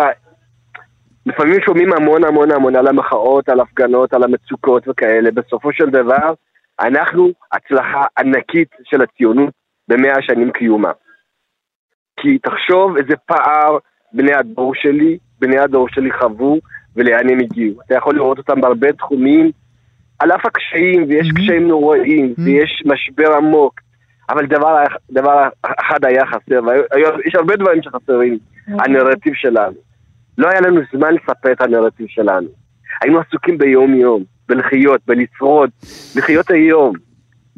לפעמים 1.26 1.60
שומעים 1.60 1.92
המון 1.92 2.24
המון 2.24 2.50
המון 2.50 2.76
על 2.76 2.86
המחאות, 2.86 3.48
על 3.48 3.60
הפגנות, 3.60 4.12
על 4.14 4.22
המצוקות 4.22 4.88
וכאלה. 4.88 5.30
בסופו 5.30 5.72
של 5.72 5.90
דבר, 5.90 6.34
אנחנו 6.80 7.32
הצלחה 7.52 8.04
ענקית 8.18 8.68
של 8.84 9.02
הציונות 9.02 9.54
במאה 9.88 10.16
השנים 10.18 10.50
קיומה. 10.50 10.92
כי 12.20 12.38
תחשוב 12.38 12.96
איזה 12.96 13.16
פער 13.26 13.78
בני 14.12 14.34
הדור 14.34 14.74
שלי, 14.74 15.18
בני 15.38 15.58
הדור 15.58 15.88
שלי 15.88 16.12
חוו 16.12 16.58
ולאן 16.96 17.30
הם 17.30 17.38
הגיעו. 17.38 17.80
אתה 17.86 17.94
יכול 17.94 18.14
לראות 18.14 18.38
אותם 18.38 18.60
בהרבה 18.60 18.92
תחומים, 18.92 19.50
על 20.18 20.32
אף 20.32 20.46
הקשיים, 20.46 21.04
ויש 21.08 21.26
mm-hmm. 21.26 21.34
קשיים 21.34 21.68
נוראים, 21.68 22.34
mm-hmm. 22.36 22.42
ויש 22.42 22.82
משבר 22.86 23.36
עמוק, 23.36 23.80
אבל 24.30 24.46
דבר, 24.46 24.84
דבר 25.10 25.48
אחד 25.62 26.04
היה 26.04 26.26
חסר, 26.26 26.60
ויש 26.64 27.34
הרבה 27.34 27.56
דברים 27.56 27.82
שחסרים, 27.82 28.38
mm-hmm. 28.38 28.72
הנרטיב 28.84 29.34
שלנו. 29.34 29.76
לא 30.38 30.48
היה 30.48 30.60
לנו 30.60 30.80
זמן 30.92 31.14
לספר 31.14 31.52
את 31.52 31.60
הנרטיב 31.60 32.06
שלנו. 32.08 32.48
היינו 33.02 33.20
עסוקים 33.20 33.58
ביום-יום. 33.58 34.24
בלחיות, 34.48 35.00
בלשרוד, 35.06 35.70
לחיות 36.16 36.50
היום. 36.50 36.92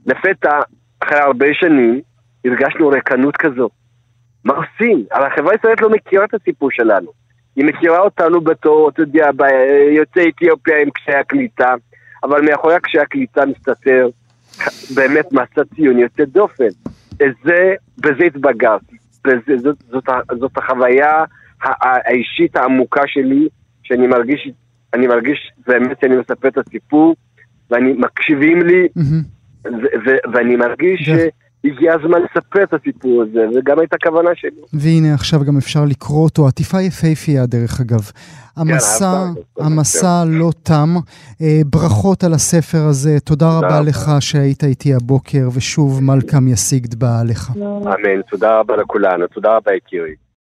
לפתע, 0.07 0.61
אחרי 1.01 1.19
הרבה 1.19 1.47
שנים, 1.53 2.01
הרגשנו 2.45 2.89
ריקנות 2.89 3.37
כזו. 3.37 3.69
מה 4.45 4.55
עושים? 4.55 5.05
אבל 5.13 5.27
החברה 5.27 5.53
הישראלית 5.53 5.81
לא 5.81 5.91
מכירה 5.91 6.25
את 6.25 6.35
הסיפור 6.35 6.71
שלנו. 6.71 7.11
היא 7.57 7.65
מכירה 7.65 7.99
אותנו 7.99 8.41
בתור, 8.41 8.89
אתה 8.89 9.03
יודע, 9.03 9.31
יוצאי 9.97 10.31
אתיופיה 10.31 10.83
עם 10.83 10.91
קשיי 10.91 11.15
הקליטה, 11.15 11.75
אבל 12.23 12.43
מאחורי 12.43 12.75
קשיי 12.83 13.01
הקליטה 13.01 13.47
מסתתר 13.47 14.09
באמת 14.95 15.33
מסע 15.33 15.65
ציוני 15.75 16.03
יוצא 16.03 16.25
דופן. 16.25 16.69
זה, 17.19 17.75
בזה 17.99 18.25
התבגרתי. 18.27 18.97
בזה, 19.25 19.57
זאת, 19.57 19.77
זאת, 19.91 20.05
זאת 20.39 20.59
החוויה 20.59 21.25
האישית 21.81 22.57
העמוקה 22.57 23.03
שלי, 23.07 23.49
שאני 23.83 24.07
מרגיש, 24.07 24.49
אני 24.95 25.07
מרגיש 25.07 25.53
באמת 25.67 25.97
שאני 26.01 26.17
מספר 26.17 26.49
את 26.49 26.59
הסיפור, 26.59 27.17
ואני 27.71 27.93
מקשיבים 27.93 28.63
לי, 28.63 28.89
mm-hmm. 28.99 29.65
ואני 30.33 30.57
מרגיש 30.57 31.01
ש... 31.03 31.11
הגיע 31.65 31.95
הזמן 31.95 32.19
לספר 32.23 32.63
את 32.63 32.75
הסיפור 32.75 33.23
הזה, 33.23 33.41
וגם 33.55 33.79
הייתה 33.79 33.97
כוונה 34.03 34.31
שלי. 34.35 34.61
והנה 34.73 35.15
עכשיו 35.15 35.41
גם 35.45 35.57
אפשר 35.57 35.85
לקרוא 35.85 36.25
אותו, 36.25 36.47
עטיפה 36.47 36.81
יפהפייה 36.81 37.47
דרך 37.47 37.81
אגב. 37.81 38.11
המסע, 38.57 39.25
כן, 39.57 39.65
המסע 39.65 40.25
לא 40.27 40.51
תם. 40.63 40.89
אה, 41.43 41.61
ברכות 41.67 42.25
על 42.25 42.33
הספר 42.33 42.79
הזה, 42.89 43.21
תודה 43.21 43.47
רבה 43.59 43.81
לך 43.81 44.11
שהיית 44.21 44.65
איתי 44.65 44.95
הבוקר, 44.95 45.49
ושוב 45.55 46.01
מלכם 46.03 46.49
יסיגד 46.49 46.95
באה 46.95 47.25
לך. 47.25 47.51
אמן, 47.61 48.23
תודה 48.31 48.59
רבה 48.59 48.77
לכולנו, 48.77 49.27
תודה 49.27 49.57
רבה 49.57 49.75
יקירי. 49.75 50.15